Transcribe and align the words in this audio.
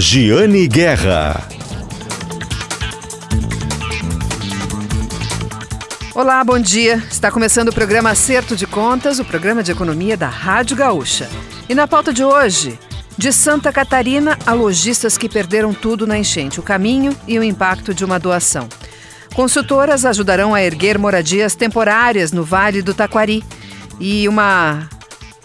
Giane 0.00 0.68
Guerra. 0.68 1.48
Olá, 6.14 6.44
bom 6.44 6.56
dia. 6.60 7.02
Está 7.10 7.32
começando 7.32 7.70
o 7.70 7.74
programa 7.74 8.10
Acerto 8.10 8.54
de 8.54 8.64
Contas, 8.64 9.18
o 9.18 9.24
programa 9.24 9.60
de 9.60 9.72
economia 9.72 10.16
da 10.16 10.28
Rádio 10.28 10.76
Gaúcha. 10.76 11.28
E 11.68 11.74
na 11.74 11.88
pauta 11.88 12.12
de 12.12 12.22
hoje, 12.22 12.78
de 13.18 13.32
Santa 13.32 13.72
Catarina 13.72 14.38
a 14.46 14.52
lojistas 14.52 15.18
que 15.18 15.28
perderam 15.28 15.74
tudo 15.74 16.06
na 16.06 16.16
enchente, 16.16 16.60
o 16.60 16.62
caminho 16.62 17.12
e 17.26 17.36
o 17.36 17.42
impacto 17.42 17.92
de 17.92 18.04
uma 18.04 18.20
doação. 18.20 18.68
Consultoras 19.34 20.04
ajudarão 20.04 20.54
a 20.54 20.62
erguer 20.62 20.96
moradias 20.96 21.56
temporárias 21.56 22.30
no 22.30 22.44
Vale 22.44 22.82
do 22.82 22.94
Taquari. 22.94 23.42
E 23.98 24.28
uma 24.28 24.88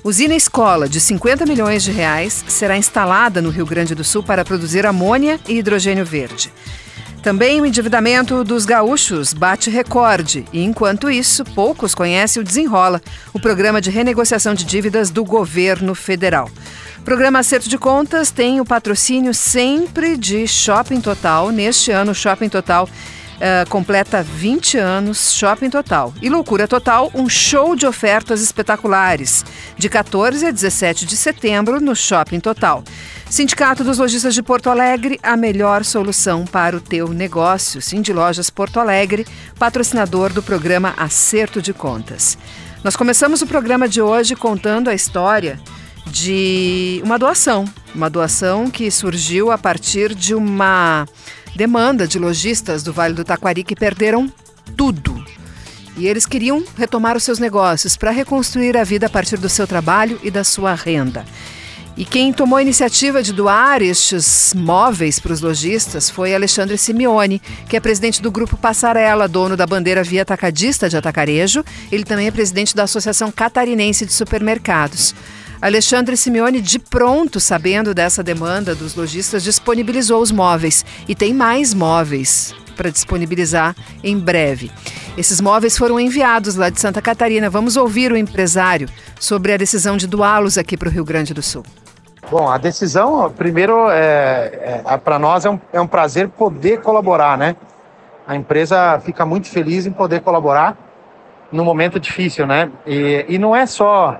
Usina 0.03 0.35
escola 0.35 0.89
de 0.89 0.99
50 0.99 1.45
milhões 1.45 1.81
de 1.81 1.89
reais 1.89 2.43
será 2.49 2.75
instalada 2.77 3.41
no 3.41 3.49
Rio 3.49 3.65
Grande 3.65 3.95
do 3.95 4.03
Sul 4.03 4.21
para 4.21 4.43
produzir 4.43 4.85
amônia 4.85 5.39
e 5.47 5.57
hidrogênio 5.57 6.03
verde. 6.03 6.51
Também 7.21 7.61
o 7.61 7.65
endividamento 7.65 8.43
dos 8.43 8.65
gaúchos 8.65 9.33
bate 9.33 9.69
recorde 9.69 10.43
e, 10.51 10.61
enquanto 10.61 11.09
isso, 11.09 11.45
poucos 11.45 11.95
conhecem 11.95 12.41
o 12.41 12.43
Desenrola, 12.43 13.01
o 13.33 13.39
programa 13.39 13.79
de 13.79 13.89
renegociação 13.89 14.53
de 14.53 14.65
dívidas 14.65 15.09
do 15.09 15.23
governo 15.23 15.95
federal. 15.95 16.51
O 16.99 17.03
programa 17.03 17.39
Acerto 17.39 17.69
de 17.69 17.77
Contas 17.77 18.29
tem 18.29 18.59
o 18.59 18.65
patrocínio 18.65 19.33
sempre 19.33 20.17
de 20.17 20.45
Shopping 20.45 20.99
Total. 20.99 21.49
Neste 21.49 21.91
ano, 21.91 22.13
Shopping 22.13 22.49
Total 22.49 22.89
uh, 23.43 23.69
completa 23.69 24.23
20 24.23 24.77
anos 24.77 25.33
Shopping 25.33 25.69
Total. 25.69 26.13
E 26.21 26.29
Loucura 26.29 26.67
Total, 26.67 27.11
um 27.13 27.27
show 27.27 27.75
de 27.75 27.85
ofertas 27.85 28.41
espetaculares, 28.41 29.43
de 29.77 29.89
14 29.89 30.45
a 30.45 30.51
17 30.51 31.05
de 31.05 31.17
setembro 31.17 31.81
no 31.81 31.95
Shopping 31.95 32.39
Total. 32.39 32.83
Sindicato 33.29 33.83
dos 33.83 33.97
Lojistas 33.97 34.33
de 34.33 34.41
Porto 34.41 34.69
Alegre, 34.69 35.19
a 35.21 35.35
melhor 35.35 35.83
solução 35.83 36.45
para 36.45 36.77
o 36.77 36.81
teu 36.81 37.09
negócio. 37.09 37.81
Cindy 37.81 38.13
Lojas 38.13 38.49
Porto 38.49 38.79
Alegre, 38.79 39.25
patrocinador 39.57 40.31
do 40.31 40.41
programa 40.41 40.93
Acerto 40.95 41.61
de 41.61 41.73
Contas. 41.73 42.37
Nós 42.83 42.95
começamos 42.95 43.41
o 43.41 43.47
programa 43.47 43.87
de 43.87 44.01
hoje 44.01 44.35
contando 44.35 44.89
a 44.89 44.93
história 44.93 45.59
de 46.05 47.01
uma 47.03 47.17
doação, 47.17 47.65
uma 47.95 48.09
doação 48.09 48.69
que 48.69 48.91
surgiu 48.91 49.51
a 49.51 49.57
partir 49.57 50.13
de 50.13 50.35
uma 50.35 51.07
demanda 51.55 52.07
de 52.07 52.19
lojistas 52.19 52.83
do 52.83 52.93
Vale 52.93 53.13
do 53.13 53.23
Taquari 53.23 53.63
que 53.63 53.75
perderam 53.75 54.31
tudo. 54.75 55.23
E 55.95 56.07
eles 56.07 56.25
queriam 56.25 56.63
retomar 56.75 57.15
os 57.15 57.23
seus 57.23 57.37
negócios 57.37 57.95
para 57.95 58.11
reconstruir 58.11 58.75
a 58.75 58.83
vida 58.83 59.05
a 59.05 59.09
partir 59.09 59.37
do 59.37 59.49
seu 59.49 59.67
trabalho 59.67 60.19
e 60.23 60.31
da 60.31 60.43
sua 60.43 60.73
renda. 60.73 61.23
E 61.95 62.03
quem 62.03 62.33
tomou 62.33 62.57
a 62.57 62.61
iniciativa 62.61 63.21
de 63.21 63.31
doar 63.31 63.83
estes 63.83 64.51
móveis 64.55 65.19
para 65.19 65.31
os 65.31 65.41
lojistas 65.41 66.09
foi 66.09 66.33
Alexandre 66.33 66.75
Simeone, 66.75 67.39
que 67.69 67.77
é 67.77 67.79
presidente 67.79 68.19
do 68.19 68.31
Grupo 68.31 68.57
Passarela, 68.57 69.27
dono 69.27 69.55
da 69.55 69.67
bandeira 69.67 70.03
Via 70.03 70.23
Atacadista 70.23 70.89
de 70.89 70.97
Atacarejo. 70.97 71.63
Ele 71.91 72.03
também 72.03 72.25
é 72.25 72.31
presidente 72.31 72.75
da 72.75 72.83
Associação 72.83 73.31
Catarinense 73.31 74.07
de 74.07 74.13
Supermercados. 74.13 75.13
Alexandre 75.63 76.17
Simeone, 76.17 76.59
de 76.59 76.77
pronto, 76.77 77.39
sabendo 77.39 77.93
dessa 77.93 78.21
demanda 78.21 78.75
dos 78.75 78.95
lojistas, 78.95 79.41
disponibilizou 79.41 80.21
os 80.21 80.29
móveis 80.29 80.83
e 81.07 81.15
tem 81.15 81.33
mais 81.33 81.73
móveis 81.73 82.53
para 82.75 82.89
disponibilizar 82.89 83.73
em 84.03 84.19
breve. 84.19 84.69
Esses 85.17 85.39
móveis 85.39 85.77
foram 85.77 85.97
enviados 85.97 86.57
lá 86.57 86.69
de 86.69 86.81
Santa 86.81 87.01
Catarina. 87.01 87.49
Vamos 87.49 87.77
ouvir 87.77 88.11
o 88.11 88.17
empresário 88.17 88.89
sobre 89.17 89.53
a 89.53 89.57
decisão 89.57 89.95
de 89.95 90.05
doá-los 90.05 90.57
aqui 90.57 90.75
para 90.75 90.89
o 90.89 90.91
Rio 90.91 91.05
Grande 91.05 91.33
do 91.33 91.41
Sul. 91.41 91.63
Bom, 92.29 92.49
a 92.49 92.57
decisão, 92.57 93.31
primeiro, 93.31 93.89
é, 93.89 94.81
é 94.85 94.97
para 94.97 95.17
nós 95.17 95.45
é 95.45 95.49
um, 95.49 95.57
é 95.71 95.79
um 95.79 95.87
prazer 95.87 96.27
poder 96.27 96.81
colaborar, 96.81 97.37
né? 97.37 97.55
A 98.27 98.35
empresa 98.35 98.99
fica 98.99 99.25
muito 99.25 99.47
feliz 99.47 99.85
em 99.85 99.93
poder 99.93 100.19
colaborar 100.19 100.77
num 101.53 101.63
momento 101.63 102.01
difícil, 102.01 102.45
né? 102.45 102.69
E, 102.85 103.25
e 103.29 103.37
não 103.37 103.55
é 103.55 103.65
só 103.65 104.19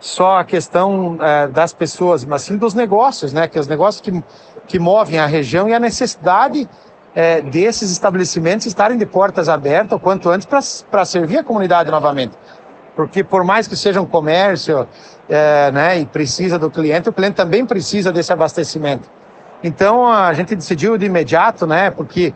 só 0.00 0.38
a 0.38 0.44
questão 0.44 1.18
é, 1.20 1.46
das 1.46 1.74
pessoas, 1.74 2.24
mas 2.24 2.42
sim 2.42 2.56
dos 2.56 2.72
negócios, 2.72 3.32
né? 3.32 3.46
Que 3.46 3.58
os 3.58 3.68
negócios 3.68 4.00
que, 4.00 4.24
que 4.66 4.78
movem 4.78 5.18
a 5.18 5.26
região 5.26 5.68
e 5.68 5.74
a 5.74 5.78
necessidade 5.78 6.68
é, 7.14 7.42
desses 7.42 7.90
estabelecimentos 7.90 8.66
estarem 8.66 8.96
de 8.96 9.04
portas 9.04 9.48
abertas 9.48 9.92
o 9.92 10.00
quanto 10.00 10.30
antes 10.30 10.48
para 10.90 11.04
servir 11.04 11.38
a 11.38 11.44
comunidade 11.44 11.90
novamente. 11.90 12.36
Porque 12.96 13.22
por 13.22 13.44
mais 13.44 13.68
que 13.68 13.76
seja 13.76 14.00
um 14.00 14.06
comércio 14.06 14.88
é, 15.28 15.70
né, 15.70 16.00
e 16.00 16.06
precisa 16.06 16.58
do 16.58 16.70
cliente, 16.70 17.08
o 17.08 17.12
cliente 17.12 17.34
também 17.34 17.64
precisa 17.64 18.10
desse 18.10 18.32
abastecimento. 18.32 19.08
Então 19.62 20.10
a 20.10 20.32
gente 20.32 20.54
decidiu 20.54 20.96
de 20.96 21.06
imediato, 21.06 21.66
né? 21.66 21.90
Porque 21.90 22.34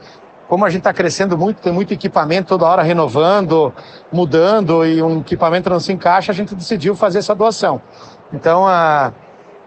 como 0.55 0.65
a 0.65 0.71
gente 0.71 0.83
está 0.83 0.93
crescendo 0.93 1.37
muito, 1.37 1.61
tem 1.61 1.73
muito 1.73 1.93
equipamento 1.93 2.47
toda 2.47 2.65
hora 2.65 2.81
renovando, 2.81 3.75
mudando 4.13 4.87
e 4.87 5.03
um 5.03 5.19
equipamento 5.19 5.69
não 5.69 5.81
se 5.81 5.93
encaixa, 5.93 6.31
a 6.31 6.35
gente 6.35 6.55
decidiu 6.55 6.95
fazer 6.95 7.19
essa 7.19 7.35
doação. 7.35 7.83
Então 8.33 8.65
a, 8.65 9.13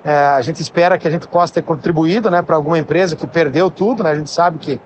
é, 0.02 0.16
a 0.16 0.42
gente 0.42 0.62
espera 0.62 0.97
que 0.97 1.06
a 1.06 1.12
gente 1.12 1.28
possa 1.28 1.56
ter 1.56 1.62
contribuído 1.62 2.31
né, 2.31 2.42
para 2.42 2.56
alguma 2.56 2.80
empresa 2.80 3.18
que 3.18 3.28
perdeu 3.28 3.70
tudo. 3.70 4.02
Né? 4.02 4.12
A 4.12 4.16
gente 4.16 4.30
sabe 4.30 4.59
que, 4.59 4.80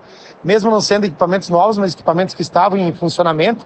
mesmo 0.44 0.72
não 0.72 0.82
sendo 0.82 1.06
equipamentos 1.06 1.50
novos, 1.50 1.78
mas 1.78 1.94
equipamentos 1.94 2.34
que 2.34 2.42
estavam 2.42 2.80
em 2.80 2.92
funcionamento, 2.94 3.64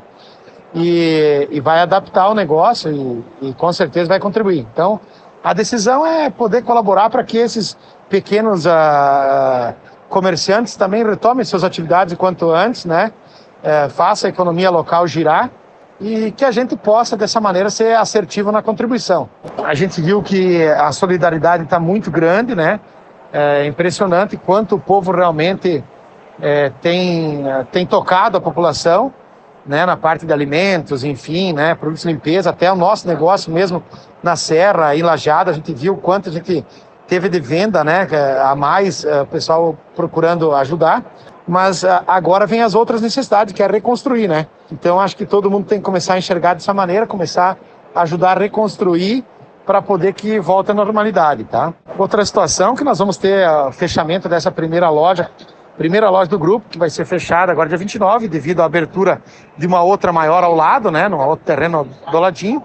e, 0.74 1.48
e 1.52 1.62
vai 1.62 1.80
adaptar 1.80 2.28
o 2.28 2.34
negócio 2.34 3.24
e, 3.42 3.48
e 3.48 3.54
com 3.54 3.72
certeza 3.72 4.10
vai 4.10 4.20
contribuir. 4.20 4.68
Então 4.74 5.00
a 5.42 5.54
decisão 5.54 6.06
é 6.06 6.30
poder 6.30 6.64
colaborar 6.64 7.10
para 7.10 7.24
que 7.24 7.38
esses 7.38 7.78
pequenos. 8.10 8.66
Uh, 8.66 9.74
comerciantes 10.16 10.78
também 10.78 11.04
retomem 11.04 11.44
suas 11.44 11.66
atividades 11.66 12.14
o 12.14 12.18
quanto 12.18 12.50
antes, 12.50 12.86
né? 12.86 13.12
É, 13.62 13.90
faça 13.90 14.28
a 14.28 14.30
economia 14.30 14.70
local 14.70 15.06
girar 15.06 15.52
e 16.00 16.32
que 16.32 16.46
a 16.46 16.52
gente 16.52 16.74
possa, 16.78 17.18
dessa 17.18 17.42
maneira, 17.42 17.70
ser 17.70 17.98
assertivo 17.98 18.50
na 18.50 18.62
contribuição. 18.62 19.30
A 19.66 19.74
gente 19.74 20.02
viu 20.02 20.24
que 20.24 20.66
a 20.70 20.90
solidariedade 20.94 21.64
está 21.64 21.82
muito 21.82 22.10
grande, 22.10 22.56
né? 22.56 22.80
É 23.34 23.66
impressionante 23.66 24.38
quanto 24.38 24.76
o 24.76 24.80
povo 24.80 25.12
realmente 25.12 25.84
é, 26.42 26.72
tem, 26.82 27.44
tem 27.74 27.86
tocado 27.86 28.38
a 28.38 28.42
população, 28.42 29.14
né? 29.66 29.86
Na 29.86 29.98
parte 29.98 30.26
de 30.26 30.32
alimentos, 30.32 31.04
enfim, 31.04 31.52
né? 31.52 31.76
Produtos 31.76 32.04
de 32.04 32.08
limpeza, 32.08 32.52
até 32.52 32.72
o 32.72 32.76
nosso 32.76 33.06
negócio 33.06 33.52
mesmo 33.52 33.84
na 34.24 34.38
Serra, 34.38 34.96
em 34.96 35.02
Lajada, 35.02 35.52
a 35.52 35.54
gente 35.54 35.74
viu 35.74 35.98
quanto 35.98 36.30
a 36.30 36.32
gente 36.32 36.66
teve 37.08 37.30
de 37.30 37.40
venda, 37.40 37.84
né, 37.84 38.08
a 38.44 38.56
mais, 38.56 39.06
eh, 39.06 39.22
o 39.22 39.26
pessoal 39.26 39.78
procurando 39.96 40.54
ajudar, 40.56 41.04
mas 41.48 41.84
eh, 41.84 42.02
agora 42.08 42.46
vem 42.46 42.62
as 42.62 42.74
outras 42.74 43.02
necessidades, 43.02 43.54
que 43.54 43.62
é 43.62 43.68
reconstruir, 43.68 44.28
né? 44.28 44.48
Então 44.72 45.00
acho 45.00 45.16
que 45.16 45.26
todo 45.26 45.50
mundo 45.50 45.66
tem 45.66 45.78
que 45.80 45.86
começar 45.86 46.16
a 46.16 46.18
enxergar 46.18 46.56
dessa 46.56 46.74
maneira, 46.74 47.06
começar 47.06 47.58
a 47.94 48.02
ajudar 48.02 48.38
a 48.38 48.40
reconstruir 48.40 49.24
para 49.66 49.82
poder 49.82 50.14
que 50.14 50.40
volte 50.40 50.72
à 50.72 50.74
normalidade, 50.74 51.44
tá? 51.44 51.74
Outra 51.98 52.24
situação 52.26 52.76
que 52.76 52.84
nós 52.84 53.00
vamos 53.00 53.18
ter 53.18 53.48
o 53.48 53.72
fechamento 53.72 54.30
dessa 54.30 54.52
primeira 54.52 54.90
loja, 54.90 55.30
primeira 55.78 56.10
loja 56.10 56.30
do 56.30 56.40
grupo, 56.40 56.68
que 56.70 56.78
vai 56.78 56.90
ser 56.90 57.06
fechada 57.06 57.52
agora 57.52 57.68
dia 57.68 57.78
29, 57.78 58.28
devido 58.28 58.62
à 58.62 58.66
abertura 58.66 59.22
de 59.58 59.68
uma 59.68 59.82
outra 59.84 60.12
maior 60.12 60.44
ao 60.44 60.56
lado, 60.56 60.92
né, 60.92 61.08
no 61.08 61.20
outro 61.20 61.46
terreno 61.46 61.88
do 62.12 62.20
ladinho. 62.20 62.64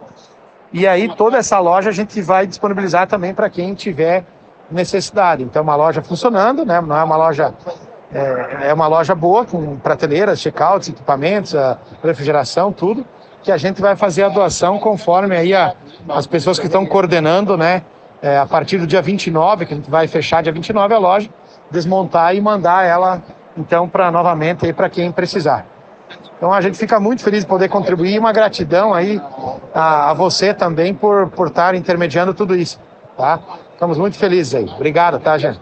E 0.73 0.87
aí 0.87 1.15
toda 1.17 1.39
essa 1.39 1.59
loja 1.59 1.91
a 1.91 1.93
gente 1.93 2.21
vai 2.23 2.47
disponibilizar 2.47 3.07
também 3.07 3.35
para 3.35 3.51
quem 3.51 3.75
tiver 3.75 4.25
necessidade. 4.71 5.43
Então, 5.43 5.61
é 5.61 5.63
uma 5.63 5.75
loja 5.75 6.01
funcionando, 6.01 6.65
né? 6.65 6.81
Não 6.81 6.97
é 6.97 7.03
uma 7.03 7.17
loja 7.17 7.53
é, 8.13 8.69
é 8.69 8.75
uma 8.75 8.87
loja 8.87 9.15
boa 9.15 9.45
com 9.45 9.77
prateleiras, 9.77 10.41
checkouts, 10.41 10.89
equipamentos, 10.89 11.55
refrigeração, 12.03 12.73
tudo 12.73 13.05
que 13.43 13.51
a 13.51 13.57
gente 13.57 13.81
vai 13.81 13.97
fazer 13.97 14.25
a 14.25 14.29
doação 14.29 14.79
conforme 14.79 15.37
aí 15.37 15.55
a, 15.55 15.75
as 16.09 16.27
pessoas 16.27 16.59
que 16.59 16.67
estão 16.67 16.85
coordenando, 16.85 17.57
né? 17.57 17.83
É, 18.23 18.37
a 18.37 18.45
partir 18.45 18.77
do 18.77 18.87
dia 18.87 19.01
29, 19.01 19.65
que 19.65 19.73
a 19.73 19.77
gente 19.77 19.91
vai 19.91 20.07
fechar 20.07 20.43
dia 20.43 20.53
29 20.53 20.93
a 20.93 20.99
loja, 20.99 21.31
desmontar 21.71 22.35
e 22.37 22.41
mandar 22.41 22.85
ela 22.85 23.23
então 23.57 23.89
para 23.89 24.11
novamente 24.11 24.67
aí 24.67 24.75
para 24.75 24.91
quem 24.91 25.11
precisar. 25.11 25.65
Então 26.41 26.55
a 26.55 26.61
gente 26.63 26.79
fica 26.79 26.99
muito 26.99 27.23
feliz 27.23 27.41
de 27.41 27.47
poder 27.47 27.69
contribuir 27.69 28.15
e 28.15 28.19
uma 28.19 28.33
gratidão 28.33 28.95
aí 28.95 29.21
a, 29.75 30.11
a 30.11 30.15
você 30.15 30.55
também 30.55 30.95
por, 30.95 31.29
por 31.29 31.49
estar 31.49 31.75
intermediando 31.75 32.33
tudo 32.33 32.57
isso, 32.57 32.81
tá? 33.15 33.39
Estamos 33.75 33.99
muito 33.99 34.17
felizes 34.17 34.55
aí. 34.55 34.65
Obrigado, 34.65 35.21
tá, 35.21 35.37
gente? 35.37 35.61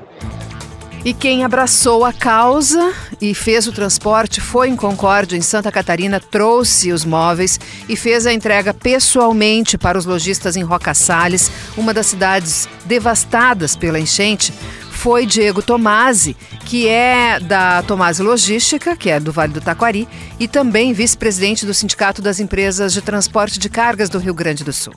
E 1.05 1.13
quem 1.13 1.45
abraçou 1.45 2.05
a 2.05 2.13
causa 2.13 2.93
e 3.21 3.35
fez 3.35 3.67
o 3.67 3.73
transporte 3.73 4.41
foi 4.41 4.69
em 4.69 4.77
Concórdia, 4.77 5.37
em 5.37 5.41
Santa 5.41 5.73
Catarina, 5.73 6.21
trouxe 6.21 6.93
os 6.93 7.05
móveis 7.05 7.59
e 7.89 7.97
fez 7.97 8.25
a 8.25 8.33
entrega 8.33 8.73
pessoalmente 8.73 9.77
para 9.77 9.99
os 9.99 10.07
lojistas 10.07 10.55
em 10.55 10.63
Roca 10.63 10.95
Salles, 10.95 11.51
uma 11.77 11.93
das 11.93 12.07
cidades 12.07 12.69
devastadas 12.85 13.75
pela 13.75 13.99
enchente. 13.99 14.55
Foi 14.99 15.25
Diego 15.25 15.63
Tomasi, 15.63 16.37
que 16.67 16.89
é 16.89 17.39
da 17.39 17.85
Tomasi 17.85 18.21
Logística, 18.21 18.97
que 18.97 19.09
é 19.09 19.21
do 19.21 19.31
Vale 19.31 19.53
do 19.53 19.61
Taquari, 19.61 20.09
e 20.41 20.49
também 20.49 20.93
vice-presidente 20.93 21.65
do 21.65 21.73
Sindicato 21.73 22.21
das 22.21 22.41
Empresas 22.41 22.93
de 22.93 23.01
Transporte 23.01 23.61
de 23.61 23.69
Cargas 23.69 24.09
do 24.09 24.19
Rio 24.19 24.35
Grande 24.35 24.65
do 24.65 24.73
Sul. 24.73 24.93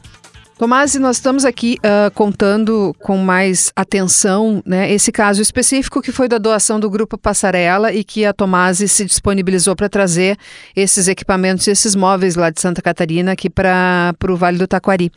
Tomás, 0.58 0.96
nós 0.96 1.18
estamos 1.18 1.46
aqui 1.46 1.78
uh, 1.86 2.10
contando 2.16 2.96
com 3.00 3.16
mais 3.18 3.72
atenção 3.76 4.64
né, 4.66 4.92
esse 4.92 5.12
caso 5.12 5.40
específico 5.40 6.02
que 6.02 6.12
foi 6.12 6.28
da 6.28 6.40
doação 6.40 6.80
do 6.80 6.90
Grupo 6.90 7.16
Passarela 7.16 7.94
e 7.94 8.04
que 8.04 8.26
a 8.26 8.34
Tomasi 8.34 8.88
se 8.88 9.06
disponibilizou 9.06 9.76
para 9.76 9.88
trazer 9.88 10.36
esses 10.76 11.08
equipamentos 11.08 11.68
e 11.68 11.72
esses 11.72 11.96
móveis 11.96 12.36
lá 12.36 12.50
de 12.50 12.60
Santa 12.60 12.82
Catarina 12.82 13.34
aqui 13.34 13.52
para 13.52 14.16
o 14.28 14.36
Vale 14.36 14.58
do 14.58 14.68
Taquari. 14.68 15.12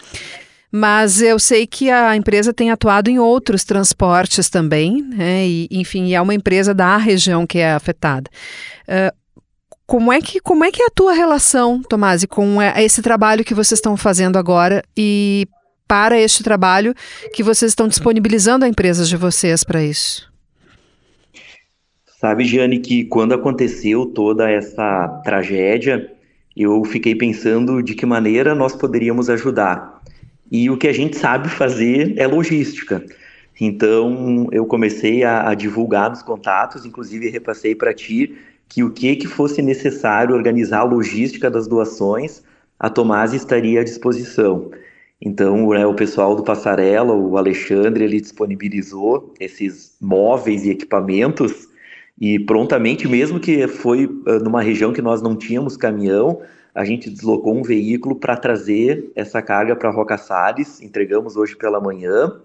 Mas 0.76 1.22
eu 1.22 1.38
sei 1.38 1.68
que 1.68 1.88
a 1.88 2.16
empresa 2.16 2.52
tem 2.52 2.72
atuado 2.72 3.08
em 3.08 3.16
outros 3.16 3.62
transportes 3.62 4.50
também, 4.50 5.02
né, 5.02 5.46
e, 5.46 5.68
enfim, 5.70 6.12
é 6.14 6.20
uma 6.20 6.34
empresa 6.34 6.74
da 6.74 6.96
região 6.96 7.46
que 7.46 7.58
é 7.58 7.74
afetada. 7.74 8.28
Uh, 8.88 9.16
como 9.86 10.12
é 10.12 10.20
que 10.20 10.40
como 10.40 10.64
é 10.64 10.72
que 10.72 10.82
é 10.82 10.86
a 10.86 10.90
tua 10.90 11.12
relação, 11.12 11.80
Tomasi, 11.80 12.26
com 12.26 12.60
é, 12.60 12.82
esse 12.82 13.02
trabalho 13.02 13.44
que 13.44 13.54
vocês 13.54 13.78
estão 13.78 13.96
fazendo 13.96 14.36
agora 14.36 14.82
e 14.96 15.46
para 15.86 16.18
este 16.18 16.42
trabalho 16.42 16.92
que 17.32 17.44
vocês 17.44 17.70
estão 17.70 17.86
disponibilizando 17.86 18.64
a 18.64 18.68
empresas 18.68 19.08
de 19.08 19.16
vocês 19.16 19.62
para 19.62 19.80
isso? 19.80 20.28
Sabe, 22.18 22.44
Giane, 22.44 22.80
que 22.80 23.04
quando 23.04 23.32
aconteceu 23.32 24.06
toda 24.06 24.50
essa 24.50 25.06
tragédia, 25.22 26.12
eu 26.56 26.82
fiquei 26.84 27.14
pensando 27.14 27.80
de 27.80 27.94
que 27.94 28.04
maneira 28.04 28.56
nós 28.56 28.74
poderíamos 28.74 29.30
ajudar. 29.30 29.93
E 30.50 30.70
o 30.70 30.76
que 30.76 30.88
a 30.88 30.92
gente 30.92 31.16
sabe 31.16 31.48
fazer 31.48 32.14
é 32.16 32.26
logística. 32.26 33.04
Então, 33.60 34.48
eu 34.50 34.66
comecei 34.66 35.22
a, 35.22 35.50
a 35.50 35.54
divulgar 35.54 36.10
nos 36.10 36.22
contatos, 36.22 36.84
inclusive 36.84 37.30
repassei 37.30 37.74
para 37.74 37.94
ti 37.94 38.36
que 38.68 38.82
o 38.82 38.90
que, 38.90 39.14
que 39.16 39.26
fosse 39.26 39.62
necessário 39.62 40.34
organizar 40.34 40.80
a 40.80 40.84
logística 40.84 41.50
das 41.50 41.68
doações, 41.68 42.42
a 42.78 42.90
Tomás 42.90 43.32
estaria 43.32 43.80
à 43.80 43.84
disposição. 43.84 44.70
Então, 45.20 45.70
né, 45.70 45.86
o 45.86 45.94
pessoal 45.94 46.34
do 46.34 46.42
Passarela, 46.42 47.14
o 47.14 47.38
Alexandre, 47.38 48.04
ele 48.04 48.20
disponibilizou 48.20 49.32
esses 49.38 49.96
móveis 50.00 50.64
e 50.64 50.70
equipamentos 50.70 51.68
e 52.20 52.38
prontamente, 52.38 53.08
mesmo 53.08 53.40
que 53.40 53.66
foi 53.66 54.06
uh, 54.06 54.38
numa 54.42 54.62
região 54.62 54.92
que 54.92 55.02
nós 55.02 55.22
não 55.22 55.34
tínhamos 55.34 55.76
caminhão, 55.76 56.40
a 56.74 56.84
gente 56.84 57.08
deslocou 57.08 57.56
um 57.56 57.62
veículo 57.62 58.16
para 58.16 58.36
trazer 58.36 59.12
essa 59.14 59.40
carga 59.40 59.76
para 59.76 59.90
Roca 59.90 60.18
Salles, 60.18 60.82
entregamos 60.82 61.36
hoje 61.36 61.54
pela 61.54 61.80
manhã. 61.80 62.40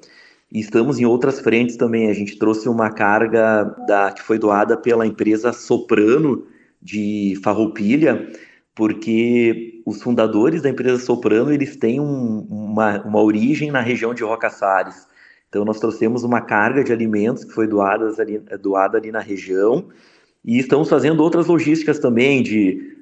E 0.52 0.60
estamos 0.60 1.00
em 1.00 1.06
outras 1.06 1.40
frentes 1.40 1.78
também. 1.78 2.10
A 2.10 2.14
gente 2.14 2.38
trouxe 2.38 2.70
uma 2.70 2.92
carga 2.92 3.64
da, 3.88 4.12
que 4.12 4.22
foi 4.22 4.38
doada 4.38 4.78
pela 4.78 5.06
empresa 5.06 5.52
Soprano 5.52 6.46
de 6.82 7.40
Farroupilha, 7.44 8.28
porque 8.76 9.82
os 9.86 10.02
fundadores 10.02 10.62
da 10.62 10.70
empresa 10.70 11.00
Soprano 11.00 11.52
eles 11.52 11.76
têm 11.76 12.00
um, 12.00 12.48
uma, 12.50 13.02
uma 13.04 13.22
origem 13.22 13.72
na 13.72 13.82
região 13.82 14.14
de 14.14 14.24
Rocaçares. 14.24 15.08
Então 15.50 15.66
nós 15.66 15.80
trouxemos 15.80 16.24
uma 16.24 16.42
carga 16.42 16.84
de 16.84 16.94
alimentos 16.94 17.44
que 17.44 17.54
foi 17.54 17.68
doada 17.68 18.14
ali, 18.20 18.40
doada 18.62 18.98
ali 18.98 19.12
na 19.12 19.20
região 19.20 19.88
e 20.46 20.60
estamos 20.60 20.88
fazendo 20.88 21.22
outras 21.22 21.48
logísticas 21.48 22.00
também 22.00 22.42
de 22.44 22.99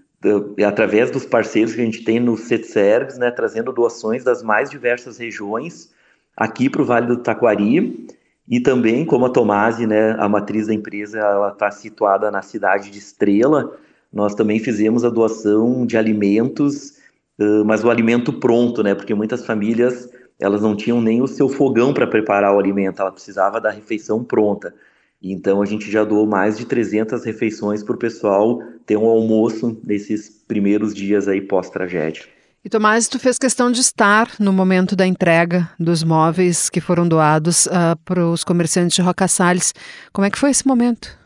através 0.65 1.11
dos 1.11 1.25
parceiros 1.25 1.75
que 1.75 1.81
a 1.81 1.85
gente 1.85 2.03
tem 2.03 2.19
no 2.19 2.35
Service, 2.37 3.19
né, 3.19 3.29
trazendo 3.31 3.71
doações 3.71 4.23
das 4.23 4.41
mais 4.41 4.69
diversas 4.69 5.17
regiões 5.17 5.91
aqui 6.35 6.69
para 6.69 6.81
o 6.81 6.85
Vale 6.85 7.07
do 7.07 7.17
Taquari 7.17 8.07
e 8.49 8.59
também, 8.59 9.05
como 9.05 9.25
a 9.25 9.29
Tomasi, 9.29 9.85
né, 9.85 10.15
a 10.17 10.27
matriz 10.27 10.67
da 10.67 10.73
empresa, 10.73 11.19
ela 11.19 11.49
está 11.49 11.69
situada 11.69 12.31
na 12.31 12.41
cidade 12.41 12.89
de 12.89 12.97
Estrela, 12.97 13.77
nós 14.11 14.33
também 14.33 14.59
fizemos 14.59 15.03
a 15.03 15.09
doação 15.09 15.85
de 15.85 15.97
alimentos, 15.97 16.97
uh, 17.39 17.65
mas 17.65 17.83
o 17.83 17.89
alimento 17.89 18.31
pronto, 18.31 18.81
né, 18.81 18.95
porque 18.95 19.13
muitas 19.13 19.45
famílias 19.45 20.09
elas 20.39 20.61
não 20.61 20.75
tinham 20.75 21.01
nem 21.01 21.21
o 21.21 21.27
seu 21.27 21.49
fogão 21.49 21.93
para 21.93 22.07
preparar 22.07 22.55
o 22.55 22.59
alimento, 22.59 23.01
ela 23.01 23.11
precisava 23.11 23.59
da 23.59 23.71
refeição 23.71 24.23
pronta. 24.23 24.73
Então 25.21 25.61
a 25.61 25.65
gente 25.65 25.89
já 25.89 26.03
doou 26.03 26.27
mais 26.27 26.57
de 26.57 26.65
300 26.65 27.25
refeições 27.25 27.83
para 27.83 27.95
o 27.95 27.99
pessoal 27.99 28.61
ter 28.85 28.97
um 28.97 29.05
almoço 29.05 29.79
nesses 29.83 30.29
primeiros 30.47 30.93
dias 30.93 31.27
aí 31.27 31.41
pós-tragédia. 31.41 32.23
E 32.63 32.69
Tomás, 32.69 33.07
tu 33.07 33.17
fez 33.17 33.37
questão 33.37 33.71
de 33.71 33.79
estar 33.79 34.29
no 34.39 34.51
momento 34.51 34.95
da 34.95 35.07
entrega 35.07 35.69
dos 35.79 36.03
móveis 36.03 36.69
que 36.69 36.81
foram 36.81 37.07
doados 37.07 37.65
uh, 37.67 37.97
para 38.03 38.25
os 38.25 38.43
comerciantes 38.43 38.95
de 38.95 39.01
Roca 39.01 39.27
Salles. 39.27 39.73
Como 40.11 40.25
é 40.25 40.29
que 40.29 40.37
foi 40.37 40.49
esse 40.49 40.67
momento? 40.67 41.17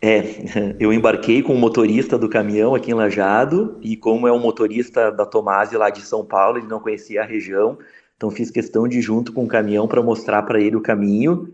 É, 0.00 0.22
eu 0.78 0.92
embarquei 0.92 1.42
com 1.42 1.54
o 1.54 1.58
motorista 1.58 2.16
do 2.16 2.28
caminhão 2.28 2.74
aqui 2.74 2.90
em 2.90 2.94
Lajado 2.94 3.76
e 3.82 3.96
como 3.96 4.26
é 4.26 4.32
um 4.32 4.38
motorista 4.38 5.10
da 5.10 5.26
Tomasi 5.26 5.76
lá 5.76 5.90
de 5.90 6.02
São 6.02 6.24
Paulo, 6.24 6.58
ele 6.58 6.66
não 6.66 6.80
conhecia 6.80 7.22
a 7.22 7.26
região, 7.26 7.76
então 8.16 8.30
fiz 8.30 8.50
questão 8.50 8.86
de 8.86 8.98
ir 8.98 9.02
junto 9.02 9.32
com 9.32 9.44
o 9.44 9.48
caminhão 9.48 9.88
para 9.88 10.02
mostrar 10.02 10.42
para 10.42 10.60
ele 10.60 10.76
o 10.76 10.80
caminho. 10.80 11.52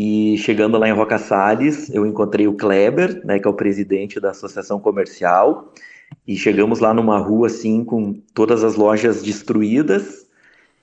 E 0.00 0.38
chegando 0.38 0.78
lá 0.78 0.88
em 0.88 0.92
Roca 0.92 1.18
Salles, 1.18 1.90
eu 1.90 2.06
encontrei 2.06 2.46
o 2.46 2.52
Kleber, 2.52 3.20
né, 3.26 3.40
que 3.40 3.48
é 3.48 3.50
o 3.50 3.54
presidente 3.54 4.20
da 4.20 4.30
associação 4.30 4.78
comercial, 4.78 5.72
e 6.24 6.36
chegamos 6.36 6.78
lá 6.78 6.94
numa 6.94 7.18
rua 7.18 7.48
assim 7.48 7.82
com 7.82 8.14
todas 8.32 8.62
as 8.62 8.76
lojas 8.76 9.24
destruídas. 9.24 10.24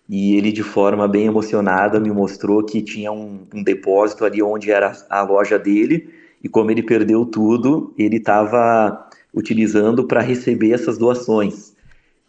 E 0.10 0.36
ele 0.36 0.52
de 0.52 0.64
forma 0.64 1.08
bem 1.08 1.28
emocionada 1.28 1.98
me 1.98 2.12
mostrou 2.12 2.62
que 2.62 2.82
tinha 2.82 3.10
um, 3.10 3.48
um 3.54 3.64
depósito 3.64 4.26
ali 4.26 4.44
onde 4.44 4.70
era 4.70 4.92
a 5.10 5.22
loja 5.22 5.58
dele. 5.58 6.10
E 6.44 6.50
como 6.50 6.70
ele 6.70 6.84
perdeu 6.84 7.26
tudo 7.26 7.94
ele 7.98 8.18
estava 8.18 9.08
utilizando 9.34 10.06
para 10.06 10.20
receber 10.20 10.74
essas 10.74 10.98
doações. 10.98 11.74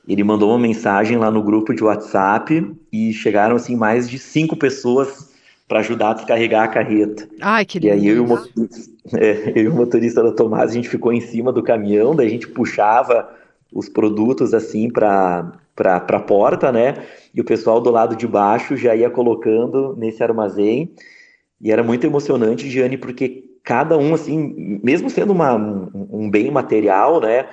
Ele 0.07 0.23
mandou 0.23 0.51
uma 0.51 0.59
mensagem 0.61 1.19
lá 1.19 1.33
no 1.33 1.43
grupo 1.43 1.75
de 1.75 1.83
WhatsApp 1.83 2.73
e 2.93 3.13
chegaram 3.13 3.57
assim 3.57 3.75
mais 3.75 4.09
de 4.09 4.21
cinco 4.21 4.57
pessoas 4.57 5.35
para 5.69 5.81
ajudar 5.81 6.11
a 6.11 6.15
descarregar 6.15 6.65
a 6.65 6.69
carreta. 6.69 7.29
Ai, 7.41 7.65
que 7.65 7.79
lindo. 7.79 7.95
E 7.95 7.99
aí 7.99 8.07
eu 8.09 8.17
e, 8.17 8.21
o 8.21 8.27
motorista, 8.27 8.91
é, 9.15 9.53
eu 9.57 9.63
e 9.65 9.69
o 9.69 9.75
motorista 9.75 10.23
da 10.23 10.33
Tomás, 10.33 10.71
a 10.71 10.75
gente 10.75 10.89
ficou 10.89 11.13
em 11.13 11.21
cima 11.21 11.53
do 11.53 11.63
caminhão, 11.63 12.15
daí 12.15 12.27
a 12.27 12.31
gente 12.31 12.49
puxava 12.49 13.29
os 13.73 13.89
produtos 13.89 14.55
assim 14.55 14.91
para 14.91 15.53
para 15.77 15.97
a 15.99 16.21
porta, 16.21 16.73
né? 16.73 16.95
E 17.35 17.41
o 17.41 17.45
pessoal 17.45 17.83
do 17.83 17.91
lado 17.91 18.17
de 18.17 18.27
baixo 18.27 18.79
já 18.79 18.97
ia 18.97 19.11
colocando 19.11 19.95
nesse 19.95 20.23
armazém. 20.23 20.95
E 21.61 21.71
era 21.71 21.83
muito 21.83 22.07
emocionante, 22.07 22.71
Giane, 22.71 22.97
porque 22.97 23.45
cada 23.63 23.99
um, 23.99 24.15
assim, 24.15 24.81
mesmo 24.83 25.11
sendo 25.11 25.35
uma, 25.35 25.55
um, 25.55 25.91
um 26.11 26.31
bem 26.31 26.51
material, 26.51 27.21
né? 27.21 27.47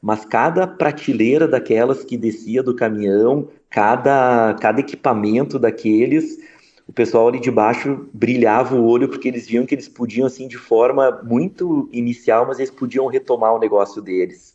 Mas 0.00 0.24
cada 0.24 0.66
prateleira 0.66 1.46
daquelas 1.46 2.02
que 2.02 2.16
descia 2.16 2.62
do 2.62 2.74
caminhão, 2.74 3.48
cada, 3.68 4.54
cada 4.54 4.80
equipamento 4.80 5.58
daqueles, 5.58 6.38
o 6.86 6.92
pessoal 6.92 7.28
ali 7.28 7.40
de 7.40 7.50
baixo 7.50 8.08
brilhava 8.12 8.76
o 8.76 8.86
olho 8.86 9.08
porque 9.08 9.28
eles 9.28 9.46
viam 9.46 9.66
que 9.66 9.74
eles 9.74 9.88
podiam, 9.88 10.26
assim, 10.26 10.46
de 10.46 10.56
forma 10.56 11.20
muito 11.24 11.88
inicial, 11.92 12.46
mas 12.46 12.58
eles 12.58 12.70
podiam 12.70 13.06
retomar 13.06 13.54
o 13.54 13.58
negócio 13.58 14.00
deles. 14.00 14.54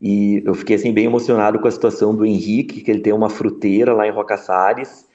E 0.00 0.42
eu 0.46 0.54
fiquei, 0.54 0.76
assim, 0.76 0.92
bem 0.92 1.04
emocionado 1.04 1.58
com 1.58 1.68
a 1.68 1.70
situação 1.70 2.14
do 2.14 2.24
Henrique, 2.24 2.80
que 2.80 2.90
ele 2.90 3.00
tem 3.00 3.12
uma 3.12 3.28
fruteira 3.28 3.92
lá 3.92 4.06
em 4.06 4.10
Rocaçares, 4.10 5.06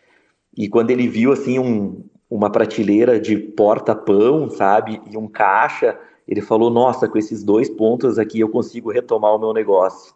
e 0.55 0.69
quando 0.69 0.91
ele 0.91 1.07
viu, 1.07 1.33
assim, 1.33 1.57
um, 1.57 2.05
uma 2.29 2.51
prateleira 2.51 3.19
de 3.19 3.35
porta-pão, 3.37 4.49
sabe, 4.49 5.01
e 5.11 5.17
um 5.17 5.27
caixa, 5.27 5.99
ele 6.27 6.41
falou, 6.41 6.69
nossa, 6.69 7.07
com 7.07 7.17
esses 7.17 7.43
dois 7.43 7.69
pontos 7.69 8.17
aqui 8.17 8.39
eu 8.39 8.49
consigo 8.49 8.91
retomar 8.91 9.35
o 9.35 9.39
meu 9.39 9.53
negócio. 9.53 10.14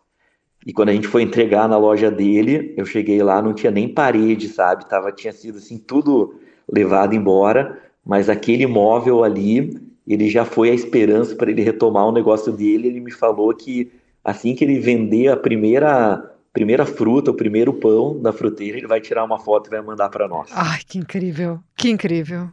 E 0.70 0.72
quando 0.72 0.90
a 0.90 0.94
gente 0.94 1.08
foi 1.08 1.24
entregar 1.24 1.68
na 1.68 1.80
loja 1.80 2.12
dele, 2.12 2.76
eu 2.78 2.86
cheguei 2.86 3.24
lá, 3.24 3.42
não 3.42 3.56
tinha 3.56 3.72
nem 3.72 3.90
parede, 3.90 4.48
sabe? 4.48 4.88
Tava, 4.88 5.12
tinha 5.12 5.34
sido 5.34 5.58
assim, 5.58 5.80
tudo 5.80 6.36
levado 6.72 7.16
embora, 7.16 7.80
mas 8.06 8.30
aquele 8.30 8.68
móvel 8.68 9.24
ali, 9.24 9.82
ele 10.08 10.30
já 10.30 10.46
foi 10.46 10.70
a 10.70 10.74
esperança 10.76 11.36
para 11.36 11.50
ele 11.50 11.64
retomar 11.64 12.06
o 12.06 12.12
negócio 12.12 12.52
dele. 12.52 12.88
Ele 12.88 13.00
me 13.00 13.10
falou 13.10 13.52
que 13.52 13.92
assim 14.24 14.54
que 14.54 14.64
ele 14.64 14.80
vender 14.80 15.30
a 15.30 15.36
primeira 15.36 16.36
primeira 16.54 16.86
fruta, 16.86 17.32
o 17.32 17.34
primeiro 17.34 17.74
pão 17.74 18.22
da 18.22 18.32
fruteira, 18.32 18.78
ele 18.78 18.86
vai 18.86 19.02
tirar 19.02 19.24
uma 19.24 19.40
foto 19.40 19.70
e 19.70 19.72
vai 19.72 19.82
mandar 19.82 20.10
para 20.10 20.28
nós. 20.28 20.52
Ai, 20.54 20.82
que 20.88 21.00
incrível, 21.00 21.60
que 21.76 21.90
incrível. 21.90 22.48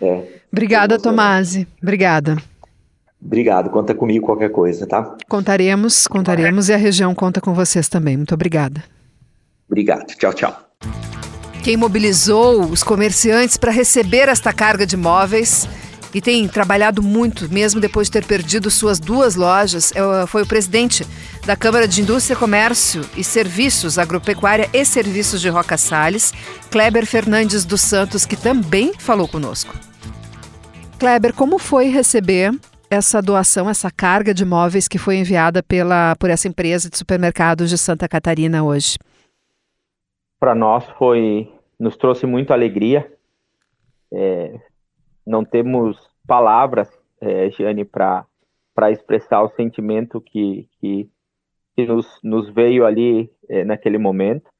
É, 0.00 0.24
Obrigada, 0.50 0.98
Tomasi. 0.98 1.68
Obrigada. 1.82 2.38
Obrigado, 3.24 3.70
conta 3.70 3.94
comigo 3.94 4.26
qualquer 4.26 4.50
coisa, 4.50 4.86
tá? 4.86 5.16
Contaremos, 5.28 6.06
contaremos 6.06 6.68
e 6.68 6.74
a 6.74 6.76
região 6.76 7.14
conta 7.14 7.40
com 7.40 7.54
vocês 7.54 7.88
também. 7.88 8.18
Muito 8.18 8.34
obrigada. 8.34 8.84
Obrigado, 9.66 10.14
tchau, 10.14 10.32
tchau. 10.34 10.56
Quem 11.62 11.78
mobilizou 11.78 12.60
os 12.66 12.82
comerciantes 12.82 13.56
para 13.56 13.72
receber 13.72 14.28
esta 14.28 14.52
carga 14.52 14.84
de 14.84 14.98
móveis 14.98 15.66
e 16.12 16.20
tem 16.20 16.46
trabalhado 16.46 17.02
muito, 17.02 17.50
mesmo 17.50 17.80
depois 17.80 18.08
de 18.08 18.12
ter 18.12 18.26
perdido 18.26 18.70
suas 18.70 19.00
duas 19.00 19.34
lojas, 19.34 19.90
é 19.96 20.26
foi 20.26 20.42
o 20.42 20.46
presidente 20.46 21.06
da 21.46 21.56
Câmara 21.56 21.88
de 21.88 22.02
Indústria, 22.02 22.36
Comércio 22.36 23.00
e 23.16 23.24
Serviços 23.24 23.98
Agropecuária 23.98 24.68
e 24.72 24.84
Serviços 24.84 25.40
de 25.40 25.48
Roca 25.48 25.78
Salles, 25.78 26.32
Kleber 26.70 27.06
Fernandes 27.06 27.64
dos 27.64 27.80
Santos, 27.80 28.26
que 28.26 28.36
também 28.36 28.92
falou 28.98 29.26
conosco. 29.26 29.74
Kleber, 30.98 31.32
como 31.32 31.58
foi 31.58 31.88
receber 31.88 32.52
essa 32.90 33.20
doação, 33.20 33.68
essa 33.68 33.90
carga 33.90 34.32
de 34.32 34.44
móveis 34.44 34.86
que 34.86 34.98
foi 34.98 35.16
enviada 35.16 35.62
pela, 35.62 36.14
por 36.18 36.30
essa 36.30 36.48
empresa 36.48 36.88
de 36.88 36.96
supermercados 36.96 37.70
de 37.70 37.78
Santa 37.78 38.08
Catarina 38.08 38.62
hoje? 38.64 38.96
para 40.44 40.54
nós 40.54 40.86
foi 40.98 41.50
nos 41.80 41.96
trouxe 41.96 42.26
muita 42.26 42.52
alegria. 42.52 43.10
É, 44.12 44.60
não 45.26 45.42
temos 45.42 45.96
palavras, 46.26 46.86
é, 47.18 47.48
Jane, 47.50 47.82
para 47.82 48.26
expressar 48.90 49.42
o 49.42 49.48
sentimento 49.48 50.20
que, 50.20 50.68
que, 50.78 51.08
que 51.74 51.86
nos, 51.86 52.20
nos, 52.22 52.50
veio 52.50 52.84
ali 52.84 53.32
é, 53.48 53.64
naquele 53.64 53.96
momento. 53.96 54.50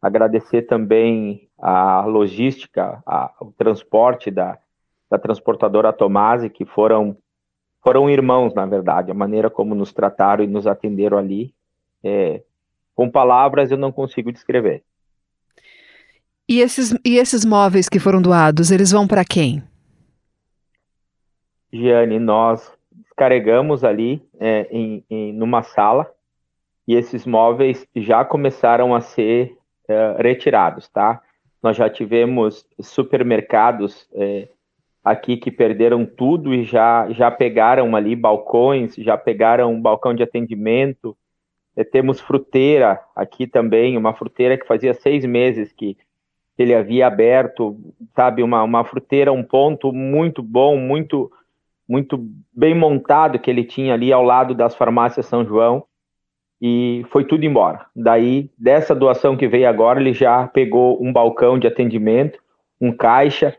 Agradecer 0.00 0.62
também 0.62 1.48
a 1.58 2.02
logística, 2.06 3.02
a, 3.04 3.34
o 3.40 3.50
transporte 3.50 4.30
da, 4.30 4.60
da 5.10 5.18
transportadora 5.18 5.92
Tomasi, 5.92 6.48
que 6.48 6.64
foram, 6.64 7.16
foram 7.82 8.10
irmãos, 8.10 8.54
na 8.54 8.66
verdade, 8.66 9.10
a 9.10 9.14
maneira 9.14 9.48
como 9.48 9.74
nos 9.74 9.92
trataram 9.92 10.44
e 10.44 10.46
nos 10.46 10.66
atenderam 10.66 11.18
ali. 11.18 11.54
É, 12.02 12.42
com 12.94 13.10
palavras 13.10 13.70
eu 13.70 13.78
não 13.78 13.90
consigo 13.90 14.32
descrever. 14.32 14.82
E 16.48 16.60
esses, 16.60 16.92
e 17.04 17.16
esses 17.16 17.44
móveis 17.44 17.88
que 17.88 18.00
foram 18.00 18.20
doados, 18.20 18.70
eles 18.70 18.90
vão 18.90 19.06
para 19.06 19.24
quem? 19.24 19.62
Giane, 21.72 22.18
nós 22.18 22.72
descarregamos 22.90 23.84
ali 23.84 24.20
é, 24.38 24.66
em, 24.70 25.04
em, 25.08 25.32
numa 25.32 25.62
sala 25.62 26.10
e 26.88 26.94
esses 26.94 27.24
móveis 27.24 27.86
já 27.94 28.24
começaram 28.24 28.94
a 28.94 29.00
ser 29.00 29.56
é, 29.88 30.16
retirados, 30.18 30.88
tá? 30.88 31.22
Nós 31.62 31.76
já 31.76 31.88
tivemos 31.88 32.66
supermercados 32.80 34.08
é, 34.14 34.48
aqui 35.02 35.36
que 35.36 35.50
perderam 35.50 36.04
tudo 36.04 36.52
e 36.54 36.64
já, 36.64 37.10
já 37.10 37.30
pegaram 37.30 37.96
ali 37.96 38.14
balcões, 38.14 38.94
já 38.96 39.16
pegaram 39.16 39.72
um 39.72 39.80
balcão 39.80 40.14
de 40.14 40.22
atendimento. 40.22 41.16
É, 41.76 41.84
temos 41.84 42.20
fruteira 42.20 43.00
aqui 43.14 43.46
também, 43.46 43.96
uma 43.96 44.12
fruteira 44.12 44.58
que 44.58 44.66
fazia 44.66 44.92
seis 44.92 45.24
meses 45.24 45.72
que 45.72 45.96
ele 46.58 46.74
havia 46.74 47.06
aberto, 47.06 47.78
sabe, 48.14 48.42
uma, 48.42 48.62
uma 48.62 48.84
fruteira, 48.84 49.32
um 49.32 49.42
ponto 49.42 49.92
muito 49.92 50.42
bom, 50.42 50.76
muito 50.76 51.30
muito 51.88 52.24
bem 52.54 52.72
montado 52.72 53.36
que 53.40 53.50
ele 53.50 53.64
tinha 53.64 53.94
ali 53.94 54.12
ao 54.12 54.22
lado 54.22 54.54
das 54.54 54.76
farmácias 54.76 55.26
São 55.26 55.44
João 55.44 55.84
e 56.62 57.04
foi 57.10 57.24
tudo 57.24 57.44
embora. 57.44 57.86
Daí, 57.96 58.48
dessa 58.56 58.94
doação 58.94 59.36
que 59.36 59.48
veio 59.48 59.68
agora, 59.68 60.00
ele 60.00 60.12
já 60.12 60.46
pegou 60.46 61.02
um 61.02 61.12
balcão 61.12 61.58
de 61.58 61.66
atendimento, 61.66 62.38
um 62.80 62.92
caixa, 62.92 63.56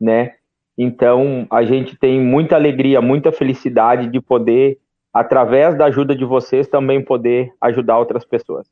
né? 0.00 0.34
Então, 0.76 1.46
a 1.50 1.64
gente 1.64 1.96
tem 1.96 2.20
muita 2.20 2.56
alegria, 2.56 3.00
muita 3.00 3.30
felicidade 3.30 4.08
de 4.08 4.20
poder, 4.20 4.78
através 5.12 5.76
da 5.76 5.86
ajuda 5.86 6.14
de 6.14 6.24
vocês, 6.24 6.66
também 6.66 7.02
poder 7.02 7.52
ajudar 7.60 7.98
outras 7.98 8.24
pessoas. 8.24 8.66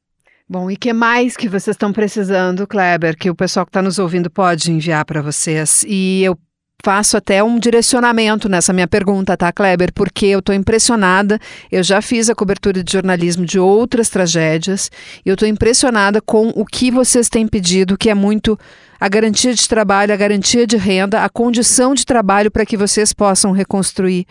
Bom, 0.48 0.70
e 0.70 0.76
que 0.76 0.92
mais 0.92 1.36
que 1.36 1.48
vocês 1.48 1.74
estão 1.74 1.92
precisando, 1.92 2.66
Kleber, 2.66 3.16
que 3.16 3.30
o 3.30 3.34
pessoal 3.34 3.64
que 3.64 3.70
está 3.70 3.80
nos 3.80 3.98
ouvindo 3.98 4.28
pode 4.28 4.70
enviar 4.70 5.04
para 5.04 5.22
vocês? 5.22 5.84
E 5.88 6.22
eu 6.24 6.36
faço 6.82 7.16
até 7.16 7.42
um 7.42 7.58
direcionamento 7.58 8.48
nessa 8.48 8.72
minha 8.72 8.88
pergunta, 8.88 9.36
tá, 9.36 9.52
Kleber? 9.52 9.92
Porque 9.92 10.26
eu 10.26 10.40
estou 10.40 10.54
impressionada. 10.54 11.38
Eu 11.70 11.82
já 11.82 12.02
fiz 12.02 12.28
a 12.28 12.34
cobertura 12.34 12.82
de 12.82 12.92
jornalismo 12.92 13.46
de 13.46 13.58
outras 13.58 14.08
tragédias 14.08 14.90
e 15.24 15.28
eu 15.28 15.34
estou 15.34 15.48
impressionada 15.48 16.20
com 16.20 16.48
o 16.48 16.66
que 16.66 16.90
vocês 16.90 17.28
têm 17.28 17.46
pedido, 17.46 17.96
que 17.96 18.10
é 18.10 18.14
muito 18.14 18.58
a 18.98 19.08
garantia 19.08 19.54
de 19.54 19.68
trabalho, 19.68 20.12
a 20.12 20.16
garantia 20.16 20.66
de 20.66 20.76
renda, 20.76 21.24
a 21.24 21.28
condição 21.28 21.94
de 21.94 22.04
trabalho 22.04 22.50
para 22.50 22.66
que 22.66 22.76
vocês 22.76 23.12
possam 23.12 23.52
reconstruir 23.52 24.26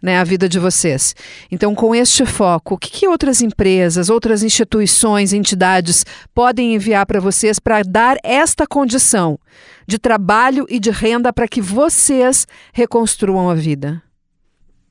né, 0.00 0.18
a 0.18 0.24
vida 0.24 0.46
de 0.48 0.58
vocês. 0.58 1.14
Então, 1.50 1.74
com 1.74 1.94
este 1.94 2.26
foco, 2.26 2.74
o 2.74 2.78
que, 2.78 2.90
que 2.90 3.08
outras 3.08 3.40
empresas, 3.40 4.10
outras 4.10 4.42
instituições, 4.42 5.32
entidades 5.32 6.04
podem 6.34 6.74
enviar 6.74 7.06
para 7.06 7.20
vocês 7.20 7.58
para 7.58 7.82
dar 7.82 8.18
esta 8.22 8.66
condição 8.66 9.38
de 9.86 9.98
trabalho 9.98 10.66
e 10.68 10.78
de 10.78 10.90
renda 10.90 11.32
para 11.32 11.48
que 11.48 11.60
vocês 11.60 12.46
reconstruam 12.72 13.48
a 13.50 13.54
vida? 13.54 14.02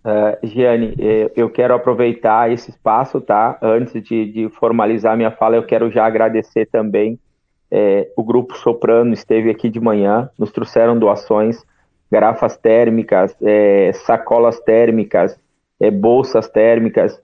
Uh, 0.05 0.45
Giane, 0.45 0.95
eh, 1.00 1.31
eu 1.35 1.50
quero 1.50 1.73
aproveitar 1.73 2.51
esse 2.51 2.69
espaço, 2.69 3.21
tá? 3.21 3.57
Antes 3.62 4.03
de, 4.03 4.25
de 4.25 4.50
formalizar 4.50 5.15
minha 5.15 5.31
fala, 5.31 5.55
eu 5.55 5.63
quero 5.63 5.89
já 5.89 6.05
agradecer 6.05 6.65
também. 6.65 7.17
Eh, 7.71 8.09
o 8.17 8.23
Grupo 8.23 8.57
Soprano 8.57 9.13
esteve 9.13 9.50
aqui 9.50 9.69
de 9.69 9.79
manhã, 9.79 10.29
nos 10.38 10.51
trouxeram 10.51 11.00
doações 11.00 11.63
garrafas 12.13 12.55
térmicas, 12.55 13.35
é, 13.41 13.91
sacolas 13.93 14.59
térmicas, 14.59 15.35
é, 15.79 15.89
bolsas 15.89 16.47
térmicas, 16.47 17.19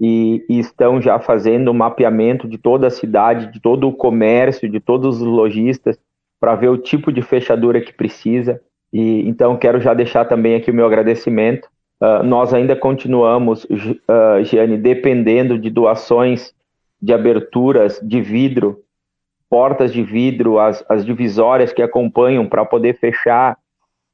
e, 0.00 0.44
e, 0.48 0.60
estão 0.60 1.02
já 1.02 1.18
fazendo 1.18 1.72
um 1.72 1.74
mapeamento 1.74 2.46
de 2.46 2.56
toda 2.56 2.86
a 2.86 2.90
cidade, 2.90 3.52
de 3.52 3.60
todo 3.60 3.88
o 3.88 3.92
comércio, 3.92 4.70
de 4.70 4.78
todos 4.78 5.20
os 5.20 5.26
lojistas, 5.26 5.98
para 6.40 6.54
ver 6.54 6.68
o 6.68 6.78
tipo 6.78 7.12
de 7.12 7.22
fechadura 7.22 7.80
que 7.80 7.92
precisa. 7.92 8.60
E 8.92 9.28
então 9.28 9.56
quero 9.56 9.80
já 9.80 9.94
deixar 9.94 10.24
também 10.24 10.56
aqui 10.56 10.70
o 10.70 10.74
meu 10.74 10.86
agradecimento. 10.86 11.68
Uh, 12.02 12.24
nós 12.24 12.54
ainda 12.54 12.74
continuamos, 12.74 13.64
uh, 13.64 14.42
Giane, 14.42 14.78
dependendo 14.78 15.58
de 15.58 15.68
doações 15.68 16.54
de 17.00 17.12
aberturas 17.12 18.00
de 18.02 18.20
vidro, 18.22 18.80
portas 19.50 19.92
de 19.92 20.02
vidro, 20.02 20.58
as, 20.58 20.84
as 20.88 21.04
divisórias 21.04 21.72
que 21.72 21.82
acompanham 21.82 22.46
para 22.46 22.64
poder 22.64 22.98
fechar 22.98 23.58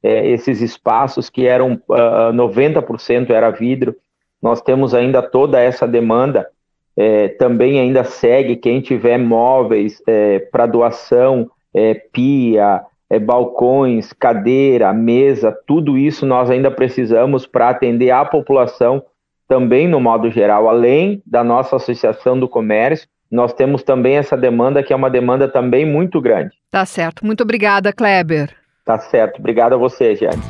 é, 0.03 0.27
esses 0.27 0.61
espaços 0.61 1.29
que 1.29 1.45
eram 1.45 1.73
uh, 1.89 1.93
ah, 1.93 2.31
90% 2.33 3.29
era 3.29 3.49
vidro. 3.51 3.95
Nós 4.41 4.61
temos 4.61 4.93
ainda 4.93 5.21
toda 5.21 5.59
essa 5.59 5.87
demanda. 5.87 6.47
É, 6.95 7.27
também 7.29 7.79
ainda 7.79 8.03
segue 8.03 8.55
quem 8.55 8.81
tiver 8.81 9.17
móveis 9.17 10.01
é, 10.07 10.39
para 10.39 10.65
doação, 10.65 11.49
é, 11.73 11.93
pia, 11.93 12.81
é, 13.09 13.19
balcões, 13.19 14.13
cadeira, 14.13 14.93
mesa, 14.93 15.55
tudo 15.65 15.97
isso 15.97 16.25
nós 16.25 16.49
ainda 16.49 16.69
precisamos 16.69 17.45
para 17.45 17.69
atender 17.69 18.11
a 18.11 18.25
população 18.25 19.03
também 19.47 19.87
no 19.87 19.99
modo 19.99 20.29
geral, 20.29 20.67
além 20.67 21.21
da 21.25 21.43
nossa 21.43 21.77
associação 21.77 22.37
do 22.37 22.49
comércio, 22.49 23.07
nós 23.31 23.53
temos 23.53 23.81
também 23.81 24.17
essa 24.17 24.37
demanda 24.37 24.83
que 24.83 24.91
é 24.91 24.95
uma 24.95 25.09
demanda 25.09 25.47
também 25.47 25.85
muito 25.85 26.21
grande. 26.21 26.51
Tá 26.69 26.85
certo. 26.85 27.25
Muito 27.25 27.43
obrigada, 27.43 27.93
Kleber. 27.93 28.53
Tá 28.85 28.97
certo. 28.99 29.39
Obrigado 29.39 29.73
a 29.73 29.77
você, 29.77 30.15
Jane. 30.15 30.41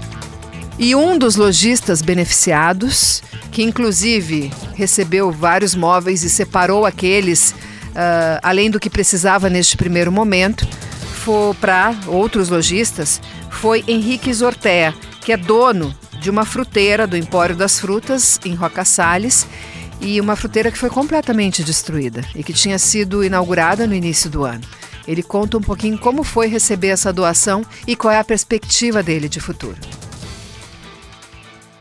E 0.80 0.96
um 0.96 1.18
dos 1.18 1.36
lojistas 1.36 2.04
beneficiados, 2.04 3.24
que 3.52 3.64
inclusive 3.64 4.52
recebeu 4.76 5.32
vários 5.32 5.74
móveis 5.74 6.24
e 6.24 6.30
separou 6.30 6.86
aqueles, 6.86 7.52
uh, 7.52 8.40
além 8.44 8.70
do 8.70 8.80
que 8.80 8.90
precisava 8.90 9.50
neste 9.50 9.76
primeiro 9.76 10.12
momento, 10.12 10.68
para 11.60 11.94
outros 12.08 12.50
lojistas, 12.50 13.22
foi 13.50 13.84
Henrique 13.88 14.34
Zortea, 14.34 14.94
que 15.22 15.32
é 15.32 15.38
dono 15.38 15.94
de 16.22 16.30
uma 16.30 16.46
fruteira 16.46 17.06
do 17.06 17.18
Empório 17.18 17.56
das 17.56 17.80
Frutas, 17.80 18.40
em 18.46 18.56
Roca 18.56 18.86
Salles, 18.86 19.48
e 20.00 20.22
uma 20.22 20.36
fruteira 20.36 20.72
que 20.72 20.78
foi 20.78 20.90
completamente 20.90 21.64
destruída 21.64 22.22
e 22.36 22.44
que 22.44 22.54
tinha 22.54 22.80
sido 22.80 23.24
inaugurada 23.24 23.86
no 23.86 23.94
início 23.94 24.30
do 24.30 24.44
ano. 24.44 24.64
Ele 25.08 25.24
conta 25.24 25.58
um 25.58 25.62
pouquinho 25.62 25.98
como 25.98 26.24
foi 26.24 26.48
receber 26.48 26.90
essa 26.90 27.12
doação 27.12 27.66
e 27.86 27.96
qual 27.96 28.14
é 28.14 28.20
a 28.20 28.24
perspectiva 28.24 29.02
dele 29.02 29.28
de 29.30 29.40
futuro. 29.40 29.78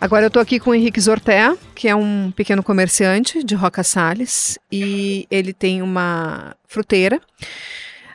Agora 0.00 0.24
eu 0.24 0.28
estou 0.28 0.42
aqui 0.42 0.60
com 0.60 0.70
o 0.70 0.74
Henrique 0.74 1.00
Zortea, 1.00 1.56
que 1.74 1.88
é 1.88 1.96
um 1.96 2.30
pequeno 2.30 2.62
comerciante 2.62 3.42
de 3.42 3.54
Roca 3.54 3.82
Salles 3.82 4.58
e 4.70 5.26
ele 5.30 5.52
tem 5.52 5.82
uma 5.82 6.54
fruteira. 6.66 7.20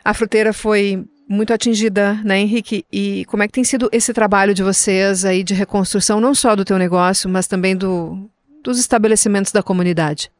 A 0.04 0.14
fruteira 0.14 0.52
foi 0.52 1.04
muito 1.28 1.52
atingida, 1.52 2.14
né, 2.24 2.40
Henrique? 2.40 2.84
E 2.92 3.24
como 3.26 3.42
é 3.42 3.46
que 3.46 3.52
tem 3.52 3.64
sido 3.64 3.88
esse 3.92 4.12
trabalho 4.12 4.54
de 4.54 4.62
vocês 4.62 5.24
aí 5.24 5.42
de 5.42 5.54
reconstrução, 5.54 6.20
não 6.20 6.34
só 6.34 6.54
do 6.54 6.64
teu 6.64 6.78
negócio, 6.78 7.28
mas 7.28 7.46
também 7.46 7.76
do, 7.76 8.28
dos 8.62 8.78
estabelecimentos 8.78 9.52
da 9.52 9.62
comunidade? 9.62 10.30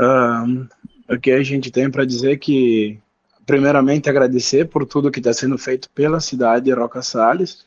Um, 0.00 0.66
o 1.08 1.18
que 1.18 1.30
a 1.30 1.42
gente 1.42 1.70
tem 1.70 1.90
para 1.90 2.04
dizer 2.04 2.32
é 2.32 2.36
que 2.36 2.98
primeiramente 3.46 4.10
agradecer 4.10 4.66
por 4.66 4.84
tudo 4.84 5.10
que 5.10 5.20
está 5.20 5.32
sendo 5.32 5.56
feito 5.56 5.88
pela 5.90 6.20
cidade 6.20 6.64
de 6.66 6.72
Roca 6.72 7.00
Salles. 7.00 7.64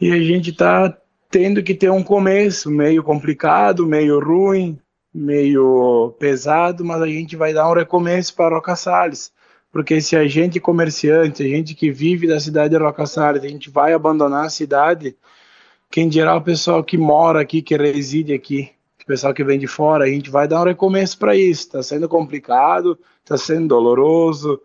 E 0.00 0.10
a 0.10 0.18
gente 0.20 0.50
está 0.50 0.96
tendo 1.30 1.62
que 1.62 1.74
ter 1.74 1.90
um 1.90 2.02
começo 2.02 2.70
meio 2.70 3.02
complicado, 3.02 3.86
meio 3.86 4.18
ruim, 4.18 4.78
meio 5.12 6.14
pesado, 6.18 6.84
mas 6.84 7.02
a 7.02 7.06
gente 7.06 7.36
vai 7.36 7.52
dar 7.52 7.70
um 7.70 7.74
recomeço 7.74 8.34
para 8.34 8.54
Roca 8.54 8.74
Salles. 8.74 9.30
Porque 9.74 10.00
se 10.00 10.14
a 10.14 10.24
gente 10.28 10.60
comerciante, 10.60 11.42
a 11.42 11.48
gente 11.48 11.74
que 11.74 11.90
vive 11.90 12.28
da 12.28 12.38
cidade 12.38 12.70
de 12.70 12.80
Roca 12.80 13.06
Salles, 13.06 13.42
a 13.42 13.48
gente 13.48 13.68
vai 13.68 13.92
abandonar 13.92 14.46
a 14.46 14.48
cidade, 14.48 15.16
quem 15.90 16.08
dirá 16.08 16.36
o 16.36 16.40
pessoal 16.40 16.84
que 16.84 16.96
mora 16.96 17.40
aqui, 17.40 17.60
que 17.60 17.76
reside 17.76 18.32
aqui, 18.32 18.70
o 19.02 19.04
pessoal 19.04 19.34
que 19.34 19.42
vem 19.42 19.58
de 19.58 19.66
fora, 19.66 20.04
a 20.04 20.08
gente 20.08 20.30
vai 20.30 20.46
dar 20.46 20.60
um 20.60 20.64
recomeço 20.64 21.18
para 21.18 21.34
isso. 21.34 21.62
Está 21.62 21.82
sendo 21.82 22.08
complicado, 22.08 22.96
está 23.24 23.36
sendo 23.36 23.66
doloroso, 23.66 24.60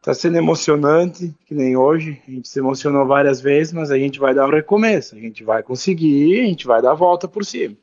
Está 0.00 0.14
sendo 0.14 0.38
emocionante, 0.38 1.30
que 1.44 1.54
nem 1.54 1.76
hoje. 1.76 2.22
A 2.26 2.30
gente 2.30 2.48
se 2.48 2.58
emocionou 2.58 3.06
várias 3.06 3.38
vezes, 3.38 3.70
mas 3.70 3.90
a 3.90 3.98
gente 3.98 4.18
vai 4.18 4.34
dar 4.34 4.46
um 4.46 4.50
recomeço. 4.50 5.14
A 5.14 5.18
gente 5.18 5.44
vai 5.44 5.62
conseguir, 5.62 6.40
a 6.40 6.46
gente 6.46 6.66
vai 6.66 6.80
dar 6.80 6.92
a 6.92 6.94
volta 6.94 7.28
por 7.28 7.44
cima. 7.44 7.76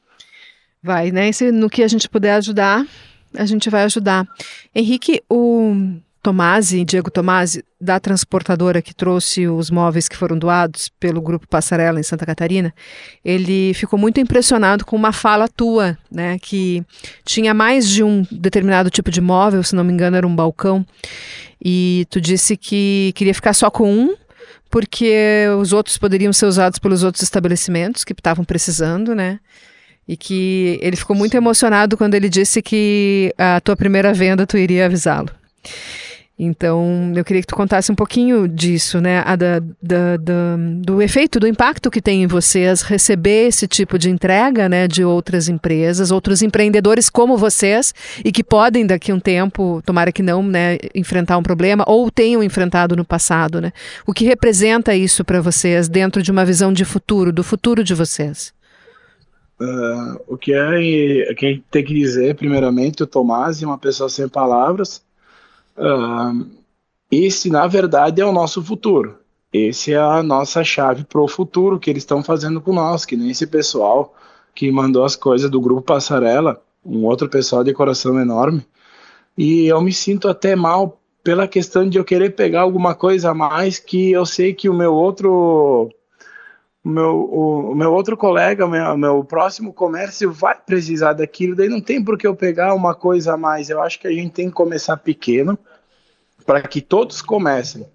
Vai, 0.81 1.11
né? 1.11 1.31
Se 1.31 1.51
no 1.51 1.69
que 1.69 1.83
a 1.83 1.87
gente 1.87 2.09
puder 2.09 2.33
ajudar, 2.33 2.87
a 3.35 3.45
gente 3.45 3.69
vai 3.69 3.83
ajudar. 3.83 4.27
Henrique, 4.73 5.21
o 5.29 5.75
Tomasi, 6.27 6.83
Diego 6.83 7.09
Tomasi, 7.09 7.63
da 7.79 8.01
transportadora 8.01 8.81
que 8.81 8.93
trouxe 8.93 9.47
os 9.47 9.71
móveis 9.71 10.09
que 10.09 10.17
foram 10.17 10.37
doados 10.37 10.89
pelo 10.99 11.21
Grupo 11.21 11.47
Passarela 11.47 12.01
em 12.01 12.03
Santa 12.03 12.25
Catarina, 12.25 12.73
ele 13.23 13.73
ficou 13.73 13.97
muito 13.97 14.19
impressionado 14.19 14.83
com 14.83 14.97
uma 14.97 15.13
fala 15.13 15.47
tua, 15.47 15.97
né, 16.11 16.37
que 16.37 16.83
tinha 17.23 17.53
mais 17.53 17.87
de 17.87 18.03
um 18.03 18.25
determinado 18.29 18.89
tipo 18.89 19.09
de 19.09 19.21
móvel, 19.21 19.63
se 19.63 19.73
não 19.73 19.85
me 19.85 19.93
engano 19.93 20.17
era 20.17 20.27
um 20.27 20.35
balcão, 20.35 20.85
e 21.63 22.05
tu 22.09 22.19
disse 22.19 22.57
que 22.57 23.13
queria 23.15 23.33
ficar 23.33 23.53
só 23.53 23.69
com 23.71 23.89
um, 23.89 24.13
porque 24.69 25.45
os 25.61 25.71
outros 25.71 25.97
poderiam 25.97 26.33
ser 26.33 26.47
usados 26.47 26.77
pelos 26.77 27.03
outros 27.03 27.23
estabelecimentos 27.23 28.03
que 28.03 28.11
estavam 28.11 28.43
precisando, 28.43 29.15
né? 29.15 29.39
E 30.05 30.17
que 30.17 30.77
ele 30.81 30.97
ficou 30.97 31.15
muito 31.15 31.37
emocionado 31.37 31.95
quando 31.95 32.15
ele 32.15 32.27
disse 32.27 32.61
que 32.61 33.33
a 33.37 33.61
tua 33.61 33.77
primeira 33.77 34.13
venda 34.13 34.45
tu 34.45 34.57
iria 34.57 34.87
avisá-lo. 34.87 35.29
Então, 36.39 37.11
eu 37.15 37.25
queria 37.25 37.41
que 37.41 37.47
tu 37.47 37.55
contasse 37.55 37.91
um 37.91 37.95
pouquinho 37.95 38.47
disso, 38.47 39.01
né? 39.01 39.23
A 39.25 39.35
da, 39.35 39.59
da, 39.81 40.17
da, 40.17 40.55
do 40.83 41.01
efeito, 41.01 41.39
do 41.39 41.47
impacto 41.47 41.89
que 41.89 41.99
tem 41.99 42.21
em 42.21 42.27
vocês 42.27 42.83
receber 42.83 43.47
esse 43.47 43.67
tipo 43.67 43.97
de 43.97 44.11
entrega, 44.11 44.69
né? 44.69 44.87
De 44.87 45.03
outras 45.03 45.49
empresas, 45.49 46.11
outros 46.11 46.43
empreendedores 46.43 47.09
como 47.09 47.37
vocês 47.37 47.91
e 48.23 48.31
que 48.31 48.43
podem 48.43 48.85
daqui 48.85 49.11
a 49.11 49.15
um 49.15 49.19
tempo, 49.19 49.81
tomara 49.83 50.11
que 50.11 50.21
não, 50.21 50.43
né? 50.43 50.77
Enfrentar 50.93 51.39
um 51.39 51.43
problema 51.43 51.83
ou 51.87 52.11
tenham 52.11 52.43
enfrentado 52.43 52.95
no 52.95 53.03
passado, 53.03 53.59
né? 53.59 53.71
O 54.05 54.13
que 54.13 54.23
representa 54.23 54.95
isso 54.95 55.25
para 55.25 55.41
vocês 55.41 55.89
dentro 55.89 56.21
de 56.21 56.29
uma 56.29 56.45
visão 56.45 56.71
de 56.71 56.85
futuro, 56.85 57.33
do 57.33 57.43
futuro 57.43 57.83
de 57.83 57.95
vocês? 57.95 58.53
Uh, 59.59 60.21
o 60.27 60.37
que 60.37 60.53
é 60.53 61.33
que 61.33 61.45
a 61.47 61.49
gente 61.49 61.63
tem 61.71 61.83
que 61.83 61.95
dizer, 61.95 62.35
primeiramente, 62.35 63.01
o 63.01 63.07
Tomás 63.07 63.63
é 63.63 63.65
uma 63.65 63.79
pessoa 63.79 64.07
sem 64.07 64.29
palavras. 64.29 65.01
Uh, 65.77 66.49
esse, 67.11 67.49
na 67.49 67.67
verdade, 67.67 68.21
é 68.21 68.25
o 68.25 68.31
nosso 68.31 68.63
futuro. 68.63 69.17
Esse 69.53 69.93
é 69.93 69.97
a 69.97 70.21
nossa 70.21 70.63
chave 70.63 71.03
para 71.03 71.21
o 71.21 71.27
futuro 71.27 71.79
que 71.79 71.89
eles 71.89 72.03
estão 72.03 72.23
fazendo 72.23 72.59
com 72.59 72.73
nós, 72.73 73.05
que 73.05 73.15
nem 73.15 73.29
esse 73.29 73.47
pessoal 73.47 74.13
que 74.53 74.71
mandou 74.71 75.05
as 75.05 75.15
coisas 75.15 75.49
do 75.49 75.61
grupo 75.61 75.81
Passarela, 75.81 76.61
um 76.85 77.05
outro 77.05 77.29
pessoal 77.29 77.63
de 77.63 77.73
coração 77.73 78.19
enorme. 78.19 78.65
E 79.37 79.67
eu 79.67 79.79
me 79.81 79.93
sinto 79.93 80.27
até 80.27 80.55
mal 80.55 80.99
pela 81.23 81.47
questão 81.47 81.87
de 81.87 81.97
eu 81.97 82.03
querer 82.03 82.35
pegar 82.35 82.61
alguma 82.61 82.95
coisa 82.95 83.31
a 83.31 83.33
mais 83.33 83.79
que 83.79 84.11
eu 84.11 84.25
sei 84.25 84.53
que 84.53 84.69
o 84.69 84.73
meu 84.73 84.93
outro 84.93 85.89
o 86.87 86.89
meu, 86.89 87.15
o, 87.15 87.71
o 87.71 87.75
meu 87.75 87.91
outro 87.91 88.15
colega, 88.15 88.65
o 88.65 88.69
meu, 88.69 88.97
meu 88.97 89.21
próximo 89.21 89.73
comércio 89.73 90.31
vai 90.31 90.57
precisar 90.57 91.11
daquilo, 91.11 91.53
daí 91.53 91.67
não 91.67 91.81
tem 91.81 92.01
por 92.01 92.17
que 92.17 92.25
eu 92.25 92.33
pegar 92.33 92.73
uma 92.73 92.95
coisa 92.95 93.33
a 93.33 93.37
mais. 93.37 93.69
Eu 93.69 93.81
acho 93.81 93.99
que 93.99 94.07
a 94.07 94.11
gente 94.11 94.31
tem 94.31 94.47
que 94.47 94.53
começar 94.53 94.95
pequeno 94.95 95.59
para 96.45 96.61
que 96.61 96.79
todos 96.79 97.21
comecem. 97.21 97.85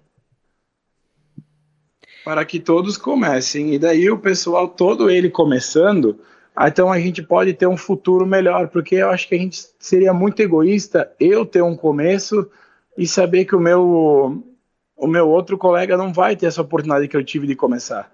Para 2.23 2.45
que 2.45 2.59
todos 2.59 2.95
comecem. 2.95 3.73
E 3.73 3.79
daí 3.79 4.11
o 4.11 4.19
pessoal 4.19 4.67
todo 4.67 5.09
ele 5.09 5.27
começando, 5.27 6.19
então 6.55 6.91
a 6.91 6.99
gente 6.99 7.23
pode 7.23 7.51
ter 7.55 7.65
um 7.65 7.75
futuro 7.75 8.27
melhor, 8.27 8.67
porque 8.67 8.93
eu 8.97 9.09
acho 9.09 9.27
que 9.27 9.33
a 9.33 9.39
gente 9.39 9.69
seria 9.79 10.13
muito 10.13 10.39
egoísta 10.39 11.11
eu 11.19 11.47
ter 11.47 11.63
um 11.63 11.75
começo 11.75 12.47
e 12.95 13.07
saber 13.07 13.45
que 13.45 13.55
o 13.55 13.59
meu 13.59 14.43
o 14.95 15.07
meu 15.07 15.27
outro 15.27 15.57
colega 15.57 15.97
não 15.97 16.13
vai 16.13 16.35
ter 16.35 16.45
essa 16.45 16.61
oportunidade 16.61 17.07
que 17.07 17.17
eu 17.17 17.23
tive 17.23 17.47
de 17.47 17.55
começar 17.55 18.12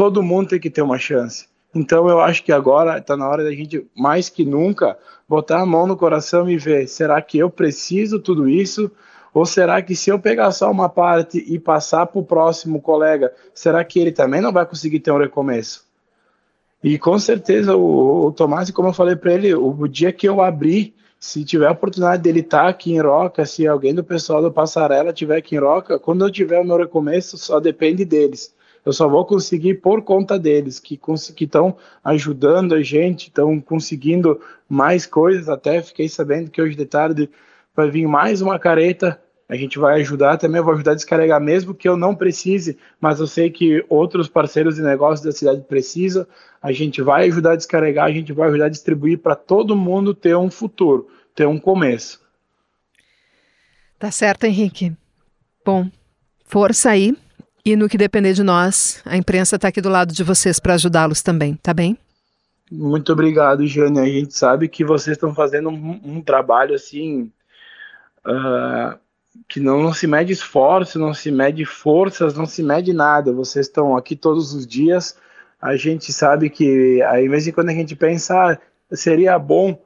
todo 0.00 0.22
mundo 0.22 0.48
tem 0.48 0.58
que 0.58 0.70
ter 0.70 0.80
uma 0.80 0.98
chance. 0.98 1.46
Então 1.74 2.08
eu 2.08 2.20
acho 2.20 2.42
que 2.42 2.50
agora 2.50 2.96
está 2.96 3.18
na 3.18 3.28
hora 3.28 3.44
da 3.44 3.52
gente, 3.52 3.86
mais 3.94 4.30
que 4.30 4.46
nunca, 4.46 4.96
botar 5.28 5.60
a 5.60 5.66
mão 5.66 5.86
no 5.86 5.94
coração 5.94 6.48
e 6.48 6.56
ver: 6.56 6.88
será 6.88 7.20
que 7.20 7.36
eu 7.36 7.50
preciso 7.50 8.18
tudo 8.18 8.48
isso? 8.48 8.90
Ou 9.34 9.44
será 9.44 9.82
que 9.82 9.94
se 9.94 10.08
eu 10.08 10.18
pegar 10.18 10.52
só 10.52 10.70
uma 10.70 10.88
parte 10.88 11.44
e 11.46 11.58
passar 11.58 12.06
para 12.06 12.18
o 12.18 12.24
próximo 12.24 12.80
colega, 12.80 13.30
será 13.52 13.84
que 13.84 14.00
ele 14.00 14.10
também 14.10 14.40
não 14.40 14.50
vai 14.50 14.64
conseguir 14.64 15.00
ter 15.00 15.10
um 15.10 15.18
recomeço? 15.18 15.84
E 16.82 16.98
com 16.98 17.18
certeza 17.18 17.76
o, 17.76 18.28
o 18.28 18.32
Tomás, 18.32 18.70
como 18.70 18.88
eu 18.88 18.94
falei 18.94 19.16
para 19.16 19.34
ele, 19.34 19.54
o, 19.54 19.68
o, 19.80 19.86
dia 19.86 20.14
que 20.14 20.26
eu 20.26 20.40
abrir, 20.40 20.94
se 21.18 21.44
tiver 21.44 21.66
a 21.66 21.72
oportunidade 21.72 22.22
dele 22.22 22.40
estar 22.40 22.62
tá 22.62 22.68
aqui 22.70 22.94
em 22.94 23.02
Roca, 23.02 23.44
se 23.44 23.66
alguém 23.66 23.94
do 23.94 24.02
pessoal 24.02 24.40
do 24.40 24.50
Passarela 24.50 25.12
tiver 25.12 25.36
aqui 25.36 25.56
em 25.56 25.60
Roca, 25.60 25.98
quando 25.98 26.24
eu 26.24 26.30
tiver 26.30 26.58
o 26.58 26.64
meu 26.64 26.78
recomeço, 26.78 27.36
só 27.36 27.60
depende 27.60 28.02
deles 28.06 28.58
eu 28.84 28.92
só 28.92 29.08
vou 29.08 29.24
conseguir 29.24 29.74
por 29.74 30.02
conta 30.02 30.38
deles, 30.38 30.78
que 30.78 30.98
estão 31.38 31.76
ajudando 32.02 32.74
a 32.74 32.82
gente, 32.82 33.28
estão 33.28 33.60
conseguindo 33.60 34.40
mais 34.68 35.06
coisas. 35.06 35.48
Até 35.48 35.82
fiquei 35.82 36.08
sabendo 36.08 36.50
que 36.50 36.60
hoje 36.62 36.76
de 36.76 36.86
tarde 36.86 37.28
vai 37.74 37.90
vir 37.90 38.06
mais 38.06 38.40
uma 38.40 38.58
careta. 38.58 39.20
A 39.48 39.56
gente 39.56 39.78
vai 39.78 40.00
ajudar 40.00 40.36
também, 40.36 40.58
eu 40.58 40.64
vou 40.64 40.74
ajudar 40.74 40.92
a 40.92 40.94
descarregar, 40.94 41.40
mesmo 41.40 41.74
que 41.74 41.88
eu 41.88 41.96
não 41.96 42.14
precise, 42.14 42.78
mas 43.00 43.18
eu 43.18 43.26
sei 43.26 43.50
que 43.50 43.84
outros 43.88 44.28
parceiros 44.28 44.76
de 44.76 44.82
negócios 44.82 45.22
da 45.26 45.32
cidade 45.32 45.62
precisam. 45.62 46.24
A 46.62 46.70
gente 46.70 47.02
vai 47.02 47.26
ajudar 47.26 47.52
a 47.52 47.56
descarregar, 47.56 48.06
a 48.06 48.12
gente 48.12 48.32
vai 48.32 48.48
ajudar 48.48 48.66
a 48.66 48.70
distribuir 48.70 49.18
para 49.18 49.34
todo 49.34 49.76
mundo 49.76 50.14
ter 50.14 50.36
um 50.36 50.50
futuro, 50.50 51.08
ter 51.34 51.46
um 51.46 51.58
começo. 51.58 52.20
Tá 53.98 54.10
certo, 54.10 54.44
Henrique. 54.44 54.92
Bom, 55.64 55.90
força 56.46 56.90
aí 56.90 57.14
e 57.64 57.76
no 57.76 57.88
que 57.88 57.98
depender 57.98 58.32
de 58.32 58.42
nós, 58.42 59.02
a 59.04 59.16
imprensa 59.16 59.56
está 59.56 59.68
aqui 59.68 59.80
do 59.80 59.88
lado 59.88 60.12
de 60.12 60.22
vocês 60.22 60.58
para 60.58 60.74
ajudá-los 60.74 61.22
também, 61.22 61.54
tá 61.54 61.74
bem? 61.74 61.96
Muito 62.70 63.12
obrigado, 63.12 63.66
Jane. 63.66 63.98
A 63.98 64.06
gente 64.06 64.34
sabe 64.34 64.68
que 64.68 64.84
vocês 64.84 65.16
estão 65.16 65.34
fazendo 65.34 65.68
um, 65.68 66.00
um, 66.04 66.22
trabalho 66.22 66.74
assim 66.74 67.32
uh, 68.24 68.96
que 69.48 69.58
não, 69.58 69.82
não, 69.82 69.92
se 69.92 70.06
mede 70.06 70.32
esforço, 70.32 70.98
não 70.98 71.12
se 71.12 71.32
mede 71.32 71.64
forças, 71.64 72.34
não 72.34 72.46
se 72.46 72.62
mede 72.62 72.92
nada. 72.92 73.32
Vocês 73.32 73.66
estão 73.66 73.96
aqui 73.96 74.14
todos 74.14 74.54
os 74.54 74.66
dias. 74.66 75.16
A 75.60 75.74
gente 75.74 76.12
sabe 76.12 76.48
que 76.48 77.02
aí, 77.02 77.24
de 77.24 77.28
vez 77.28 77.46
em 77.46 77.52
quando 77.52 77.70
a 77.70 77.74
gente 77.74 77.96
pensa, 77.96 78.52
ah, 78.52 78.58
seria 78.96 79.36
bom 79.38 79.76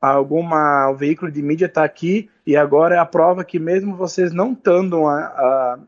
alguma 0.00 0.90
um 0.90 0.94
veículo 0.94 1.32
de 1.32 1.42
mídia 1.42 1.66
estar 1.66 1.80
tá 1.80 1.86
aqui 1.86 2.30
e 2.46 2.54
agora 2.54 2.96
é 2.96 2.98
a 2.98 3.06
prova 3.06 3.44
que 3.44 3.58
mesmo 3.58 3.96
vocês 3.96 4.32
não 4.32 4.52
estando 4.52 5.06
a, 5.06 5.18
a 5.18 5.78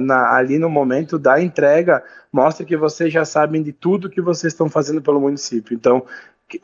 na, 0.00 0.34
ali 0.34 0.58
no 0.58 0.68
momento 0.68 1.18
da 1.18 1.40
entrega, 1.40 2.02
mostra 2.32 2.64
que 2.64 2.76
vocês 2.76 3.12
já 3.12 3.24
sabem 3.24 3.62
de 3.62 3.72
tudo 3.72 4.10
que 4.10 4.20
vocês 4.20 4.52
estão 4.52 4.68
fazendo 4.68 5.02
pelo 5.02 5.20
município. 5.20 5.74
Então, 5.74 6.04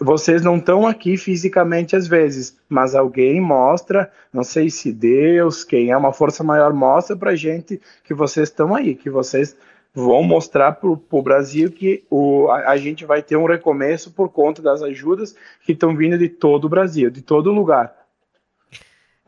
vocês 0.01 0.43
não 0.43 0.57
estão 0.57 0.87
aqui 0.87 1.17
fisicamente 1.17 1.95
às 1.95 2.07
vezes, 2.07 2.57
mas 2.69 2.95
alguém 2.95 3.41
mostra, 3.41 4.11
não 4.33 4.43
sei 4.43 4.71
se 4.71 4.91
Deus, 4.93 5.63
quem 5.63 5.91
é 5.91 5.97
uma 5.97 6.13
força 6.13 6.43
maior, 6.43 6.73
mostra 6.73 7.15
para 7.15 7.37
gente 7.37 7.81
que 8.03 8.15
vocês 8.15 8.49
estão 8.49 8.75
aí, 8.75 8.95
que 8.95 9.11
vocês 9.11 9.55
vão 9.95 10.23
mostrar 10.23 10.73
para 10.73 10.89
o 10.89 11.23
Brasil 11.23 11.71
que 11.71 12.05
o, 12.11 12.49
a, 12.49 12.71
a, 12.71 12.77
gente 12.77 13.05
vai 13.05 13.23
ter 13.23 13.37
um 13.37 13.47
recomeço 13.47 14.11
por 14.11 14.29
conta 14.29 14.61
das 14.61 14.83
ajudas 14.83 15.37
que 15.63 15.73
estão 15.73 15.95
vindo 15.95 16.19
de 16.19 16.29
todo 16.29 16.65
o 16.65 16.69
Brasil, 16.69 17.11
de 17.11 17.23
todo 17.23 17.53
lugar. 17.53 17.95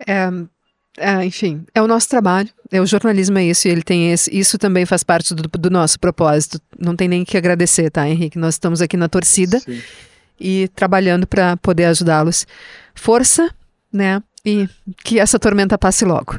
É, 0.05 0.29
é, 0.96 1.24
enfim, 1.24 1.64
é 1.74 1.82
o 1.82 1.87
nosso 1.87 2.09
trabalho. 2.09 2.48
É, 2.70 2.80
o 2.80 2.87
jornalismo 2.87 3.38
é 3.38 3.44
isso, 3.44 3.68
e 3.68 3.70
ele 3.70 3.82
tem 3.82 4.12
esse, 4.12 4.37
isso 4.37 4.59
também 4.59 4.85
faz 4.85 5.04
parte 5.04 5.35
do, 5.35 5.42
do 5.42 5.70
nosso 5.70 6.00
propósito. 6.00 6.61
Não 6.78 6.96
tem 6.96 7.09
nem 7.09 7.24
que 7.24 7.37
agradecer, 7.37 7.90
tá, 7.90 8.09
Henrique? 8.09 8.38
Nós 8.38 8.54
estamos 8.54 8.80
aqui 8.80 8.96
na 8.96 9.09
torcida 9.09 9.61
Sim. 9.61 9.80
e 10.40 10.68
trabalhando 10.68 11.26
para 11.26 11.56
poder 11.59 11.85
ajudá-los. 11.85 12.46
Força, 12.94 13.54
né? 13.92 14.22
E 14.44 14.68
que 15.04 15.18
essa 15.18 15.38
tormenta 15.38 15.76
passe 15.76 16.04
logo. 16.04 16.38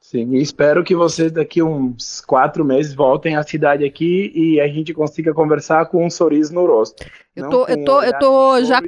Sim, 0.00 0.36
e 0.36 0.40
espero 0.40 0.84
que 0.84 0.94
vocês 0.94 1.32
daqui 1.32 1.60
uns 1.60 2.20
quatro 2.20 2.64
meses 2.64 2.94
voltem 2.94 3.34
à 3.34 3.42
cidade 3.42 3.84
aqui 3.84 4.30
e 4.34 4.60
a 4.60 4.68
gente 4.68 4.94
consiga 4.94 5.34
conversar 5.34 5.86
com 5.86 6.06
um 6.06 6.10
sorriso 6.10 6.54
no 6.54 6.64
rosto. 6.64 7.04
Eu 7.34 7.48
tô, 7.50 7.66
eu 7.66 7.84
tô, 7.84 8.02
eu 8.02 8.18
tô 8.18 8.64
já 8.64 8.80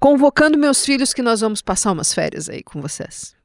convocando 0.00 0.58
meus 0.58 0.84
filhos 0.84 1.14
que 1.14 1.22
nós 1.22 1.40
vamos 1.40 1.62
passar 1.62 1.92
umas 1.92 2.12
férias 2.12 2.48
aí 2.50 2.64
com 2.64 2.80
vocês. 2.80 3.38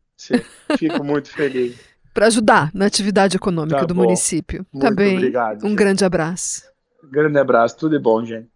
Fico 0.77 1.03
muito 1.03 1.29
feliz. 1.29 1.75
Para 2.13 2.27
ajudar 2.27 2.71
na 2.73 2.85
atividade 2.85 3.35
econômica 3.35 3.79
tá 3.79 3.85
do 3.85 3.93
bom. 3.93 4.03
município. 4.03 4.65
Muito 4.71 4.85
tá 4.85 4.91
bem. 4.91 5.17
Obrigado. 5.17 5.65
Um 5.65 5.69
gente. 5.69 5.75
grande 5.75 6.05
abraço. 6.05 6.63
Grande 7.11 7.37
abraço, 7.37 7.77
tudo 7.77 7.97
de 7.97 8.01
bom, 8.01 8.23
gente. 8.23 8.47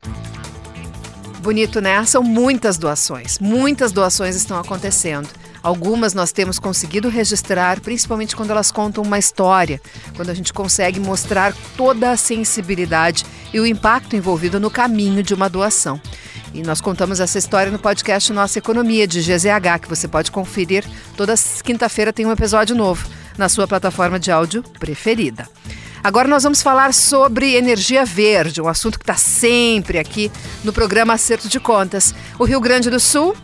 Bonito, 1.42 1.82
né? 1.82 2.04
São 2.06 2.24
muitas 2.24 2.78
doações. 2.78 3.38
Muitas 3.40 3.92
doações 3.92 4.36
estão 4.36 4.58
acontecendo. 4.58 5.28
Algumas 5.62 6.14
nós 6.14 6.32
temos 6.32 6.58
conseguido 6.58 7.10
registrar, 7.10 7.82
principalmente 7.82 8.36
quando 8.36 8.52
elas 8.52 8.72
contam 8.72 9.04
uma 9.04 9.20
história, 9.20 9.82
quando 10.16 10.30
a 10.30 10.34
gente 10.34 10.54
consegue 10.54 11.00
mostrar 11.00 11.54
toda 11.76 12.12
a 12.12 12.18
sensibilidade 12.18 13.26
e 13.54 13.60
o 13.60 13.66
impacto 13.66 14.16
envolvido 14.16 14.60
no 14.60 14.72
caminho 14.72 15.22
de 15.22 15.34
uma 15.34 15.50
doação. 15.50 16.00
E 16.54 16.62
nós 16.62 16.82
contamos 16.82 17.20
essa 17.20 17.38
história 17.38 17.72
no 17.72 17.80
podcast 17.80 18.32
Nossa 18.34 18.60
Economia, 18.60 19.08
de 19.08 19.22
GZH, 19.22 19.80
que 19.82 19.90
você 19.90 20.08
pode 20.08 20.32
conferir. 20.32 20.84
Toda 21.16 21.36
quinta-feira 21.64 22.12
tem 22.12 22.26
um 22.26 22.32
episódio 22.32 22.76
novo 22.76 23.08
na 23.38 23.48
sua 23.48 23.68
plataforma 23.68 24.20
de 24.20 24.32
áudio 24.32 24.64
preferida. 24.80 25.48
Agora 26.04 26.28
nós 26.28 26.44
vamos 26.44 26.62
falar 26.62 26.94
sobre 26.94 27.56
energia 27.56 28.06
verde, 28.06 28.62
um 28.62 28.68
assunto 28.68 28.98
que 28.98 29.04
está 29.04 29.16
sempre 29.16 30.00
aqui 30.00 30.32
no 30.64 30.72
programa 30.72 31.14
Acerto 31.14 31.50
de 31.50 31.60
Contas. 31.60 32.16
O 32.38 32.46
Rio 32.46 32.62
Grande 32.62 32.90
do 32.90 33.00
Sul, 33.02 33.36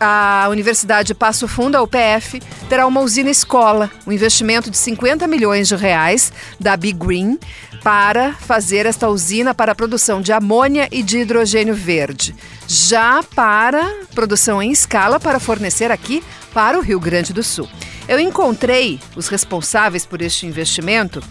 a, 0.00 0.46
Universidade 0.50 1.14
Passo 1.14 1.46
Fundo, 1.46 1.76
a 1.76 1.82
UPF, 1.82 2.40
terá 2.68 2.86
uma 2.86 3.02
usina 3.02 3.30
escola, 3.30 3.90
um 4.06 4.12
investimento 4.12 4.70
de 4.70 4.76
50 4.76 5.26
milhões 5.26 5.68
de 5.68 5.76
reais 5.76 6.32
da 6.58 6.76
Big 6.78 6.98
Green 6.98 7.38
para 7.86 8.32
fazer 8.32 8.84
esta 8.84 9.08
usina 9.08 9.54
para 9.54 9.70
a 9.70 9.74
produção 9.76 10.20
de 10.20 10.32
amônia 10.32 10.88
e 10.90 11.04
de 11.04 11.18
hidrogênio 11.18 11.72
verde, 11.72 12.34
já 12.66 13.22
para 13.22 13.80
produção 14.12 14.60
em 14.60 14.72
escala 14.72 15.20
para 15.20 15.38
fornecer 15.38 15.92
aqui 15.92 16.20
para 16.52 16.76
o 16.76 16.82
Rio 16.82 16.98
Grande 16.98 17.32
do 17.32 17.44
Sul. 17.44 17.68
Eu 18.08 18.18
encontrei 18.18 18.98
os 19.14 19.28
responsáveis 19.28 20.04
por 20.04 20.20
este 20.20 20.46
investimento 20.46 21.22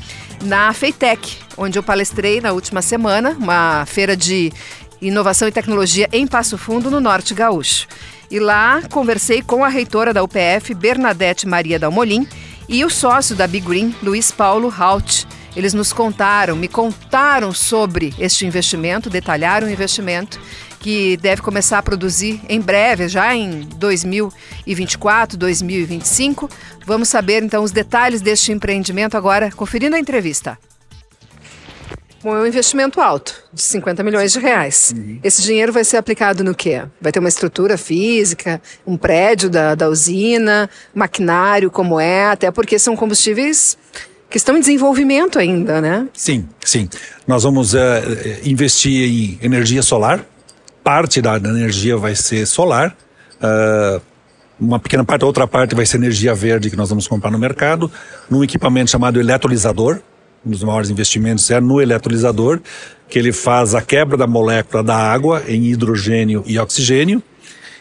na 0.45 0.71
Feitec, 0.71 1.39
onde 1.57 1.77
eu 1.77 1.83
palestrei 1.83 2.39
na 2.39 2.53
última 2.53 2.81
semana, 2.81 3.31
uma 3.37 3.85
feira 3.85 4.15
de 4.15 4.49
inovação 5.01 5.49
e 5.49 5.51
tecnologia 5.51 6.07
em 6.13 6.25
Passo 6.25 6.57
Fundo, 6.57 6.89
no 6.89 7.01
Norte 7.01 7.33
Gaúcho. 7.33 7.85
E 8.31 8.39
lá 8.39 8.81
conversei 8.89 9.41
com 9.41 9.61
a 9.61 9.67
reitora 9.67 10.13
da 10.13 10.23
UPF, 10.23 10.73
Bernadette 10.73 11.45
Maria 11.45 11.77
Dalmolin, 11.77 12.25
e 12.69 12.85
o 12.85 12.89
sócio 12.89 13.35
da 13.35 13.45
Big 13.45 13.67
Green, 13.67 13.93
Luiz 14.01 14.31
Paulo 14.31 14.73
Halt. 14.79 15.27
Eles 15.55 15.73
nos 15.73 15.93
contaram, 15.93 16.55
me 16.55 16.67
contaram 16.67 17.53
sobre 17.53 18.13
este 18.19 18.45
investimento, 18.45 19.09
detalharam 19.09 19.67
o 19.67 19.69
investimento 19.69 20.39
que 20.79 21.17
deve 21.17 21.41
começar 21.41 21.79
a 21.79 21.83
produzir 21.83 22.41
em 22.49 22.59
breve, 22.59 23.07
já 23.07 23.33
em 23.33 23.61
2024, 23.77 25.37
2025. 25.37 26.49
Vamos 26.85 27.09
saber 27.09 27.41
então 27.41 27.63
os 27.63 27.71
detalhes 27.71 28.21
deste 28.21 28.51
empreendimento 28.51 29.15
agora, 29.15 29.49
conferindo 29.51 29.95
a 29.95 29.99
entrevista. 29.99 30.57
Bom, 32.21 32.35
é 32.35 32.41
um 32.41 32.45
investimento 32.45 32.99
alto, 32.99 33.35
de 33.53 33.61
50 33.61 34.03
milhões 34.03 34.31
de 34.31 34.39
reais. 34.39 34.93
Uhum. 34.97 35.19
Esse 35.23 35.43
dinheiro 35.43 35.71
vai 35.71 35.83
ser 35.83 35.97
aplicado 35.97 36.43
no 36.43 36.55
quê? 36.55 36.83
Vai 36.99 37.11
ter 37.11 37.19
uma 37.19 37.29
estrutura 37.29 37.77
física, 37.77 38.59
um 38.85 38.97
prédio 38.97 39.49
da, 39.49 39.75
da 39.75 39.87
usina, 39.87 40.69
maquinário 40.93 41.69
como 41.69 41.99
é, 41.99 42.25
até 42.25 42.49
porque 42.49 42.79
são 42.79 42.95
combustíveis 42.95 43.77
que 44.35 44.37
estão 44.37 44.57
em 44.57 44.59
desenvolvimento 44.59 45.39
ainda, 45.39 45.79
né? 45.79 46.09
Sim, 46.11 46.45
sim. 46.61 46.89
Nós 47.25 47.43
vamos 47.43 47.73
uh, 47.73 47.77
investir 48.43 49.09
em 49.09 49.39
energia 49.41 49.81
solar. 49.81 50.25
Parte 50.83 51.21
da, 51.21 51.37
energia 51.37 51.95
vai 51.95 52.17
ser 52.17 52.45
solar. 52.45 52.93
Uh, 53.35 54.01
uma 54.59 54.77
pequena 54.77 55.05
parte, 55.05 55.23
outra 55.23 55.47
parte 55.47 55.73
vai 55.73 55.85
ser 55.85 55.95
energia 55.95 56.35
verde 56.35 56.69
que 56.69 56.75
nós 56.75 56.89
vamos 56.89 57.07
comprar 57.07 57.31
no 57.31 57.39
mercado, 57.39 57.89
num 58.29 58.43
equipamento 58.43 58.91
chamado 58.91 59.21
eletrolisador, 59.21 60.01
um 60.45 60.49
dos 60.49 60.63
maiores 60.63 60.89
investimentos 60.89 61.49
é 61.49 61.61
no 61.61 61.81
eletrolisador, 61.81 62.59
que 63.07 63.17
ele 63.17 63.31
faz 63.31 63.73
a 63.73 63.81
quebra 63.81 64.17
da 64.17 64.27
molécula 64.27 64.83
da 64.83 64.97
água 64.97 65.43
em 65.47 65.67
hidrogênio 65.67 66.43
e 66.45 66.59
oxigênio. 66.59 67.23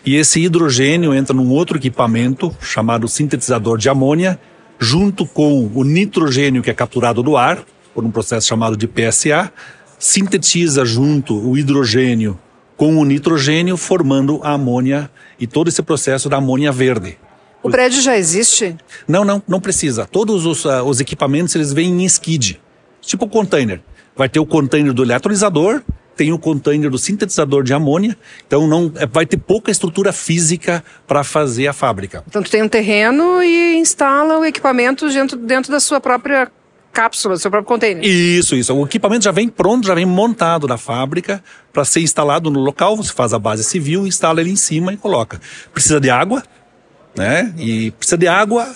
E 0.06 0.14
esse 0.14 0.40
hidrogênio 0.40 1.12
entra 1.12 1.34
num 1.34 1.50
outro 1.50 1.78
equipamento 1.78 2.56
chamado 2.60 3.08
sintetizador 3.08 3.76
de 3.76 3.88
amônia, 3.88 4.38
junto 4.84 5.24
com 5.24 5.70
o 5.74 5.82
nitrogênio 5.82 6.62
que 6.62 6.70
é 6.70 6.74
capturado 6.74 7.22
do 7.22 7.36
ar, 7.36 7.64
por 7.94 8.04
um 8.04 8.10
processo 8.10 8.46
chamado 8.46 8.76
de 8.76 8.86
PSA, 8.86 9.50
sintetiza 9.98 10.84
junto 10.84 11.34
o 11.34 11.56
hidrogênio 11.56 12.38
com 12.76 12.96
o 12.96 13.04
nitrogênio, 13.04 13.76
formando 13.76 14.40
a 14.42 14.52
amônia 14.52 15.10
e 15.40 15.46
todo 15.46 15.68
esse 15.68 15.82
processo 15.82 16.28
da 16.28 16.36
amônia 16.36 16.70
verde. 16.70 17.16
O 17.62 17.70
prédio 17.70 18.02
já 18.02 18.18
existe? 18.18 18.76
Não, 19.08 19.24
não, 19.24 19.42
não 19.48 19.60
precisa. 19.60 20.04
Todos 20.04 20.44
os, 20.44 20.66
uh, 20.66 20.82
os 20.82 21.00
equipamentos 21.00 21.54
eles 21.54 21.72
vêm 21.72 22.02
em 22.02 22.04
skid, 22.04 22.60
tipo 23.00 23.26
container. 23.26 23.80
Vai 24.14 24.28
ter 24.28 24.38
o 24.38 24.44
container 24.44 24.92
do 24.92 25.02
eletrolisador, 25.02 25.82
tem 26.16 26.32
o 26.32 26.38
container 26.38 26.90
do 26.90 26.98
sintetizador 26.98 27.62
de 27.62 27.72
amônia, 27.72 28.16
então 28.46 28.66
não 28.66 28.92
é, 28.96 29.06
vai 29.06 29.26
ter 29.26 29.36
pouca 29.36 29.70
estrutura 29.70 30.12
física 30.12 30.84
para 31.06 31.24
fazer 31.24 31.66
a 31.66 31.72
fábrica. 31.72 32.24
Então 32.28 32.42
tu 32.42 32.50
tem 32.50 32.62
um 32.62 32.68
terreno 32.68 33.42
e 33.42 33.76
instala 33.76 34.38
o 34.38 34.44
equipamento 34.44 35.08
dentro, 35.08 35.36
dentro 35.36 35.72
da 35.72 35.80
sua 35.80 36.00
própria 36.00 36.50
cápsula, 36.92 37.34
do 37.34 37.40
seu 37.40 37.50
próprio 37.50 37.66
container. 37.66 38.04
Isso, 38.04 38.54
isso. 38.54 38.72
O 38.72 38.84
equipamento 38.86 39.24
já 39.24 39.32
vem 39.32 39.48
pronto, 39.48 39.86
já 39.86 39.94
vem 39.94 40.06
montado 40.06 40.66
da 40.66 40.78
fábrica 40.78 41.42
para 41.72 41.84
ser 41.84 42.00
instalado 42.00 42.50
no 42.50 42.60
local. 42.60 42.96
Você 42.96 43.12
faz 43.12 43.34
a 43.34 43.38
base 43.38 43.64
civil, 43.64 44.06
instala 44.06 44.40
ele 44.40 44.50
em 44.50 44.56
cima 44.56 44.92
e 44.92 44.96
coloca. 44.96 45.40
Precisa 45.72 46.00
de 46.00 46.08
água, 46.08 46.42
né? 47.16 47.52
E 47.58 47.90
precisa 47.90 48.16
de 48.16 48.28
água, 48.28 48.72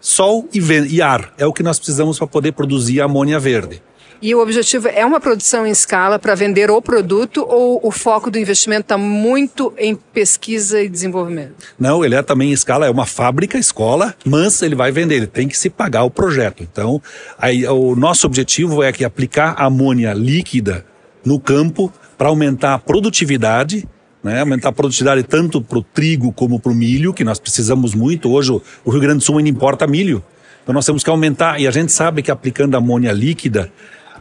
sol 0.00 0.48
e, 0.52 0.60
e 0.60 1.00
ar. 1.00 1.32
É 1.38 1.46
o 1.46 1.52
que 1.52 1.62
nós 1.62 1.78
precisamos 1.78 2.18
para 2.18 2.26
poder 2.26 2.52
produzir 2.52 3.00
a 3.00 3.04
amônia 3.04 3.38
verde. 3.38 3.80
E 4.22 4.36
o 4.36 4.40
objetivo 4.40 4.86
é 4.86 5.04
uma 5.04 5.18
produção 5.18 5.66
em 5.66 5.72
escala 5.72 6.16
para 6.16 6.36
vender 6.36 6.70
o 6.70 6.80
produto 6.80 7.44
ou 7.44 7.80
o 7.82 7.90
foco 7.90 8.30
do 8.30 8.38
investimento 8.38 8.82
está 8.82 8.96
muito 8.96 9.74
em 9.76 9.96
pesquisa 9.96 10.80
e 10.80 10.88
desenvolvimento? 10.88 11.54
Não, 11.76 12.04
ele 12.04 12.14
é 12.14 12.22
também 12.22 12.50
em 12.50 12.52
escala, 12.52 12.86
é 12.86 12.90
uma 12.90 13.04
fábrica, 13.04 13.58
escola, 13.58 14.14
mas 14.24 14.62
ele 14.62 14.76
vai 14.76 14.92
vender, 14.92 15.16
ele 15.16 15.26
tem 15.26 15.48
que 15.48 15.58
se 15.58 15.68
pagar 15.68 16.04
o 16.04 16.10
projeto. 16.10 16.62
Então, 16.62 17.02
aí, 17.36 17.66
o 17.66 17.96
nosso 17.96 18.24
objetivo 18.24 18.80
é 18.80 18.92
que 18.92 19.04
aplicar 19.04 19.56
amônia 19.58 20.12
líquida 20.12 20.86
no 21.24 21.40
campo 21.40 21.92
para 22.16 22.28
aumentar 22.28 22.74
a 22.74 22.78
produtividade 22.78 23.88
né, 24.22 24.38
aumentar 24.38 24.68
a 24.68 24.72
produtividade 24.72 25.24
tanto 25.24 25.60
para 25.60 25.78
o 25.78 25.82
trigo 25.82 26.32
como 26.32 26.60
para 26.60 26.70
o 26.70 26.74
milho, 26.76 27.12
que 27.12 27.24
nós 27.24 27.40
precisamos 27.40 27.92
muito. 27.92 28.30
Hoje 28.30 28.52
o 28.84 28.90
Rio 28.90 29.00
Grande 29.00 29.18
do 29.18 29.24
Sul 29.24 29.38
ainda 29.38 29.50
importa 29.50 29.84
milho. 29.84 30.22
Então 30.62 30.72
nós 30.72 30.86
temos 30.86 31.02
que 31.02 31.10
aumentar, 31.10 31.60
e 31.60 31.66
a 31.66 31.72
gente 31.72 31.90
sabe 31.90 32.22
que 32.22 32.30
aplicando 32.30 32.76
amônia 32.76 33.10
líquida, 33.10 33.72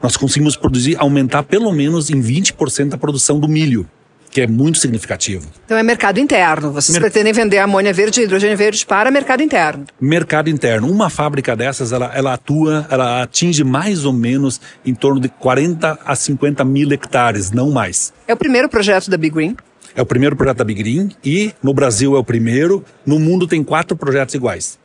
nós 0.01 0.17
conseguimos 0.17 0.55
produzir, 0.55 0.95
aumentar 0.97 1.43
pelo 1.43 1.71
menos 1.71 2.09
em 2.09 2.21
20% 2.21 2.93
a 2.93 2.97
produção 2.97 3.39
do 3.39 3.47
milho 3.47 3.87
que 4.31 4.39
é 4.39 4.47
muito 4.47 4.79
significativo. 4.79 5.45
Então 5.65 5.77
é 5.77 5.83
mercado 5.83 6.19
interno. 6.19 6.71
Vocês 6.71 6.97
Mer 6.97 7.01
pretendem 7.01 7.33
vender 7.33 7.59
amônia 7.59 7.91
verde 7.91 8.21
e 8.21 8.23
hidrogênio 8.23 8.55
verde 8.55 8.85
para 8.85 9.11
mercado 9.11 9.43
interno? 9.43 9.85
Mercado 9.99 10.49
interno. 10.49 10.89
Uma 10.89 11.09
fábrica 11.09 11.55
dessas, 11.55 11.91
ela, 11.91 12.11
ela 12.15 12.33
atua, 12.33 12.87
ela 12.89 13.21
atinge 13.21 13.63
mais 13.63 14.05
ou 14.05 14.13
menos 14.13 14.61
em 14.85 14.95
torno 14.95 15.19
de 15.19 15.27
40 15.27 15.99
a 16.05 16.15
50 16.15 16.63
mil 16.63 16.91
hectares, 16.91 17.51
não 17.51 17.71
mais. 17.71 18.13
É 18.25 18.33
o 18.33 18.37
primeiro 18.37 18.69
projeto 18.69 19.09
da 19.09 19.17
Big 19.17 19.35
Green? 19.35 19.55
É 19.93 20.01
o 20.01 20.05
primeiro 20.05 20.37
projeto 20.37 20.57
da 20.57 20.63
Big 20.63 20.81
Green 20.81 21.09
e 21.23 21.53
no 21.61 21.73
Brasil 21.73 22.15
é 22.15 22.19
o 22.19 22.23
primeiro. 22.23 22.83
No 23.05 23.19
mundo 23.19 23.45
tem 23.45 23.61
quatro 23.61 23.97
projetos 23.97 24.33
iguais. 24.33 24.79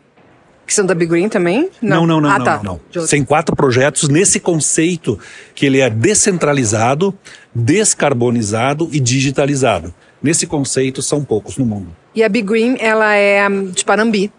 Que 0.66 0.74
são 0.74 0.84
da 0.84 0.94
Big 0.94 1.10
Green 1.10 1.28
também? 1.28 1.70
Não, 1.80 2.06
não, 2.06 2.20
não, 2.20 2.28
ah, 2.28 2.38
não, 2.38 2.44
tá. 2.44 2.60
não, 2.62 2.80
não. 2.94 3.06
Tem 3.06 3.24
quatro 3.24 3.54
projetos 3.54 4.08
nesse 4.08 4.40
conceito 4.40 5.18
que 5.54 5.64
ele 5.64 5.80
é 5.80 5.88
descentralizado, 5.88 7.16
descarbonizado 7.54 8.88
e 8.92 8.98
digitalizado. 8.98 9.94
Nesse 10.20 10.46
conceito 10.46 11.02
são 11.02 11.24
poucos 11.24 11.56
no 11.56 11.64
mundo. 11.64 11.94
E 12.14 12.24
a 12.24 12.28
Big 12.28 12.46
Green, 12.48 12.76
ela 12.80 13.14
é 13.14 13.48
de 13.48 13.84
Parambi. 13.84 14.32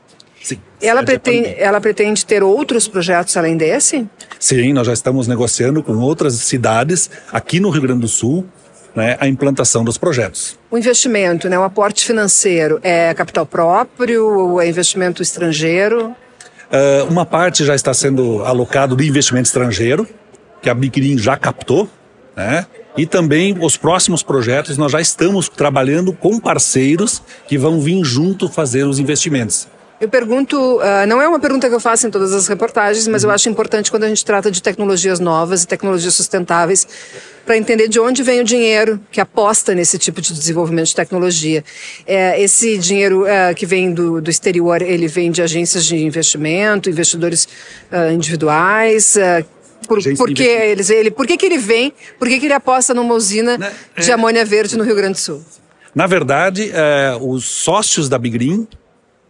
Sim. 0.44 0.60
Ela 0.82 1.04
pretende, 1.04 1.56
ela 1.58 1.82
pretende 1.82 2.26
ter 2.26 2.44
outros 2.44 2.88
projetos 2.88 3.36
além 3.38 3.58
desse? 3.58 4.08
Sim, 4.40 4.74
nós 4.74 4.86
já 4.86 4.94
estamos 4.94 5.28
negociando 5.28 5.82
com 5.82 5.94
outras 5.98 6.34
cidades 6.36 7.10
aqui 7.32 7.60
no 7.60 7.70
Rio 7.70 7.82
Grande 7.82 8.02
do 8.02 8.08
Sul 8.08 8.46
né, 8.97 9.15
a 9.19 9.27
implantação 9.27 9.83
dos 9.83 9.95
projetos. 9.95 10.57
O 10.71 10.77
investimento, 10.77 11.47
né, 11.47 11.57
o 11.57 11.62
aporte 11.62 12.03
financeiro, 12.03 12.79
é 12.81 13.13
capital 13.13 13.45
próprio 13.45 14.27
ou 14.27 14.60
é 14.60 14.67
investimento 14.67 15.21
estrangeiro? 15.21 16.15
Uh, 16.71 17.05
uma 17.07 17.23
parte 17.23 17.63
já 17.63 17.75
está 17.75 17.93
sendo 17.93 18.43
alocado 18.43 18.95
de 18.95 19.07
investimento 19.07 19.45
estrangeiro, 19.45 20.07
que 20.63 20.69
a 20.69 20.73
Biquirim 20.73 21.15
já 21.15 21.38
captou, 21.38 21.88
né? 22.36 22.65
E 22.97 23.05
também 23.05 23.55
os 23.62 23.77
próximos 23.77 24.23
projetos 24.23 24.75
nós 24.79 24.91
já 24.91 24.99
estamos 24.99 25.47
trabalhando 25.47 26.12
com 26.12 26.39
parceiros 26.39 27.21
que 27.47 27.55
vão 27.55 27.79
vir 27.79 28.03
junto 28.03 28.49
fazer 28.49 28.88
os 28.88 28.97
investimentos. 28.97 29.67
Eu 29.99 30.07
pergunto, 30.07 30.77
uh, 30.77 31.07
não 31.07 31.19
é 31.19 31.27
uma 31.27 31.39
pergunta 31.39 31.67
que 31.67 31.73
eu 31.73 31.79
faço 31.79 32.05
em 32.05 32.12
todas 32.12 32.31
as 32.31 32.47
reportagens, 32.47 33.07
mas 33.07 33.23
eu 33.23 33.31
acho 33.31 33.49
importante 33.49 33.89
quando 33.89 34.03
a 34.03 34.07
gente 34.07 34.23
trata 34.23 34.51
de 34.51 34.62
tecnologias 34.62 35.19
novas 35.19 35.63
e 35.63 35.67
tecnologias 35.67 36.13
sustentáveis, 36.13 36.88
para 37.43 37.57
entender 37.57 37.88
de 37.88 37.99
onde 37.99 38.21
vem 38.21 38.41
o 38.41 38.43
dinheiro 38.43 38.99
que 39.12 39.19
aposta 39.19 39.73
nesse 39.73 39.97
tipo 39.97 40.21
de 40.21 40.33
desenvolvimento 40.33 40.88
de 40.88 40.95
tecnologia. 40.95 41.63
É, 42.05 42.39
esse 42.39 42.77
dinheiro 42.77 43.23
uh, 43.23 43.55
que 43.55 43.65
vem 43.65 43.91
do, 43.91 44.21
do, 44.21 44.29
exterior, 44.29 44.83
ele 44.83 45.07
vem 45.07 45.31
de 45.31 45.41
agências 45.41 45.83
de 45.83 45.95
investimento, 45.97 46.91
investidores 46.91 47.47
uh, 47.91 48.13
individuais, 48.13 49.17
por, 49.88 49.99
por, 50.15 50.31
que 50.31 50.43
eles, 50.43 50.91
ele, 50.91 51.10
por 51.10 51.25
que, 51.25 51.38
que 51.38 51.45
ele 51.45 51.57
vem? 51.57 51.91
Por 52.19 52.27
que, 52.27 52.39
que 52.39 52.45
ele 52.45 52.53
aposta 52.53 52.93
numa 52.93 53.15
usina 53.15 53.57
né, 53.57 53.71
de 53.97 54.12
é. 54.12 54.13
amônia 54.13 54.45
verde 54.45 54.77
no 54.77 54.83
Rio 54.83 54.95
Grande 54.95 55.13
do 55.13 55.19
Sul? 55.19 55.43
Na 55.95 56.05
verdade, 56.05 56.69
é, 56.71 57.17
os 57.19 57.45
sócios 57.45 58.07
da 58.07 58.19
Bigrim 58.19 58.67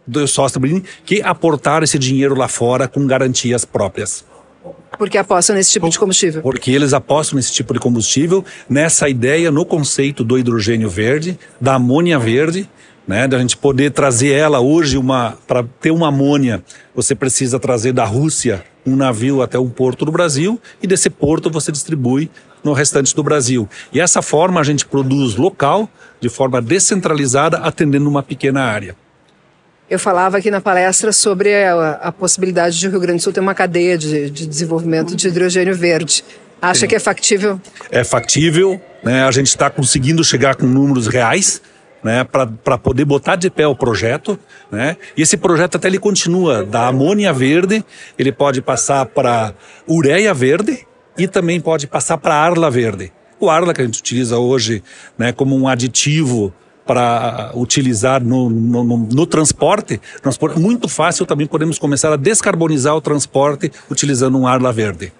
do 0.08 0.26
sócio 0.26 0.60
que 1.04 1.20
aportaram 1.22 1.84
esse 1.84 1.98
dinheiro 1.98 2.34
lá 2.34 2.48
fora 2.48 2.88
com 2.88 3.06
garantias 3.06 3.64
próprias. 3.64 4.24
Porque 4.96 5.18
apostam 5.18 5.54
nesse 5.54 5.72
tipo 5.72 5.88
de 5.88 5.98
combustível. 5.98 6.42
Porque 6.42 6.70
eles 6.70 6.92
apostam 6.92 7.36
nesse 7.36 7.52
tipo 7.52 7.72
de 7.74 7.78
combustível, 7.78 8.44
nessa 8.68 9.08
ideia, 9.08 9.50
no 9.50 9.64
conceito 9.64 10.24
do 10.24 10.38
hidrogênio 10.38 10.88
verde, 10.88 11.38
da 11.60 11.74
amônia 11.74 12.18
verde, 12.18 12.68
né, 13.06 13.28
da 13.28 13.38
gente 13.38 13.56
poder 13.56 13.92
trazer 13.92 14.32
ela 14.32 14.60
hoje 14.60 14.98
uma 14.98 15.38
para 15.46 15.64
ter 15.80 15.90
uma 15.90 16.08
amônia, 16.08 16.62
você 16.94 17.14
precisa 17.14 17.58
trazer 17.58 17.92
da 17.92 18.04
Rússia 18.04 18.64
um 18.84 18.96
navio 18.96 19.40
até 19.40 19.58
um 19.58 19.68
porto 19.68 20.04
do 20.04 20.12
Brasil 20.12 20.60
e 20.82 20.86
desse 20.86 21.08
porto 21.08 21.50
você 21.50 21.70
distribui 21.70 22.30
no 22.62 22.72
restante 22.72 23.14
do 23.14 23.22
Brasil. 23.22 23.68
E 23.92 24.00
essa 24.00 24.20
forma 24.20 24.60
a 24.60 24.64
gente 24.64 24.84
produz 24.84 25.36
local, 25.36 25.88
de 26.20 26.28
forma 26.28 26.60
descentralizada, 26.60 27.58
atendendo 27.58 28.08
uma 28.08 28.22
pequena 28.22 28.62
área. 28.62 28.96
Eu 29.90 29.98
falava 29.98 30.36
aqui 30.36 30.50
na 30.50 30.60
palestra 30.60 31.12
sobre 31.12 31.54
a, 31.64 31.92
a 31.92 32.12
possibilidade 32.12 32.78
de 32.78 32.86
o 32.86 32.90
Rio 32.90 33.00
Grande 33.00 33.20
do 33.20 33.22
Sul 33.22 33.32
ter 33.32 33.40
uma 33.40 33.54
cadeia 33.54 33.96
de, 33.96 34.28
de 34.30 34.46
desenvolvimento 34.46 35.16
de 35.16 35.28
hidrogênio 35.28 35.74
verde. 35.74 36.22
Acha 36.60 36.80
Sim. 36.80 36.88
que 36.88 36.94
é 36.94 36.98
factível? 36.98 37.58
É 37.90 38.04
factível, 38.04 38.78
né? 39.02 39.24
A 39.24 39.30
gente 39.30 39.46
está 39.46 39.70
conseguindo 39.70 40.22
chegar 40.22 40.56
com 40.56 40.66
números 40.66 41.06
reais 41.06 41.62
né, 42.02 42.22
para 42.22 42.76
poder 42.76 43.06
botar 43.06 43.36
de 43.36 43.48
pé 43.48 43.66
o 43.66 43.74
projeto, 43.74 44.38
né? 44.70 44.96
E 45.16 45.22
esse 45.22 45.36
projeto 45.38 45.76
até 45.76 45.88
ele 45.88 45.98
continua 45.98 46.64
da 46.64 46.86
amônia 46.88 47.32
verde, 47.32 47.82
ele 48.18 48.30
pode 48.30 48.60
passar 48.60 49.06
para 49.06 49.54
ureia 49.88 50.34
verde 50.34 50.86
e 51.16 51.26
também 51.26 51.60
pode 51.60 51.86
passar 51.86 52.18
para 52.18 52.34
arla 52.34 52.70
verde. 52.70 53.10
O 53.40 53.48
arla 53.48 53.72
que 53.72 53.80
a 53.80 53.84
gente 53.84 54.00
utiliza 54.00 54.36
hoje, 54.36 54.82
né, 55.16 55.32
como 55.32 55.56
um 55.56 55.66
aditivo 55.66 56.52
para 56.88 57.50
utilizar 57.54 58.24
no, 58.24 58.48
no, 58.48 58.82
no, 58.82 58.96
no, 58.96 59.26
transporte, 59.26 60.00
transporte, 60.22 60.58
muito 60.58 60.88
fácil 60.88 61.26
também 61.26 61.46
podemos 61.46 61.78
começar 61.78 62.10
a 62.10 62.16
descarbonizar 62.16 62.96
o 62.96 63.00
transporte 63.02 63.70
utilizando 63.90 64.38
um 64.38 64.46
arla 64.46 64.72
verde. 64.72 65.12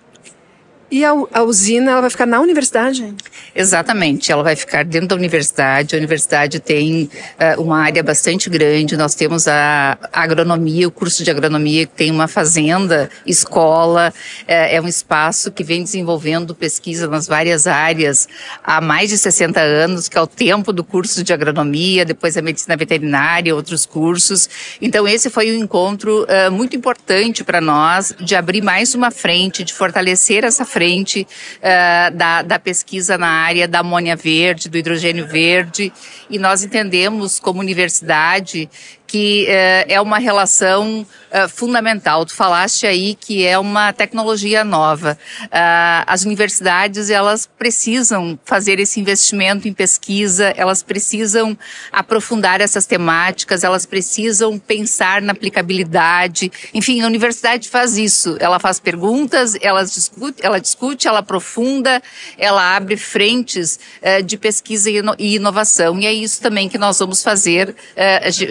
E 0.90 1.04
a, 1.04 1.10
a, 1.10 1.42
usina 1.42 1.90
ela 1.90 2.00
vai 2.00 2.08
ficar 2.08 2.24
na 2.24 2.40
universidade? 2.40 3.14
Exatamente, 3.54 4.32
ela 4.32 4.42
vai 4.42 4.56
ficar 4.56 4.86
dentro 4.86 5.08
da 5.08 5.16
universidade. 5.16 5.94
A 5.94 5.98
universidade 5.98 6.60
tem 6.60 7.10
uh, 7.58 7.60
uma 7.60 7.80
área 7.80 8.02
bastante 8.02 8.48
grande. 8.48 8.96
Nós 8.96 9.14
temos 9.14 9.46
a, 9.46 9.98
agronomia, 10.10 10.88
o 10.88 10.90
curso 10.90 11.22
de 11.22 11.30
agronomia 11.30 11.86
que 11.86 11.92
tem 11.92 12.10
uma 12.10 12.26
fazenda, 12.26 13.10
escola. 13.26 14.14
Uh, 14.42 14.44
é 14.48 14.80
um 14.80 14.88
espaço 14.88 15.52
que 15.52 15.62
vem 15.62 15.82
desenvolvendo 15.82 16.54
pesquisa 16.54 17.06
nas 17.06 17.26
várias 17.26 17.66
áreas 17.66 18.26
há 18.64 18.80
mais 18.80 19.10
de 19.10 19.18
60 19.18 19.60
anos, 19.60 20.08
que 20.08 20.16
é 20.16 20.20
o 20.22 20.26
tempo 20.26 20.72
do 20.72 20.82
curso 20.82 21.22
de 21.22 21.34
agronomia, 21.34 22.02
depois 22.02 22.34
a 22.38 22.40
medicina 22.40 22.78
veterinária, 22.78 23.54
outros 23.54 23.84
cursos. 23.84 24.48
Então 24.80 25.06
esse 25.06 25.28
foi 25.28 25.50
um 25.52 25.60
encontro 25.62 26.24
uh, 26.24 26.50
muito 26.50 26.74
importante 26.74 27.44
para 27.44 27.60
nós 27.60 28.14
de 28.18 28.34
abrir 28.34 28.62
mais 28.62 28.94
uma 28.94 29.10
frente, 29.10 29.62
de 29.62 29.74
fortalecer 29.74 30.44
essa 30.44 30.64
frente 30.64 30.77
frente 30.78 31.26
uh, 31.56 32.16
da, 32.16 32.42
da 32.42 32.56
pesquisa 32.56 33.18
na 33.18 33.26
área 33.26 33.66
da 33.66 33.80
amônia 33.80 34.14
verde, 34.14 34.68
do 34.68 34.78
hidrogênio 34.78 35.26
verde, 35.26 35.92
e 36.30 36.38
nós 36.38 36.62
entendemos 36.62 37.40
como 37.40 37.58
universidade 37.58 38.70
que 39.08 39.46
uh, 39.48 39.90
é 39.90 40.00
uma 40.00 40.18
relação 40.18 41.00
uh, 41.00 41.48
fundamental. 41.48 42.26
Tu 42.26 42.34
falaste 42.34 42.86
aí 42.86 43.14
que 43.14 43.44
é 43.44 43.58
uma 43.58 43.90
tecnologia 43.90 44.62
nova. 44.62 45.18
Uh, 45.44 46.04
as 46.06 46.24
universidades 46.24 47.08
elas 47.08 47.48
precisam 47.58 48.38
fazer 48.44 48.78
esse 48.78 49.00
investimento 49.00 49.66
em 49.66 49.72
pesquisa, 49.72 50.52
elas 50.56 50.82
precisam 50.82 51.58
aprofundar 51.90 52.60
essas 52.60 52.84
temáticas, 52.84 53.64
elas 53.64 53.86
precisam 53.86 54.58
pensar 54.58 55.22
na 55.22 55.32
aplicabilidade. 55.32 56.52
Enfim, 56.74 57.00
a 57.00 57.06
universidade 57.06 57.68
faz 57.68 57.96
isso. 57.96 58.36
Ela 58.38 58.60
faz 58.60 58.78
perguntas, 58.78 59.56
ela 59.62 59.82
discute, 59.84 60.44
ela 60.44 60.60
discute, 60.60 61.08
ela 61.08 61.20
aprofunda, 61.20 62.02
ela 62.36 62.76
abre 62.76 62.98
frentes 62.98 63.80
de 64.26 64.36
pesquisa 64.36 64.90
e 64.90 65.34
inovação. 65.36 65.98
E 65.98 66.06
é 66.06 66.12
isso 66.12 66.42
também 66.42 66.68
que 66.68 66.76
nós 66.76 66.98
vamos 66.98 67.22
fazer 67.22 67.74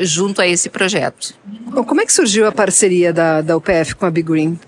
junto 0.01 0.41
a 0.41 0.46
esse 0.49 0.69
projeto. 0.69 1.33
Como 1.85 2.01
é 2.01 2.05
que 2.05 2.13
surgiu 2.13 2.47
a 2.47 2.51
parceria 2.51 3.11
da, 3.13 3.41
da 3.41 3.57
UPF 3.57 3.95
com 3.95 4.05
a 4.05 4.11
Big 4.11 4.27
Green? 4.27 4.59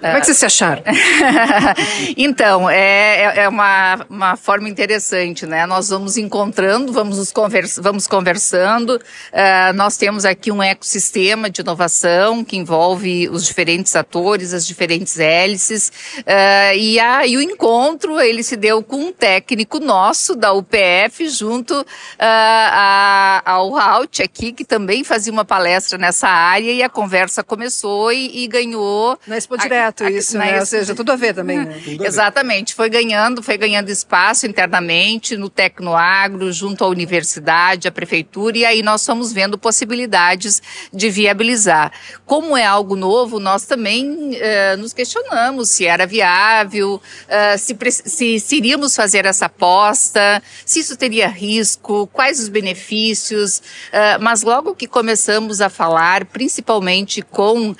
Como 0.00 0.16
é 0.16 0.20
que 0.20 0.26
vocês 0.26 0.38
se 0.38 0.46
acharam? 0.46 0.82
então, 2.16 2.70
é, 2.70 2.76
é, 2.76 3.38
é 3.42 3.48
uma, 3.48 4.06
uma 4.08 4.36
forma 4.36 4.68
interessante, 4.68 5.44
né? 5.44 5.66
Nós 5.66 5.88
vamos 5.88 6.16
encontrando, 6.16 6.92
vamos, 6.92 7.18
nos 7.18 7.32
conversa, 7.32 7.82
vamos 7.82 8.06
conversando. 8.06 8.90
Uh, 8.92 9.72
nós 9.74 9.96
temos 9.96 10.24
aqui 10.24 10.52
um 10.52 10.62
ecossistema 10.62 11.50
de 11.50 11.62
inovação 11.62 12.44
que 12.44 12.56
envolve 12.56 13.28
os 13.28 13.44
diferentes 13.44 13.96
atores, 13.96 14.54
as 14.54 14.64
diferentes 14.64 15.18
hélices. 15.18 15.90
Uh, 16.18 16.76
e, 16.76 17.00
a, 17.00 17.26
e 17.26 17.36
o 17.36 17.42
encontro, 17.42 18.20
ele 18.20 18.44
se 18.44 18.54
deu 18.54 18.84
com 18.84 19.06
um 19.06 19.12
técnico 19.12 19.80
nosso 19.80 20.36
da 20.36 20.52
UPF, 20.52 21.28
junto 21.28 21.74
uh, 21.74 21.84
a, 22.20 23.42
ao 23.44 23.76
Halt 23.76 24.20
aqui, 24.20 24.52
que 24.52 24.64
também 24.64 25.02
fazia 25.02 25.32
uma 25.32 25.44
palestra 25.44 25.98
nessa 25.98 26.28
área, 26.28 26.70
e 26.70 26.84
a 26.84 26.88
conversa 26.88 27.42
começou 27.42 28.12
e, 28.12 28.44
e 28.44 28.46
ganhou... 28.46 29.18
Na 29.26 29.36
Expo 29.36 29.58
Direto 29.58 29.87
isso, 30.10 30.38
né? 30.38 30.60
Ou 30.60 30.66
seja, 30.66 30.94
tudo 30.94 31.12
a 31.12 31.16
ver 31.16 31.34
também. 31.34 31.58
Né? 31.58 31.80
Exatamente. 32.00 32.74
Foi 32.74 32.88
ganhando, 32.88 33.42
foi 33.42 33.56
ganhando 33.56 33.90
espaço 33.90 34.46
internamente 34.46 35.36
no 35.36 35.48
Tecnoagro, 35.48 36.52
junto 36.52 36.84
à 36.84 36.88
universidade, 36.88 37.88
à 37.88 37.92
prefeitura, 37.92 38.58
e 38.58 38.64
aí 38.64 38.82
nós 38.82 39.02
estamos 39.02 39.32
vendo 39.32 39.58
possibilidades 39.58 40.62
de 40.92 41.10
viabilizar. 41.10 41.92
Como 42.24 42.56
é 42.56 42.64
algo 42.64 42.96
novo, 42.96 43.38
nós 43.38 43.64
também 43.64 44.30
eh, 44.34 44.76
nos 44.76 44.92
questionamos 44.92 45.70
se 45.70 45.86
era 45.86 46.06
viável, 46.06 47.00
eh, 47.28 47.56
se, 47.56 47.76
se, 47.90 48.40
se 48.40 48.56
iríamos 48.56 48.94
fazer 48.94 49.24
essa 49.24 49.46
aposta, 49.46 50.42
se 50.64 50.80
isso 50.80 50.96
teria 50.96 51.28
risco, 51.28 52.06
quais 52.12 52.40
os 52.40 52.48
benefícios, 52.48 53.62
eh, 53.92 54.18
mas 54.18 54.42
logo 54.42 54.74
que 54.74 54.86
começamos 54.86 55.60
a 55.60 55.68
falar, 55.68 56.24
principalmente 56.26 57.22
com 57.22 57.74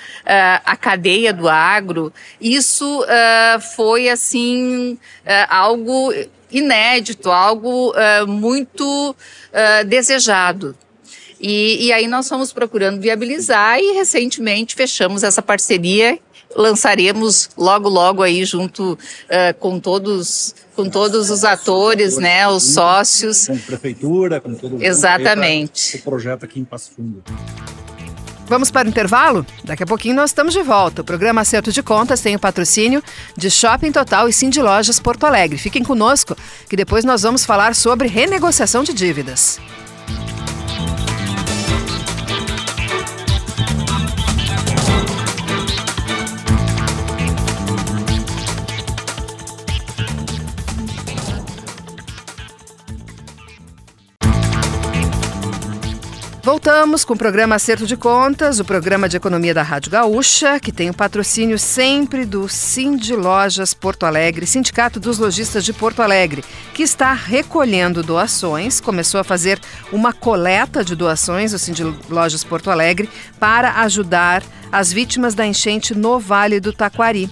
a 0.65 0.75
cadeia 0.75 1.33
do 1.33 1.49
agro, 1.49 1.98
isso 2.39 3.01
uh, 3.01 3.61
foi 3.75 4.09
assim 4.09 4.93
uh, 4.93 5.47
algo 5.49 6.13
inédito, 6.51 7.29
algo 7.29 7.91
uh, 7.91 8.27
muito 8.27 9.15
desejado. 9.87 10.75
E, 11.39 11.87
e 11.87 11.93
aí 11.93 12.05
nós 12.07 12.27
fomos 12.27 12.51
procurando 12.51 12.99
viabilizar 12.99 13.79
e 13.79 13.93
recentemente 13.93 14.75
fechamos 14.75 15.23
essa 15.23 15.41
parceria 15.41 16.19
lançaremos 16.55 17.49
logo 17.57 17.87
logo 17.89 18.23
aí 18.23 18.43
junto 18.45 18.93
uh, 18.93 18.97
com 19.59 19.79
todos 19.79 20.55
com 20.75 20.89
todos 20.89 21.29
os 21.29 21.43
atores, 21.43 22.17
né, 22.17 22.47
os 22.47 22.63
sócios. 22.63 23.47
Com 23.47 23.53
a 23.53 23.57
prefeitura, 23.57 24.39
com 24.39 24.53
todo 24.53 24.81
Exatamente. 24.81 25.97
o 25.97 26.01
projeto 26.03 26.45
aqui 26.45 26.57
em 26.57 26.63
Passo 26.63 26.91
Fundo. 26.91 27.21
Vamos 28.49 28.71
para 28.71 28.87
o 28.87 28.89
intervalo? 28.89 29.45
Daqui 29.63 29.83
a 29.83 29.85
pouquinho 29.85 30.15
nós 30.15 30.31
estamos 30.31 30.53
de 30.53 30.63
volta. 30.63 31.03
O 31.03 31.05
programa 31.05 31.41
Acerto 31.41 31.71
de 31.71 31.83
Contas 31.83 32.19
tem 32.19 32.35
o 32.35 32.39
patrocínio 32.39 33.03
de 33.37 33.47
Shopping 33.51 33.91
Total 33.91 34.27
e 34.27 34.33
Cindy 34.33 34.59
Lojas 34.59 34.99
Porto 34.99 35.25
Alegre. 35.25 35.59
Fiquem 35.59 35.83
conosco, 35.83 36.35
que 36.67 36.75
depois 36.75 37.05
nós 37.05 37.21
vamos 37.21 37.45
falar 37.45 37.75
sobre 37.75 38.07
renegociação 38.07 38.83
de 38.83 38.91
dívidas. 38.91 39.59
Voltamos 56.41 57.03
com 57.03 57.13
o 57.13 57.17
programa 57.17 57.55
Acerto 57.55 57.85
de 57.85 57.97
Contas, 57.97 58.61
o 58.61 58.65
programa 58.65 59.09
de 59.09 59.17
economia 59.17 59.53
da 59.53 59.61
Rádio 59.61 59.91
Gaúcha, 59.91 60.57
que 60.57 60.71
tem 60.71 60.89
o 60.89 60.93
patrocínio 60.93 61.59
sempre 61.59 62.25
do 62.25 62.47
Cindy 62.47 63.13
Lojas 63.13 63.73
Porto 63.73 64.05
Alegre, 64.05 64.47
Sindicato 64.47 65.01
dos 65.01 65.19
Lojistas 65.19 65.65
de 65.65 65.73
Porto 65.73 66.01
Alegre, 66.01 66.43
que 66.73 66.81
está 66.81 67.11
recolhendo 67.11 68.01
doações, 68.01 68.79
começou 68.79 69.19
a 69.19 69.23
fazer 69.23 69.59
uma 69.91 70.13
coleta 70.13 70.81
de 70.81 70.95
doações, 70.95 71.53
o 71.53 71.59
Cindy 71.59 71.83
Lojas 72.09 72.43
Porto 72.43 72.71
Alegre, 72.71 73.09
para 73.37 73.81
ajudar 73.81 74.41
as 74.71 74.93
vítimas 74.93 75.35
da 75.35 75.45
enchente 75.45 75.93
no 75.93 76.19
Vale 76.19 76.61
do 76.61 76.71
Taquari 76.71 77.29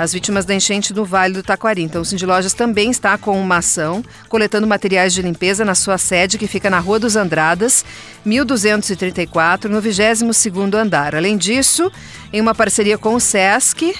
as 0.00 0.14
vítimas 0.14 0.46
da 0.46 0.54
enchente 0.54 0.94
no 0.94 1.04
Vale 1.04 1.34
do 1.34 1.42
Taquari. 1.42 1.82
Então, 1.82 2.00
o 2.00 2.04
Cindy 2.06 2.24
Lojas 2.24 2.54
também 2.54 2.90
está 2.90 3.18
com 3.18 3.38
uma 3.38 3.58
ação, 3.58 4.02
coletando 4.30 4.66
materiais 4.66 5.12
de 5.12 5.20
limpeza 5.20 5.62
na 5.62 5.74
sua 5.74 5.98
sede, 5.98 6.38
que 6.38 6.46
fica 6.46 6.70
na 6.70 6.78
Rua 6.78 6.98
dos 6.98 7.16
Andradas, 7.16 7.84
1234, 8.24 9.70
no 9.70 9.82
22º 9.82 10.74
andar. 10.74 11.14
Além 11.14 11.36
disso, 11.36 11.92
em 12.32 12.40
uma 12.40 12.54
parceria 12.54 12.96
com 12.96 13.14
o 13.14 13.20
SESC, 13.20 13.94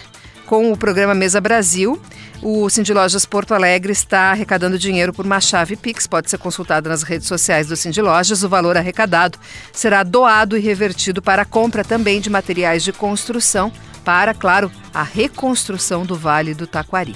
com 0.47 0.73
o 0.73 0.77
programa 0.77 1.15
Mesa 1.15 1.39
Brasil, 1.39 2.01
o 2.43 2.71
Cindy 2.71 2.95
Lojas 2.95 3.27
Porto 3.27 3.53
Alegre 3.53 3.93
está 3.93 4.31
arrecadando 4.31 4.79
dinheiro 4.79 5.13
por 5.13 5.27
uma 5.27 5.39
chave 5.39 5.77
Pix, 5.77 6.07
pode 6.07 6.31
ser 6.31 6.39
consultada 6.39 6.89
nas 6.89 7.03
redes 7.03 7.29
sociais 7.29 7.67
do 7.67 7.77
Cindy 7.77 8.01
Lojas. 8.01 8.43
O 8.43 8.49
valor 8.49 8.79
arrecadado 8.79 9.39
será 9.71 10.03
doado 10.03 10.57
e 10.57 10.61
revertido 10.61 11.21
para 11.21 11.43
a 11.43 11.45
compra 11.45 11.85
também 11.85 12.23
de 12.23 12.31
materiais 12.31 12.83
de 12.83 12.91
construção 12.91 13.71
para, 14.05 14.35
claro, 14.35 14.71
a 14.93 15.03
reconstrução 15.03 16.05
do 16.05 16.17
Vale 16.17 16.55
do 16.55 16.67
Taquari. 16.67 17.15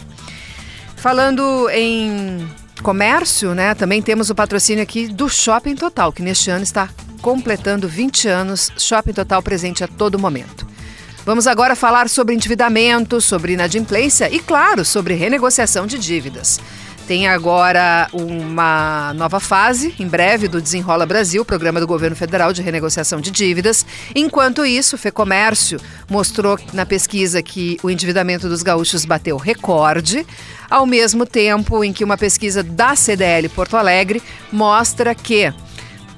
Falando 0.97 1.68
em 1.70 2.49
comércio, 2.83 3.55
né? 3.55 3.75
Também 3.75 4.01
temos 4.01 4.31
o 4.31 4.35
patrocínio 4.35 4.83
aqui 4.83 5.09
do 5.09 5.29
Shopping 5.29 5.75
Total, 5.75 6.12
que 6.12 6.23
neste 6.23 6.51
ano 6.51 6.62
está 6.62 6.88
completando 7.20 7.88
20 7.88 8.29
anos. 8.29 8.70
Shopping 8.77 9.12
Total 9.12 9.42
presente 9.42 9.83
a 9.83 9.88
todo 9.88 10.18
momento. 10.18 10.66
Vamos 11.25 11.47
agora 11.47 11.75
falar 11.75 12.09
sobre 12.11 12.35
endividamento, 12.35 13.20
sobre 13.20 13.55
inadimplência 13.55 14.31
e, 14.31 14.38
claro, 14.38 14.85
sobre 14.85 15.14
renegociação 15.14 15.87
de 15.87 15.99
dívidas. 15.99 16.61
Tem 17.07 17.29
agora 17.29 18.09
uma 18.14 19.12
nova 19.12 19.38
fase, 19.38 19.95
em 19.99 20.09
breve, 20.09 20.49
do 20.49 20.59
Desenrola 20.59 21.05
Brasil, 21.05 21.45
programa 21.45 21.79
do 21.79 21.87
governo 21.87 22.17
federal 22.17 22.51
de 22.51 22.62
renegociação 22.62 23.21
de 23.21 23.31
dívidas. 23.31 23.85
Enquanto 24.14 24.64
isso, 24.64 24.97
o 24.97 24.99
FEComércio 24.99 25.79
mostrou 26.09 26.59
na 26.73 26.87
pesquisa 26.87 27.43
que 27.43 27.77
o 27.83 27.90
endividamento 27.90 28.49
dos 28.49 28.62
gaúchos 28.62 29.05
bateu 29.05 29.37
recorde, 29.37 30.27
ao 30.71 30.87
mesmo 30.87 31.27
tempo 31.27 31.85
em 31.85 31.93
que 31.93 32.03
uma 32.03 32.17
pesquisa 32.17 32.62
da 32.62 32.97
CDL 32.97 33.51
Porto 33.51 33.77
Alegre 33.77 34.23
mostra 34.51 35.14
que 35.14 35.53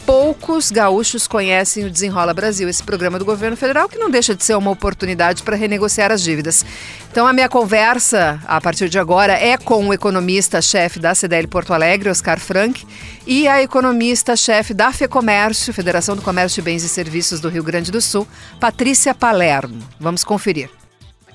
poucos 0.06 0.70
gaúchos 0.70 1.26
conhecem 1.26 1.84
o 1.84 1.90
Desenrola 1.90 2.32
Brasil, 2.32 2.68
esse 2.68 2.82
programa 2.82 3.18
do 3.18 3.24
governo 3.24 3.56
federal, 3.56 3.88
que 3.88 3.98
não 3.98 4.08
deixa 4.08 4.36
de 4.36 4.44
ser 4.44 4.54
uma 4.54 4.70
oportunidade 4.70 5.42
para 5.42 5.56
renegociar 5.56 6.12
as 6.12 6.22
dívidas. 6.22 6.64
Então, 7.10 7.26
a 7.26 7.32
minha 7.32 7.48
conversa, 7.48 8.40
a 8.46 8.60
partir 8.60 8.88
de 8.88 9.00
agora, 9.00 9.32
é 9.32 9.58
com 9.58 9.88
o 9.88 9.92
economista-chefe 9.92 11.00
da 11.00 11.12
CDL 11.12 11.48
Porto 11.48 11.74
Alegre, 11.74 12.08
Oscar 12.08 12.38
Frank, 12.38 12.86
e 13.26 13.48
a 13.48 13.60
economista-chefe 13.60 14.72
da 14.72 14.92
FEComércio, 14.92 15.74
Federação 15.74 16.14
do 16.14 16.22
Comércio 16.22 16.62
de 16.62 16.62
Bens 16.62 16.84
e 16.84 16.88
Serviços 16.88 17.40
do 17.40 17.48
Rio 17.48 17.64
Grande 17.64 17.90
do 17.90 18.00
Sul, 18.00 18.28
Patrícia 18.60 19.12
Palermo. 19.12 19.82
Vamos 19.98 20.22
conferir. 20.22 20.70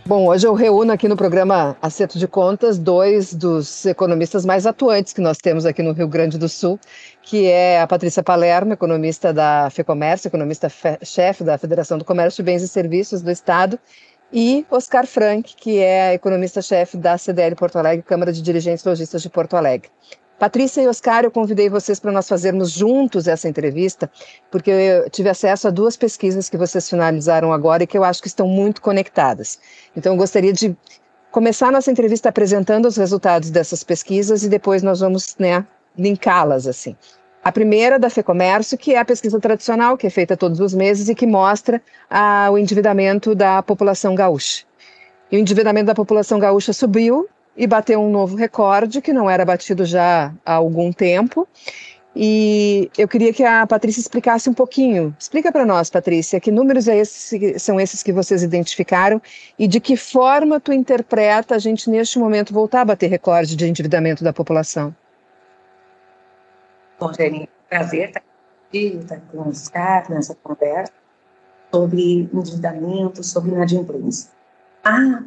Bom, 0.04 0.26
hoje 0.28 0.48
eu 0.48 0.56
reúno 0.56 0.92
aqui 0.92 1.08
no 1.08 1.16
programa 1.16 1.78
Acerto 1.80 2.18
de 2.18 2.28
Contas 2.28 2.80
dois 2.80 3.36
dos 3.36 3.86
economistas 3.86 4.44
mais 4.44 4.66
atuantes 4.66 5.14
que 5.14 5.22
nós 5.22 5.38
temos 5.38 5.64
aqui 5.64 5.84
no 5.84 5.92
Rio 5.92 6.08
Grande 6.08 6.40
do 6.40 6.50
Sul, 6.50 6.80
que 7.32 7.48
é 7.48 7.80
a 7.80 7.88
Patrícia 7.88 8.22
Palermo, 8.22 8.74
economista 8.74 9.32
da 9.32 9.70
FEComércio, 9.70 10.28
economista-chefe 10.28 11.46
da 11.46 11.58
Federação 11.58 11.98
do 11.98 12.04
Comércio 12.04 12.44
de 12.44 12.52
Bens 12.52 12.62
e 12.62 12.68
Serviços 12.68 13.22
do 13.22 13.32
Estado, 13.32 13.80
e 14.34 14.66
Oscar 14.70 15.08
Frank, 15.08 15.56
que 15.56 15.80
é 15.80 16.14
economista-chefe 16.14 16.98
da 16.98 17.18
CDL 17.18 17.56
Porto 17.56 17.78
Alegre, 17.78 18.04
Câmara 18.04 18.34
de 18.34 18.42
Dirigentes 18.42 18.84
Logistas 18.84 19.22
de 19.22 19.30
Porto 19.30 19.56
Alegre. 19.56 19.90
Patrícia 20.38 20.82
e 20.82 20.90
Oscar, 20.90 21.24
eu 21.24 21.32
convidei 21.32 21.70
vocês 21.70 22.02
para 22.02 22.12
nós 22.12 22.28
fazermos 22.28 22.70
juntos 22.70 23.30
essa 23.30 23.48
entrevista, 23.48 24.12
porque 24.52 24.70
eu 24.70 25.10
tive 25.10 25.30
acesso 25.30 25.70
a 25.70 25.72
duas 25.72 25.96
pesquisas 25.96 26.50
que 26.50 26.58
vocês 26.58 26.90
finalizaram 26.90 27.54
agora 27.54 27.84
e 27.84 27.88
que 27.88 27.98
eu 27.98 28.04
acho 28.04 28.22
que 28.22 28.28
estão 28.28 28.46
muito 28.46 28.82
conectadas. 28.82 29.58
Então, 29.96 30.12
eu 30.12 30.18
gostaria 30.18 30.52
de 30.52 30.76
começar 31.32 31.72
nossa 31.72 31.90
entrevista 31.90 32.28
apresentando 32.28 32.88
os 32.88 32.98
resultados 32.98 33.50
dessas 33.50 33.86
pesquisas 33.86 34.44
e 34.44 34.50
depois 34.50 34.84
nós 34.84 35.00
vamos 35.00 35.34
né, 35.40 35.66
linká-las 35.98 36.68
assim. 36.68 36.94
A 37.44 37.52
primeira 37.52 37.98
da 37.98 38.10
FEComércio, 38.10 38.78
que 38.78 38.94
é 38.94 39.00
a 39.00 39.06
pesquisa 39.06 39.40
tradicional, 39.40 39.98
que 39.98 40.06
é 40.06 40.10
feita 40.10 40.38
todos 40.38 40.60
os 40.60 40.74
meses 40.74 41.10
e 41.10 41.16
que 41.16 41.26
mostra 41.26 41.82
ah, 42.10 42.50
o 42.52 42.58
endividamento 42.58 43.34
da 43.34 43.64
população 43.64 44.14
gaúcha. 44.14 44.64
E 45.32 45.38
o 45.38 45.40
endividamento 45.40 45.88
da 45.88 45.96
população 45.96 46.38
gaúcha 46.38 46.72
subiu 46.72 47.28
e 47.58 47.66
bateu 47.66 48.00
um 48.00 48.12
novo 48.12 48.36
recorde 48.36 49.02
que 49.02 49.12
não 49.12 49.30
era 49.30 49.44
batido 49.44 49.86
já 49.86 50.34
há 50.46 50.54
algum 50.54 50.92
tempo. 50.94 51.48
E 52.16 52.92
eu 52.98 53.08
queria 53.08 53.32
que 53.32 53.44
a 53.44 53.66
Patrícia 53.66 54.02
explicasse 54.02 54.50
um 54.50 54.54
pouquinho. 54.54 55.16
Explica 55.18 55.52
para 55.52 55.66
nós, 55.66 55.90
Patrícia, 55.90 56.40
que 56.40 56.52
números 56.52 56.88
é 56.88 56.98
esse, 56.98 57.58
são 57.58 57.80
esses 57.80 58.04
que 58.04 58.12
vocês 58.12 58.44
identificaram 58.44 59.22
e 59.58 59.68
de 59.68 59.80
que 59.80 59.96
forma 59.96 60.60
tu 60.60 60.74
interpreta 60.74 61.56
a 61.56 61.60
gente 61.60 61.90
neste 61.90 62.20
momento 62.20 62.54
voltar 62.54 62.82
a 62.82 62.86
bater 62.86 63.10
recorde 63.10 63.56
de 63.56 63.68
endividamento 63.68 64.24
da 64.24 64.34
população. 64.34 64.94
Bom, 67.02 67.12
Jenny, 67.12 67.50
prazer 67.68 68.10
estar 68.10 68.22
aqui, 68.68 68.98
estar 68.98 69.20
com 69.22 69.40
o 69.40 69.50
Oscar 69.50 70.08
nessa 70.08 70.36
conversa 70.36 70.94
sobre 71.74 72.30
endividamento, 72.32 73.24
sobre 73.24 73.50
inadimplência. 73.50 74.30
Ah, 74.84 75.24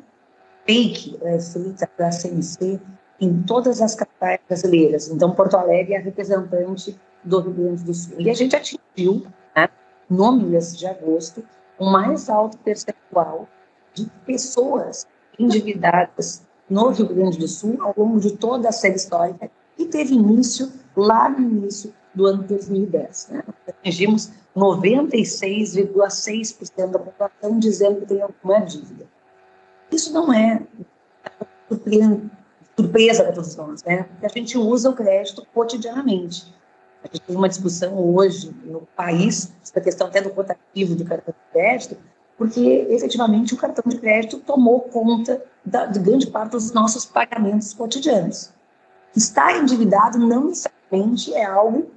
fake 0.64 1.18
é 1.20 1.40
feita 1.40 1.90
para 1.96 2.06
a 2.06 2.12
CNC 2.12 2.80
em 3.20 3.42
todas 3.42 3.82
as 3.82 3.96
capitais 3.96 4.38
brasileiras. 4.46 5.08
Então, 5.08 5.34
Porto 5.34 5.56
Alegre 5.56 5.94
é 5.94 5.98
a 5.98 6.00
representante 6.00 6.96
do 7.24 7.40
Rio 7.40 7.52
Grande 7.52 7.82
do 7.82 7.92
Sul. 7.92 8.20
E 8.20 8.30
a 8.30 8.34
gente 8.34 8.54
atingiu, 8.54 9.26
né, 9.56 9.68
no 10.08 10.30
mês 10.30 10.78
de 10.78 10.86
agosto, 10.86 11.44
o 11.76 11.90
mais 11.90 12.30
alto 12.30 12.56
percentual 12.58 13.48
de 13.94 14.08
pessoas 14.24 15.08
endividadas 15.36 16.46
no 16.70 16.90
Rio 16.90 17.08
Grande 17.08 17.36
do 17.36 17.48
Sul 17.48 17.78
ao 17.82 17.92
longo 17.96 18.20
de 18.20 18.36
toda 18.36 18.68
a 18.68 18.72
série 18.72 18.94
histórica 18.94 19.50
e 19.76 19.86
teve 19.86 20.14
início 20.14 20.70
lá 20.96 21.28
no 21.28 21.40
início 21.40 21.92
do 22.14 22.26
ano 22.26 22.42
2010. 22.44 23.28
Né? 23.30 23.42
Atingimos 23.68 24.30
96,6% 24.56 26.90
da 26.90 26.98
população 26.98 27.58
dizendo 27.58 28.00
que 28.00 28.06
tem 28.06 28.22
alguma 28.22 28.60
dívida. 28.60 29.06
Isso 29.90 30.12
não 30.12 30.32
é 30.32 30.62
surpresa 32.76 33.24
para 33.24 33.32
todos 33.32 33.56
nós, 33.56 33.82
né? 33.84 34.04
Porque 34.04 34.26
a 34.26 34.28
gente 34.28 34.58
usa 34.58 34.90
o 34.90 34.94
crédito 34.94 35.46
cotidianamente. 35.54 36.54
A 37.02 37.06
gente 37.06 37.20
tem 37.20 37.36
uma 37.36 37.48
discussão 37.48 37.98
hoje 38.14 38.54
no 38.64 38.82
país 38.96 39.52
sobre 39.62 39.80
a 39.80 39.84
questão 39.84 40.06
até 40.06 40.20
do 40.20 40.30
quantitativo 40.30 40.94
do 40.94 41.04
cartão 41.04 41.34
de 41.34 41.52
crédito, 41.52 41.96
porque 42.36 42.86
efetivamente 42.90 43.54
o 43.54 43.56
cartão 43.56 43.84
de 43.86 43.98
crédito 43.98 44.38
tomou 44.38 44.80
conta 44.80 45.42
da, 45.64 45.86
de 45.86 45.98
grande 45.98 46.26
parte 46.26 46.52
dos 46.52 46.72
nossos 46.72 47.04
pagamentos 47.04 47.72
cotidianos. 47.74 48.52
Estar 49.14 49.56
endividado 49.56 50.18
não 50.18 50.50
necessariamente 50.94 51.34
é 51.34 51.44
algo 51.44 51.90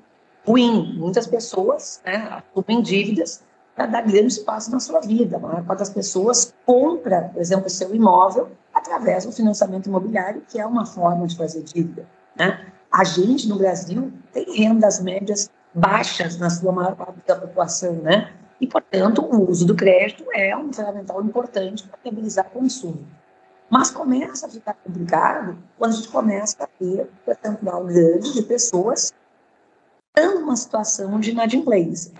ruim. 0.46 0.98
Muitas 0.98 1.28
pessoas 1.28 2.02
né, 2.06 2.42
assumem 2.56 2.82
dívidas 2.82 3.44
para 3.76 3.86
dar 3.86 4.02
grande 4.02 4.34
espaço 4.34 4.72
na 4.72 4.80
sua 4.80 5.00
vida. 5.02 5.38
A 5.38 5.40
maior 5.40 5.64
parte 5.64 5.80
das 5.80 5.90
pessoas 5.90 6.54
compra, 6.66 7.30
por 7.34 7.42
exemplo, 7.42 7.68
o 7.68 7.70
seu 7.70 7.94
imóvel 7.94 8.50
através 8.74 9.26
do 9.26 9.32
financiamento 9.32 9.88
imobiliário, 9.88 10.42
que 10.48 10.60
é 10.60 10.66
uma 10.66 10.86
forma 10.86 11.28
de 11.28 11.36
fazer 11.38 11.64
dívida. 11.64 12.06
Né? 12.36 12.66
A 12.92 13.04
gente, 13.04 13.48
no 13.48 13.58
Brasil, 13.58 14.12
tem 14.32 14.46
rendas 14.56 15.00
médias 15.02 15.50
baixas 15.74 16.38
na 16.38 16.50
sua 16.50 16.72
maior 16.72 16.96
parte 16.96 17.20
da 17.28 17.36
população, 17.36 17.94
né? 17.94 18.32
E, 18.60 18.66
portanto, 18.66 19.22
o 19.22 19.52
uso 19.52 19.68
do 19.68 19.76
crédito 19.76 20.26
é 20.34 20.58
um 20.58 20.74
fundamental 20.74 21.24
importante 21.24 21.88
para 21.88 22.00
viabilizar 22.04 22.46
consumo. 22.50 23.06
Mas 23.70 23.92
começa 23.92 24.48
a 24.48 24.50
ficar 24.50 24.74
complicado 24.76 25.58
quando 25.78 25.92
a 25.92 25.96
gente 25.96 26.08
começa 26.08 26.64
a 26.64 26.68
ter 26.68 27.02
um 27.02 27.26
percentual 27.26 27.84
grande 27.84 28.34
de 28.34 28.42
pessoas 28.44 29.14
estando 30.16 30.40
numa 30.40 30.56
situação 30.56 31.20
de 31.20 31.32
inadimplência. 31.32 32.12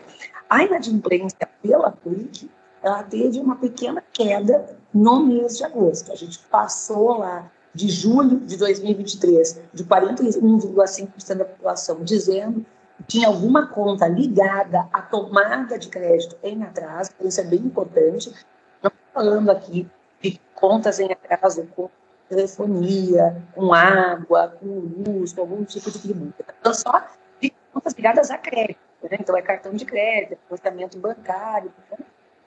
A 0.50 0.64
inadimplência 0.64 1.50
pela 1.62 1.92
PUC, 1.92 2.50
ela 2.84 3.02
teve 3.04 3.40
uma 3.40 3.56
pequena 3.56 4.04
queda 4.14 4.78
no 4.94 5.26
mês 5.26 5.58
de 5.58 5.64
agosto. 5.64 6.12
A 6.12 6.16
gente 6.16 6.40
passou 6.50 7.18
lá 7.18 7.50
de 7.74 7.90
julho 7.90 8.40
de 8.40 8.58
2023 8.58 9.62
de 9.74 9.86
41,5% 9.86 11.36
da 11.36 11.46
população 11.46 12.04
dizendo 12.04 12.66
que 12.98 13.04
tinha 13.04 13.28
alguma 13.28 13.68
conta 13.68 14.08
ligada 14.08 14.88
à 14.92 15.02
tomada 15.02 15.78
de 15.78 15.88
crédito 15.88 16.36
em 16.44 16.64
atraso, 16.64 17.12
isso 17.22 17.40
é 17.40 17.44
bem 17.44 17.60
importante. 17.60 18.34
Não 18.82 18.92
falando 19.14 19.50
aqui 19.50 19.88
de 20.22 20.40
contas 20.56 21.00
em 21.00 21.12
atraso 21.12 21.68
com 21.76 21.90
telefonia, 22.28 23.42
com 23.54 23.74
água, 23.74 24.58
com 24.60 24.66
luz, 24.66 25.34
com 25.34 25.42
algum 25.42 25.64
tipo 25.64 25.92
de 25.92 26.00
tributo. 26.00 26.44
Então, 26.60 26.74
só 26.74 27.06
de 27.40 27.54
contas 27.74 27.94
ligadas 27.94 28.32
a 28.32 28.38
crédito. 28.38 28.80
Né? 29.04 29.18
Então, 29.20 29.38
é 29.38 29.42
cartão 29.42 29.74
de 29.74 29.86
crédito, 29.86 30.40
financiamento 30.46 30.98
bancário. 30.98 31.72
Né? 31.92 32.00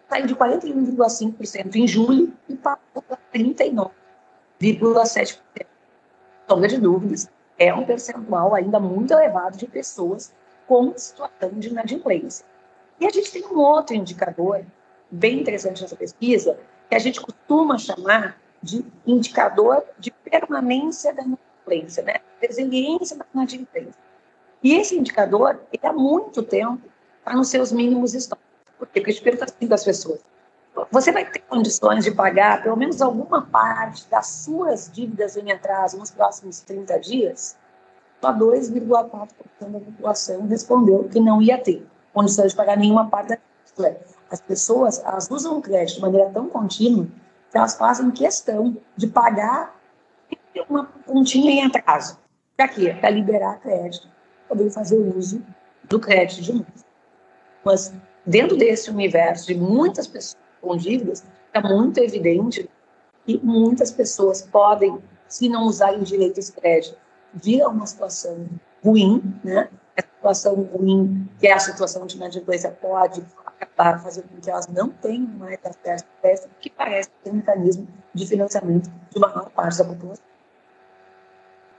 Saiu 0.08 0.26
de 0.26 0.34
41,5% 0.34 1.76
em 1.76 1.86
julho 1.86 2.32
e 2.48 2.56
passou 2.56 3.02
para 3.02 3.18
39,7%. 3.32 5.40
Sombra 6.48 6.68
de 6.68 6.78
dúvidas, 6.78 7.30
é 7.56 7.72
um 7.72 7.84
percentual 7.84 8.54
ainda 8.54 8.80
muito 8.80 9.12
elevado 9.12 9.56
de 9.56 9.66
pessoas 9.66 10.34
com 10.66 10.92
situação 10.96 11.50
de 11.52 11.68
inadimplência. 11.68 12.44
E 12.98 13.06
a 13.06 13.10
gente 13.10 13.30
tem 13.30 13.46
um 13.46 13.58
outro 13.58 13.94
indicador 13.94 14.64
bem 15.10 15.40
interessante 15.40 15.82
nessa 15.82 15.96
pesquisa, 15.96 16.58
que 16.90 16.96
a 16.96 16.98
gente 16.98 17.20
costuma 17.20 17.78
chamar 17.78 18.36
de 18.60 18.84
indicador 19.06 19.84
de 19.98 20.10
permanência 20.10 21.14
da 21.14 21.22
inadimplência, 21.22 22.02
né? 22.02 22.16
resiliência 22.42 23.16
da 23.16 23.24
inadimplência. 23.32 23.94
E 24.62 24.74
esse 24.74 24.98
indicador, 24.98 25.60
ele 25.72 25.86
há 25.86 25.92
muito 25.92 26.42
tempo 26.42 26.82
está 27.18 27.34
nos 27.34 27.48
seus 27.48 27.70
mínimos 27.70 28.12
históricos. 28.12 28.50
Por 28.76 28.88
quê? 28.88 29.00
Porque 29.00 29.12
gente 29.12 29.22
pergunta 29.22 29.44
assim 29.44 29.66
das 29.66 29.84
pessoas. 29.84 30.20
Você 30.90 31.12
vai 31.12 31.24
ter 31.30 31.40
condições 31.40 32.04
de 32.04 32.10
pagar 32.10 32.62
pelo 32.62 32.76
menos 32.76 33.00
alguma 33.00 33.42
parte 33.42 34.08
das 34.08 34.26
suas 34.26 34.90
dívidas 34.92 35.36
em 35.36 35.52
atraso 35.52 35.96
nos 35.96 36.10
próximos 36.10 36.60
30 36.60 36.98
dias? 36.98 37.56
Só 38.20 38.32
2,4% 38.32 39.28
da 39.60 39.80
população 39.80 40.46
respondeu 40.46 41.08
que 41.08 41.20
não 41.20 41.40
ia 41.40 41.58
ter 41.58 41.86
condições 42.12 42.50
de 42.50 42.56
pagar 42.56 42.76
nenhuma 42.76 43.08
parte 43.08 43.28
da 43.28 43.38
As 44.30 44.40
pessoas 44.40 44.98
elas 45.04 45.28
usam 45.30 45.58
o 45.58 45.62
crédito 45.62 45.96
de 45.96 46.02
maneira 46.02 46.30
tão 46.30 46.48
contínua 46.48 47.08
elas 47.52 47.74
fazem 47.74 48.10
questão 48.10 48.76
de 48.96 49.06
pagar 49.06 49.76
uma 50.68 50.84
pontinha 50.84 51.50
em 51.50 51.66
atraso. 51.66 52.18
Para 52.56 52.68
quê? 52.68 52.94
Para 53.00 53.10
liberar 53.10 53.60
crédito, 53.60 54.08
poder 54.48 54.70
fazer 54.70 54.96
uso 54.96 55.42
do 55.88 55.98
crédito 55.98 56.42
de 56.42 56.52
novo. 56.52 56.66
Mas 57.64 57.92
dentro 58.24 58.56
desse 58.56 58.90
universo 58.90 59.46
de 59.46 59.54
muitas 59.54 60.06
pessoas 60.06 60.40
com 60.60 60.76
dívidas, 60.76 61.24
é 61.52 61.60
muito 61.60 61.98
evidente 61.98 62.68
que 63.24 63.38
muitas 63.42 63.90
pessoas 63.90 64.42
podem, 64.42 64.98
se 65.26 65.48
não 65.48 65.64
usarem 65.64 66.02
direito 66.02 66.38
esse 66.38 66.52
crédito, 66.52 66.96
vir 67.32 67.62
a 67.62 67.68
uma 67.68 67.86
situação 67.86 68.46
ruim, 68.84 69.22
né? 69.42 69.68
A 69.96 70.02
situação 70.02 70.54
ruim, 70.62 71.28
que 71.38 71.46
é 71.46 71.52
a 71.52 71.58
situação 71.58 72.06
de 72.06 72.16
inadimplência, 72.16 72.70
pode 72.70 73.24
acabar 73.60 74.02
fazendo 74.02 74.28
com 74.28 74.40
que 74.40 74.50
elas 74.50 74.66
não 74.68 74.90
tenham 74.90 75.26
mais 75.38 75.58
acesso 75.64 76.04
a 76.04 76.22
crédito, 76.22 76.48
que 76.60 76.70
parece 76.70 77.10
ter 77.22 77.30
um 77.30 77.34
mecanismo 77.34 77.88
de 78.14 78.26
financiamento 78.26 78.90
de 79.10 79.18
uma 79.18 79.28
maior 79.28 79.50
parte 79.50 79.78
da 79.78 79.84
população. 79.84 80.24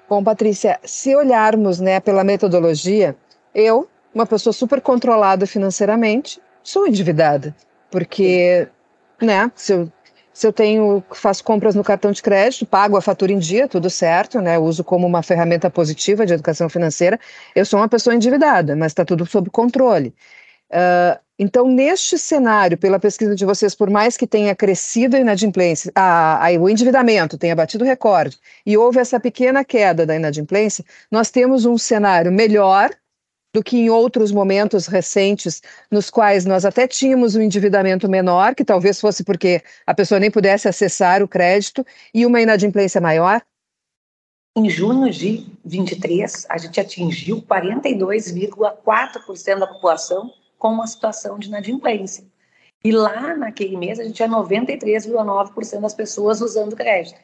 Bom, 0.07 0.23
Patrícia, 0.23 0.79
se 0.83 1.15
olharmos 1.15 1.79
né, 1.79 1.99
pela 1.99 2.23
metodologia, 2.23 3.15
eu, 3.55 3.87
uma 4.13 4.25
pessoa 4.25 4.53
super 4.53 4.81
controlada 4.81 5.47
financeiramente, 5.47 6.41
sou 6.63 6.87
endividada, 6.87 7.55
porque 7.89 8.67
né, 9.21 9.51
se 9.55 9.73
eu 9.73 9.91
se 10.33 10.47
eu 10.47 10.53
tenho, 10.53 11.03
faço 11.13 11.43
compras 11.43 11.75
no 11.75 11.83
cartão 11.83 12.11
de 12.11 12.21
crédito, 12.21 12.65
pago 12.65 12.95
a 12.95 13.01
fatura 13.01 13.33
em 13.33 13.37
dia, 13.37 13.67
tudo 13.67 13.89
certo, 13.89 14.39
né? 14.39 14.57
Uso 14.57 14.83
como 14.83 15.05
uma 15.05 15.21
ferramenta 15.21 15.69
positiva 15.69 16.25
de 16.25 16.33
educação 16.33 16.69
financeira. 16.69 17.19
Eu 17.53 17.65
sou 17.65 17.79
uma 17.79 17.89
pessoa 17.89 18.15
endividada, 18.15 18.75
mas 18.75 18.91
está 18.91 19.03
tudo 19.03 19.25
sob 19.25 19.49
controle. 19.49 20.15
Uh, 20.71 21.19
então, 21.43 21.67
neste 21.67 22.19
cenário, 22.19 22.77
pela 22.77 22.99
pesquisa 22.99 23.33
de 23.33 23.43
vocês, 23.43 23.73
por 23.73 23.89
mais 23.89 24.15
que 24.15 24.27
tenha 24.27 24.55
crescido 24.55 25.15
a 25.15 25.19
inadimplência, 25.19 25.91
a, 25.95 26.45
a, 26.45 26.51
o 26.51 26.69
endividamento 26.69 27.35
tenha 27.35 27.55
batido 27.55 27.83
recorde 27.83 28.37
e 28.63 28.77
houve 28.77 28.99
essa 28.99 29.19
pequena 29.19 29.65
queda 29.65 30.05
da 30.05 30.15
inadimplência, 30.15 30.85
nós 31.09 31.31
temos 31.31 31.65
um 31.65 31.79
cenário 31.79 32.31
melhor 32.31 32.91
do 33.51 33.63
que 33.63 33.75
em 33.75 33.89
outros 33.89 34.31
momentos 34.31 34.85
recentes, 34.85 35.63
nos 35.89 36.11
quais 36.11 36.45
nós 36.45 36.63
até 36.63 36.87
tínhamos 36.87 37.35
um 37.35 37.41
endividamento 37.41 38.07
menor, 38.07 38.53
que 38.53 38.63
talvez 38.63 39.01
fosse 39.01 39.23
porque 39.23 39.63
a 39.87 39.95
pessoa 39.95 40.19
nem 40.19 40.29
pudesse 40.29 40.67
acessar 40.67 41.23
o 41.23 41.27
crédito, 41.27 41.83
e 42.13 42.23
uma 42.23 42.39
inadimplência 42.39 43.01
maior? 43.01 43.41
Em 44.55 44.69
junho 44.69 45.09
de 45.09 45.47
23, 45.65 46.45
a 46.47 46.59
gente 46.59 46.79
atingiu 46.79 47.41
42,4% 47.41 49.57
da 49.57 49.65
população 49.65 50.31
com 50.61 50.67
uma 50.67 50.85
situação 50.85 51.39
de 51.39 51.47
inadimplência. 51.47 52.23
E 52.83 52.91
lá 52.91 53.35
naquele 53.35 53.75
mês 53.75 53.99
a 53.99 54.03
gente 54.03 54.13
tinha 54.13 54.29
93,9% 54.29 55.81
das 55.81 55.95
pessoas 55.95 56.39
usando 56.39 56.75
crédito. 56.75 57.19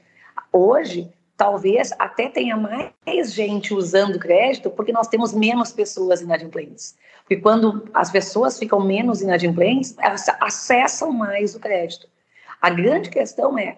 Hoje, 0.52 1.08
talvez 1.38 1.92
até 2.00 2.30
tenha 2.30 2.58
mais 2.58 3.32
gente 3.32 3.76
usando 3.76 4.18
crédito 4.18 4.72
porque 4.72 4.92
nós 4.92 5.08
temos 5.08 5.36
menos 5.36 5.72
pessoas 5.72 6.20
inadimplentes. 6.20 6.98
Porque 7.20 7.38
quando 7.38 7.88
as 7.94 8.10
pessoas 8.10 8.58
ficam 8.58 8.80
menos 8.80 9.22
inadimplentes, 9.22 9.96
elas 10.00 10.26
acessam 10.42 11.12
mais 11.12 11.54
o 11.54 11.60
crédito. 11.60 12.08
A 12.60 12.72
grande 12.72 13.12
questão 13.12 13.56
é 13.56 13.78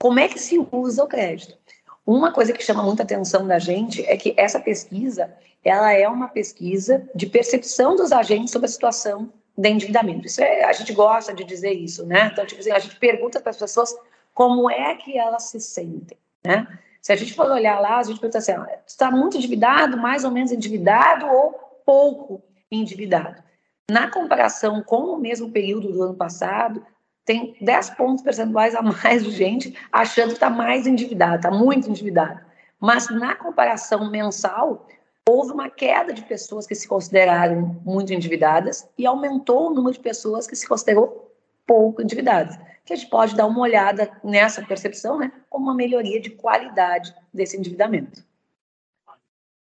como 0.00 0.18
é 0.18 0.28
que 0.28 0.38
se 0.38 0.58
usa 0.72 1.04
o 1.04 1.06
crédito. 1.06 1.58
Uma 2.06 2.32
coisa 2.32 2.52
que 2.52 2.62
chama 2.62 2.82
muita 2.82 3.02
atenção 3.02 3.46
da 3.46 3.58
gente 3.58 4.04
é 4.04 4.16
que 4.16 4.34
essa 4.36 4.60
pesquisa, 4.60 5.32
ela 5.64 5.92
é 5.92 6.06
uma 6.06 6.28
pesquisa 6.28 7.08
de 7.14 7.26
percepção 7.26 7.96
dos 7.96 8.12
agentes 8.12 8.50
sobre 8.50 8.66
a 8.66 8.70
situação 8.70 9.32
de 9.56 9.68
endividamento. 9.68 10.26
Isso 10.26 10.42
é, 10.42 10.64
a 10.64 10.72
gente 10.72 10.92
gosta 10.92 11.32
de 11.32 11.44
dizer 11.44 11.72
isso, 11.72 12.04
né? 12.04 12.30
Então, 12.32 12.44
tipo 12.44 12.60
assim, 12.60 12.72
a 12.72 12.78
gente 12.78 12.96
pergunta 12.96 13.40
para 13.40 13.50
as 13.50 13.56
pessoas 13.56 13.96
como 14.34 14.68
é 14.68 14.96
que 14.96 15.16
elas 15.16 15.44
se 15.44 15.60
sentem, 15.60 16.18
né? 16.44 16.66
Se 17.00 17.12
a 17.12 17.16
gente 17.16 17.34
for 17.34 17.50
olhar 17.50 17.80
lá, 17.80 17.98
a 17.98 18.02
gente 18.02 18.18
pergunta 18.18 18.38
assim, 18.38 18.52
está 18.86 19.10
muito 19.10 19.36
endividado, 19.36 19.96
mais 19.96 20.24
ou 20.24 20.30
menos 20.30 20.52
endividado 20.52 21.26
ou 21.26 21.52
pouco 21.84 22.42
endividado. 22.70 23.42
Na 23.90 24.10
comparação 24.10 24.82
com 24.82 25.14
o 25.14 25.18
mesmo 25.18 25.50
período 25.50 25.92
do 25.92 26.02
ano 26.02 26.14
passado, 26.14 26.84
tem 27.24 27.56
10 27.60 27.90
pontos 27.90 28.22
percentuais 28.22 28.74
a 28.74 28.82
mais 28.82 29.24
de 29.24 29.30
gente 29.30 29.76
achando 29.90 30.28
que 30.28 30.34
está 30.34 30.50
mais 30.50 30.86
endividado, 30.86 31.36
está 31.36 31.50
muito 31.50 31.88
endividado. 31.88 32.40
Mas 32.78 33.08
na 33.08 33.34
comparação 33.34 34.10
mensal, 34.10 34.86
houve 35.28 35.52
uma 35.52 35.70
queda 35.70 36.12
de 36.12 36.22
pessoas 36.22 36.66
que 36.66 36.74
se 36.74 36.86
consideraram 36.86 37.80
muito 37.84 38.12
endividadas 38.12 38.88
e 38.98 39.06
aumentou 39.06 39.70
o 39.70 39.74
número 39.74 39.94
de 39.94 40.00
pessoas 40.00 40.46
que 40.46 40.54
se 40.54 40.68
considerou 40.68 41.32
pouco 41.66 42.02
endividadas 42.02 42.58
que 42.84 42.92
a 42.92 42.96
gente 42.96 43.08
pode 43.08 43.34
dar 43.34 43.46
uma 43.46 43.60
olhada 43.60 44.10
nessa 44.22 44.62
percepção, 44.62 45.18
né, 45.18 45.32
como 45.48 45.64
uma 45.64 45.74
melhoria 45.74 46.20
de 46.20 46.30
qualidade 46.30 47.14
desse 47.32 47.56
endividamento. 47.56 48.22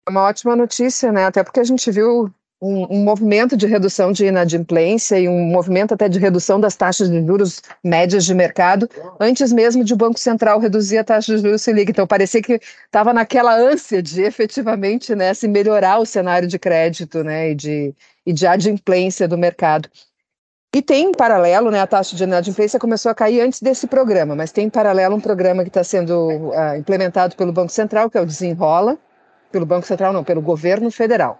É 0.06 0.10
uma 0.10 0.24
ótima 0.24 0.56
notícia, 0.56 1.12
né? 1.14 1.26
Até 1.26 1.44
porque 1.44 1.62
a 1.62 1.64
gente 1.64 1.90
viu 1.90 2.30
um, 2.64 2.88
um, 2.90 3.04
movimento 3.04 3.58
de 3.58 3.68
redução 3.68 4.14
de 4.14 4.26
inadimplência 4.26 5.20
e 5.20 5.28
um 5.28 5.44
movimento 5.44 5.94
até 5.94 6.08
de 6.08 6.18
redução 6.18 6.62
das 6.62 6.78
taxas 6.78 7.10
de 7.10 7.26
juros 7.26 7.62
médias 7.84 8.24
de 8.24 8.34
mercado, 8.34 8.90
antes 9.20 9.52
mesmo 9.52 9.84
de 9.84 9.94
o 9.94 9.98
Banco 9.98 10.18
Central 10.18 10.60
reduzir 10.60 10.98
a 10.98 11.04
taxa 11.04 11.36
de 11.36 11.42
juros 11.42 11.62
Selic. 11.62 11.92
Então, 11.92 12.08
parecia 12.08 12.42
que 12.42 12.62
estava 12.86 13.14
naquela 13.14 13.54
ânsia 13.54 14.02
de 14.02 14.22
efetivamente 14.22 15.14
né, 15.14 15.34
se 15.34 15.46
melhorar 15.46 16.00
o 16.00 16.06
cenário 16.06 16.48
de 16.48 16.58
crédito 16.58 17.22
né, 17.22 17.52
e, 17.52 17.56
de, 17.56 17.94
e 18.26 18.32
de 18.32 18.48
adimplência 18.48 19.28
do 19.28 19.38
mercado. 19.38 19.90
E 20.74 20.82
tem 20.82 21.10
em 21.10 21.12
paralelo, 21.12 21.70
né, 21.70 21.82
a 21.82 21.88
taxa 21.88 22.16
de 22.16 22.24
inadimplência 22.24 22.80
começou 22.80 23.12
a 23.12 23.16
cair 23.16 23.42
antes 23.42 23.62
desse 23.62 23.88
programa, 23.88 24.36
mas 24.36 24.54
tem 24.54 24.68
em 24.68 24.70
paralelo 24.70 25.16
um 25.16 25.22
programa 25.22 25.64
que 25.64 25.70
está 25.70 25.84
sendo 25.84 26.30
uh, 26.50 26.78
implementado 26.78 27.36
pelo 27.36 27.52
Banco 27.52 27.72
Central, 27.72 28.10
que 28.10 28.18
é 28.18 28.22
o 28.22 28.26
Desenrola, 28.26 28.98
pelo 29.52 29.66
Banco 29.66 29.86
Central 29.86 30.14
não, 30.14 30.24
pelo 30.24 30.42
governo 30.42 30.90
federal. 30.90 31.40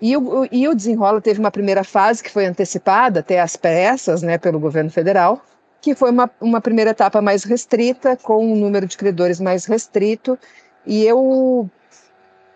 E 0.00 0.16
o, 0.16 0.46
e 0.50 0.68
o 0.68 0.74
Desenrola 0.74 1.20
teve 1.20 1.40
uma 1.40 1.50
primeira 1.50 1.82
fase 1.82 2.22
que 2.22 2.30
foi 2.30 2.46
antecipada 2.46 3.20
até 3.20 3.40
as 3.40 3.56
pressas, 3.56 4.22
né, 4.22 4.38
pelo 4.38 4.60
governo 4.60 4.90
federal, 4.90 5.42
que 5.80 5.94
foi 5.94 6.10
uma, 6.10 6.30
uma 6.40 6.60
primeira 6.60 6.90
etapa 6.90 7.20
mais 7.20 7.44
restrita, 7.44 8.16
com 8.16 8.44
um 8.44 8.56
número 8.56 8.86
de 8.86 8.96
credores 8.96 9.40
mais 9.40 9.64
restrito, 9.64 10.38
e 10.86 11.04
eu 11.04 11.68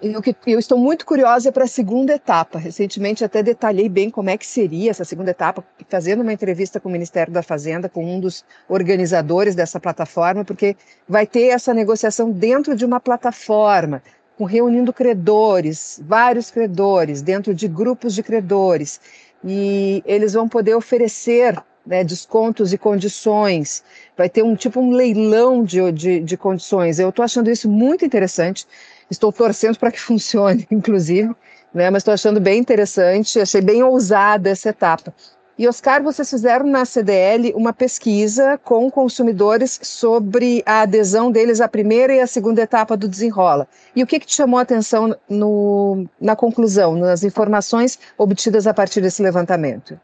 eu, 0.03 0.21
eu 0.47 0.59
estou 0.59 0.77
muito 0.77 1.07
curiosa 1.07 1.53
para 1.53 1.65
a 1.65 1.69
segunda 1.69 2.15
etapa. 2.15 2.59
Recentemente 2.59 3.25
até 3.25 3.43
detalhei 3.43 3.89
bem 3.89 4.11
como 4.11 4.31
é 4.31 4.37
que 4.37 4.47
seria 4.47 4.91
essa 4.91 5.05
segunda 5.05 5.31
etapa, 5.31 5.65
fazendo 5.89 6.23
uma 6.23 6.33
entrevista 6.33 6.81
com 6.81 6.89
o 6.89 6.93
Ministério 6.93 7.33
da 7.33 7.43
Fazenda, 7.43 7.89
com 7.89 8.05
um 8.05 8.19
dos 8.19 8.45
organizadores 8.69 9.55
dessa 9.55 9.79
plataforma, 9.79 10.45
porque 10.45 10.77
vai 11.09 11.25
ter 11.25 11.49
essa 11.49 11.73
negociação 11.73 12.31
dentro 12.33 12.75
de 12.75 12.85
uma 12.85 12.99
plataforma, 12.99 14.03
reunindo 14.41 14.93
credores, 14.93 16.01
vários 16.05 16.51
credores, 16.51 17.23
dentro 17.23 17.55
de 17.55 17.69
grupos 17.69 18.15
de 18.15 18.23
credores, 18.23 19.01
e 19.45 20.03
eles 20.07 20.33
vão 20.33 20.49
poder 20.49 20.75
oferecer 20.75 21.63
né, 21.87 22.05
descontos 22.05 22.73
e 22.73 22.79
condições, 22.79 23.83
vai 24.17 24.29
ter 24.29 24.43
um 24.43 24.55
tipo 24.55 24.81
um 24.81 24.93
leilão 24.93 25.65
de, 25.65 25.91
de, 25.93 26.21
de 26.21 26.37
condições. 26.37 26.99
Eu 26.99 27.09
estou 27.09 27.25
achando 27.25 27.51
isso 27.51 27.69
muito 27.69 28.05
interessante. 28.05 28.67
Estou 29.11 29.33
torcendo 29.33 29.79
para 29.79 29.91
que 29.91 29.99
funcione, 30.01 30.67
inclusive, 30.71 31.35
né? 31.75 31.91
mas 31.91 32.01
estou 32.01 32.15
achando 32.15 32.41
bem 32.41 32.59
interessante, 32.59 33.41
achei 33.41 33.61
bem 33.61 33.83
ousada 33.83 34.51
essa 34.51 34.69
etapa. 34.69 35.13
E, 35.59 35.69
Oscar, 35.69 36.03
vocês 36.03 36.31
fizeram 36.31 36.67
na 36.67 36.85
CDL 36.85 37.53
uma 37.55 37.75
pesquisa 37.75 38.59
com 38.65 38.91
consumidores 38.91 39.79
sobre 39.83 40.63
a 40.65 40.81
adesão 40.81 41.31
deles 41.31 41.61
à 41.61 41.69
primeira 41.69 42.15
e 42.15 42.21
à 42.21 42.27
segunda 42.27 42.63
etapa 42.63 42.97
do 42.97 43.07
desenrola. 43.07 43.69
E 43.95 44.03
o 44.03 44.07
que, 44.07 44.19
que 44.19 44.27
te 44.27 44.35
chamou 44.35 44.59
a 44.59 44.63
atenção 44.63 45.15
no, 45.29 46.07
na 46.19 46.35
conclusão, 46.35 46.97
nas 46.97 47.23
informações 47.23 47.99
obtidas 48.17 48.67
a 48.67 48.73
partir 48.73 49.03
desse 49.03 49.23
levantamento? 49.23 50.01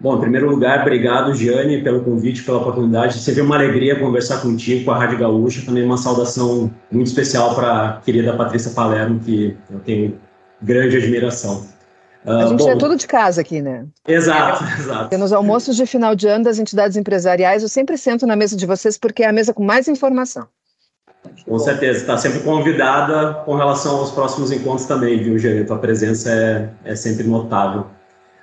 Bom, 0.00 0.16
em 0.16 0.20
primeiro 0.20 0.50
lugar, 0.50 0.80
obrigado, 0.80 1.34
Giane, 1.34 1.82
pelo 1.82 2.02
convite, 2.02 2.42
pela 2.42 2.58
oportunidade. 2.58 3.18
Sempre 3.18 3.42
uma 3.42 3.54
alegria 3.54 3.98
conversar 3.98 4.40
contigo, 4.40 4.86
com 4.86 4.90
a 4.90 4.98
Rádio 4.98 5.18
Gaúcha. 5.18 5.64
Também 5.64 5.84
uma 5.84 5.96
saudação 5.96 6.70
muito 6.90 7.06
especial 7.06 7.54
para 7.54 7.88
a 7.88 8.00
querida 8.00 8.36
Patrícia 8.36 8.72
Palermo, 8.72 9.20
que 9.20 9.56
eu 9.70 9.78
tenho 9.80 10.18
grande 10.60 10.96
admiração. 10.96 11.73
A 12.26 12.46
gente 12.46 12.62
bom, 12.62 12.70
é 12.70 12.76
tudo 12.76 12.96
de 12.96 13.06
casa 13.06 13.40
aqui, 13.40 13.60
né? 13.60 13.86
Exato, 14.08 14.64
exato. 14.80 15.00
Porque 15.00 15.16
nos 15.16 15.32
almoços 15.32 15.76
de 15.76 15.84
final 15.84 16.14
de 16.14 16.26
ano 16.26 16.44
das 16.44 16.58
entidades 16.58 16.96
empresariais, 16.96 17.62
eu 17.62 17.68
sempre 17.68 17.98
sento 17.98 18.26
na 18.26 18.34
mesa 18.34 18.56
de 18.56 18.64
vocês 18.66 18.96
porque 18.96 19.22
é 19.22 19.28
a 19.28 19.32
mesa 19.32 19.52
com 19.52 19.62
mais 19.62 19.88
informação. 19.88 20.46
Com 21.46 21.58
certeza, 21.58 22.00
está 22.00 22.16
sempre 22.16 22.40
convidada 22.40 23.34
com 23.44 23.54
relação 23.54 23.96
aos 23.96 24.10
próximos 24.10 24.50
encontros 24.50 24.86
também, 24.86 25.22
viu, 25.22 25.38
Giane? 25.38 25.64
Tua 25.64 25.78
presença 25.78 26.30
é, 26.30 26.68
é 26.84 26.96
sempre 26.96 27.24
notável. 27.24 27.86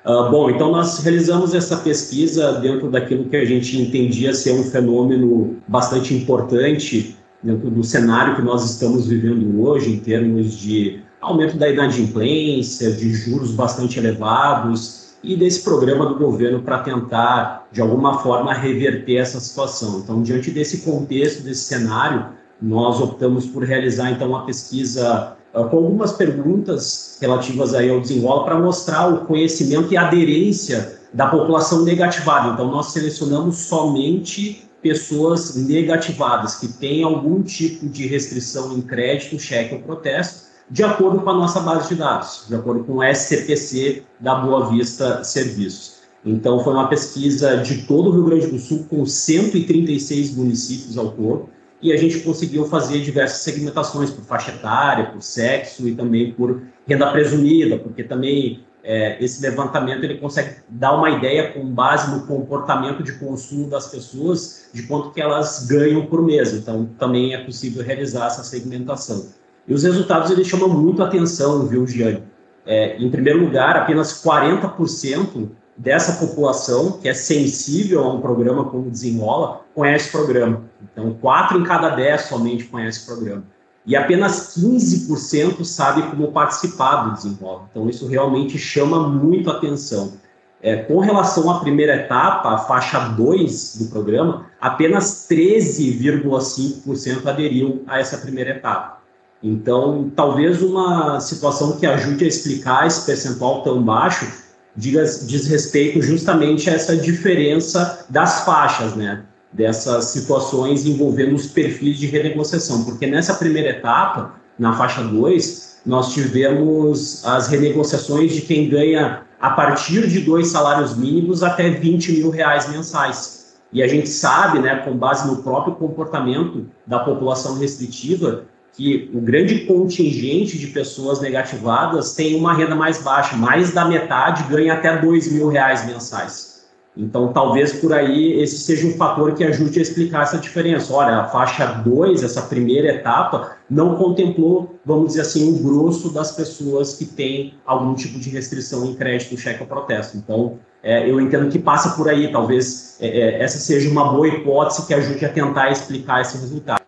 Uh, 0.05 0.29
bom, 0.31 0.49
então 0.49 0.71
nós 0.71 0.97
realizamos 0.99 1.53
essa 1.53 1.77
pesquisa 1.77 2.53
dentro 2.53 2.89
daquilo 2.89 3.25
que 3.25 3.35
a 3.35 3.45
gente 3.45 3.79
entendia 3.79 4.33
ser 4.33 4.51
um 4.53 4.63
fenômeno 4.63 5.57
bastante 5.67 6.13
importante 6.13 7.15
dentro 7.43 7.69
do 7.69 7.83
cenário 7.83 8.35
que 8.35 8.41
nós 8.41 8.67
estamos 8.69 9.07
vivendo 9.07 9.61
hoje, 9.61 9.91
em 9.91 9.99
termos 9.99 10.57
de 10.57 11.01
aumento 11.21 11.55
da 11.57 11.69
inadimplência, 11.69 12.91
de 12.91 13.13
juros 13.13 13.51
bastante 13.51 13.99
elevados 13.99 15.01
e 15.23 15.35
desse 15.35 15.61
programa 15.61 16.07
do 16.07 16.15
governo 16.15 16.63
para 16.63 16.79
tentar, 16.79 17.67
de 17.71 17.79
alguma 17.79 18.19
forma, 18.19 18.53
reverter 18.53 19.17
essa 19.17 19.39
situação. 19.39 19.99
Então, 19.99 20.23
diante 20.23 20.49
desse 20.49 20.79
contexto, 20.79 21.43
desse 21.43 21.65
cenário, 21.65 22.25
nós 22.59 22.99
optamos 22.99 23.45
por 23.45 23.63
realizar, 23.63 24.11
então, 24.11 24.29
uma 24.29 24.45
pesquisa 24.45 25.35
uh, 25.53 25.63
com 25.65 25.77
algumas 25.77 26.13
perguntas 26.13 27.17
relativas 27.21 27.73
aí 27.75 27.89
ao 27.89 28.01
desenrola 28.01 28.43
para 28.43 28.59
mostrar 28.59 29.07
o 29.07 29.25
conhecimento 29.25 29.93
e 29.93 29.97
aderência 29.97 30.99
da 31.13 31.27
população 31.27 31.83
negativada. 31.83 32.53
Então, 32.53 32.71
nós 32.71 32.87
selecionamos 32.87 33.57
somente 33.57 34.67
pessoas 34.81 35.55
negativadas, 35.55 36.55
que 36.55 36.67
têm 36.67 37.03
algum 37.03 37.43
tipo 37.43 37.87
de 37.87 38.07
restrição 38.07 38.75
em 38.75 38.81
crédito, 38.81 39.39
cheque 39.39 39.75
ou 39.75 39.81
protesto, 39.81 40.40
de 40.71 40.83
acordo 40.83 41.19
com 41.19 41.29
a 41.29 41.33
nossa 41.33 41.59
base 41.59 41.89
de 41.89 41.95
dados, 41.95 42.45
de 42.47 42.55
acordo 42.55 42.85
com 42.85 42.93
o 42.93 43.03
SCPC 43.03 44.03
da 44.21 44.35
Boa 44.35 44.69
Vista 44.69 45.21
Serviços. 45.21 45.99
Então, 46.25 46.63
foi 46.63 46.73
uma 46.73 46.87
pesquisa 46.87 47.57
de 47.57 47.85
todo 47.85 48.09
o 48.09 48.13
Rio 48.13 48.23
Grande 48.23 48.47
do 48.47 48.57
Sul, 48.57 48.85
com 48.89 49.05
136 49.05 50.33
municípios 50.33 50.97
ao 50.97 51.09
todo, 51.09 51.49
e 51.81 51.91
a 51.91 51.97
gente 51.97 52.21
conseguiu 52.21 52.65
fazer 52.65 53.01
diversas 53.01 53.39
segmentações 53.39 54.11
por 54.11 54.23
faixa 54.23 54.51
etária, 54.51 55.07
por 55.07 55.21
sexo 55.21 55.89
e 55.89 55.93
também 55.93 56.31
por 56.31 56.61
renda 56.87 57.11
presumida, 57.11 57.77
porque 57.77 58.03
também 58.03 58.63
é, 58.81 59.21
esse 59.21 59.41
levantamento 59.41 60.03
ele 60.05 60.19
consegue 60.19 60.57
dar 60.69 60.93
uma 60.93 61.09
ideia 61.09 61.51
com 61.51 61.65
base 61.65 62.15
no 62.15 62.25
comportamento 62.25 63.03
de 63.03 63.13
consumo 63.13 63.67
das 63.67 63.87
pessoas 63.87 64.69
de 64.73 64.83
quanto 64.83 65.11
que 65.11 65.19
elas 65.19 65.67
ganham 65.67 66.05
por 66.05 66.21
mês. 66.21 66.53
Então, 66.53 66.85
também 66.97 67.33
é 67.33 67.43
possível 67.43 67.83
realizar 67.83 68.27
essa 68.27 68.43
segmentação. 68.43 69.40
E 69.67 69.73
os 69.73 69.83
resultados 69.83 70.31
eles 70.31 70.47
chamam 70.47 70.69
muito 70.69 71.03
atenção, 71.03 71.65
viu, 71.67 71.87
Giane? 71.87 72.23
É, 72.65 72.97
em 72.97 73.09
primeiro 73.09 73.43
lugar, 73.43 73.75
apenas 73.75 74.23
40% 74.23 75.49
dessa 75.75 76.25
população 76.25 76.99
que 76.99 77.09
é 77.09 77.13
sensível 77.13 78.03
a 78.03 78.13
um 78.13 78.21
programa 78.21 78.65
como 78.65 78.89
Desenrola 78.89 79.61
conhece 79.73 80.09
o 80.09 80.11
programa. 80.11 80.63
Então, 80.91 81.13
4 81.19 81.59
em 81.59 81.63
cada 81.63 81.89
10 81.89 82.21
somente 82.21 82.65
conhece 82.65 83.03
o 83.03 83.05
programa 83.05 83.43
e 83.85 83.95
apenas 83.95 84.55
15% 84.57 85.63
sabe 85.63 86.03
como 86.03 86.31
participar 86.31 87.03
do 87.03 87.13
desenrola. 87.15 87.67
Então, 87.71 87.89
isso 87.89 88.07
realmente 88.07 88.57
chama 88.57 89.07
muito 89.07 89.49
atenção. 89.49 90.13
É, 90.61 90.75
com 90.75 90.99
relação 90.99 91.49
à 91.49 91.59
primeira 91.59 91.95
etapa, 91.95 92.53
a 92.53 92.59
faixa 92.59 92.99
2 92.99 93.77
do 93.77 93.85
programa, 93.85 94.45
apenas 94.59 95.27
13,5% 95.27 97.25
aderiram 97.25 97.79
a 97.87 97.99
essa 97.99 98.19
primeira 98.19 98.51
etapa. 98.51 99.00
Então, 99.43 100.11
talvez 100.15 100.61
uma 100.61 101.19
situação 101.19 101.77
que 101.77 101.85
ajude 101.85 102.25
a 102.25 102.27
explicar 102.27 102.85
esse 102.85 103.05
percentual 103.05 103.63
tão 103.63 103.81
baixo 103.81 104.31
diz, 104.75 105.25
diz 105.27 105.47
respeito 105.47 106.01
justamente 106.01 106.69
a 106.69 106.73
essa 106.73 106.95
diferença 106.95 108.05
das 108.09 108.45
faixas, 108.45 108.95
né? 108.95 109.23
dessas 109.51 110.05
situações 110.05 110.85
envolvendo 110.85 111.35
os 111.35 111.47
perfis 111.47 111.97
de 111.97 112.07
renegociação, 112.07 112.85
porque 112.85 113.05
nessa 113.05 113.33
primeira 113.33 113.71
etapa, 113.71 114.35
na 114.57 114.73
faixa 114.73 115.03
2, 115.03 115.81
nós 115.85 116.13
tivemos 116.13 117.25
as 117.25 117.47
renegociações 117.47 118.33
de 118.33 118.41
quem 118.41 118.69
ganha 118.69 119.23
a 119.39 119.49
partir 119.49 120.07
de 120.07 120.21
dois 120.21 120.47
salários 120.47 120.95
mínimos 120.95 121.41
até 121.43 121.69
20 121.69 122.13
mil 122.13 122.29
reais 122.29 122.69
mensais. 122.69 123.41
E 123.73 123.81
a 123.81 123.87
gente 123.87 124.07
sabe, 124.07 124.59
né, 124.59 124.75
com 124.85 124.95
base 124.95 125.27
no 125.27 125.37
próprio 125.37 125.75
comportamento 125.75 126.67
da 126.85 126.99
população 126.99 127.57
restritiva, 127.57 128.43
que 128.73 129.09
o 129.13 129.19
grande 129.19 129.61
contingente 129.65 130.57
de 130.57 130.67
pessoas 130.67 131.19
negativadas 131.19 132.13
tem 132.13 132.35
uma 132.35 132.53
renda 132.53 132.75
mais 132.75 133.01
baixa, 133.01 133.35
mais 133.35 133.71
da 133.71 133.85
metade 133.85 134.43
ganha 134.49 134.73
até 134.73 134.97
dois 134.97 135.31
mil 135.31 135.49
reais 135.49 135.85
mensais. 135.85 136.51
Então, 136.95 137.31
talvez 137.31 137.71
por 137.71 137.93
aí 137.93 138.33
esse 138.41 138.57
seja 138.57 138.85
um 138.85 138.91
fator 138.97 139.33
que 139.33 139.43
ajude 139.45 139.79
a 139.79 139.81
explicar 139.81 140.23
essa 140.23 140.37
diferença. 140.37 140.93
Olha, 140.93 141.19
a 141.19 141.25
faixa 141.25 141.65
2, 141.65 142.21
essa 142.21 142.41
primeira 142.41 142.95
etapa, 142.95 143.55
não 143.69 143.95
contemplou, 143.95 144.75
vamos 144.85 145.09
dizer 145.09 145.21
assim, 145.21 145.49
o 145.49 145.63
grosso 145.63 146.13
das 146.13 146.33
pessoas 146.33 146.95
que 146.95 147.05
têm 147.05 147.53
algum 147.65 147.95
tipo 147.95 148.19
de 148.19 148.29
restrição 148.29 148.85
em 148.85 148.93
crédito, 148.93 149.37
cheque 149.37 149.61
ou 149.61 149.67
protesto. 149.67 150.17
Então, 150.17 150.59
é, 150.83 151.09
eu 151.09 151.21
entendo 151.21 151.49
que 151.49 151.59
passa 151.59 151.95
por 151.95 152.09
aí. 152.09 152.29
Talvez 152.29 152.97
é, 152.99 153.07
é, 153.07 153.41
essa 153.41 153.57
seja 153.57 153.89
uma 153.89 154.11
boa 154.11 154.27
hipótese 154.27 154.85
que 154.85 154.93
ajude 154.93 155.25
a 155.25 155.29
tentar 155.29 155.71
explicar 155.71 156.21
esse 156.21 156.37
resultado. 156.37 156.81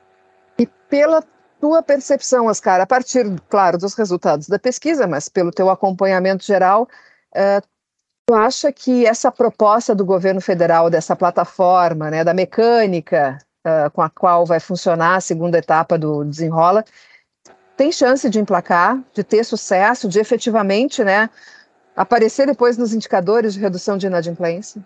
E 0.59 0.67
pela 0.89 1.23
tua 1.63 1.81
percepção, 1.81 2.47
Oscar, 2.47 2.81
a 2.81 2.85
partir, 2.85 3.25
claro, 3.47 3.77
dos 3.77 3.93
resultados 3.93 4.49
da 4.49 4.59
pesquisa, 4.59 5.07
mas 5.07 5.29
pelo 5.29 5.49
teu 5.49 5.69
acompanhamento 5.69 6.43
geral, 6.43 6.89
uh, 7.33 7.65
Tu 8.25 8.33
acha 8.33 8.71
que 8.71 9.05
essa 9.05 9.29
proposta 9.29 9.93
do 9.93 10.05
governo 10.05 10.39
federal, 10.39 10.89
dessa 10.89 11.13
plataforma, 11.13 12.09
né, 12.09 12.23
da 12.23 12.33
mecânica 12.33 13.37
uh, 13.65 13.91
com 13.91 14.01
a 14.01 14.09
qual 14.09 14.45
vai 14.45 14.61
funcionar 14.61 15.17
a 15.17 15.21
segunda 15.21 15.57
etapa 15.57 15.97
do 15.97 16.23
desenrola, 16.23 16.85
tem 17.75 17.91
chance 17.91 18.29
de 18.29 18.39
emplacar, 18.39 18.97
de 19.13 19.25
ter 19.25 19.43
sucesso, 19.43 20.07
de 20.07 20.19
efetivamente 20.19 21.03
né, 21.03 21.29
aparecer 21.97 22.47
depois 22.47 22.77
nos 22.77 22.93
indicadores 22.93 23.53
de 23.53 23.59
redução 23.59 23.97
de 23.97 24.07
inadimplência? 24.07 24.81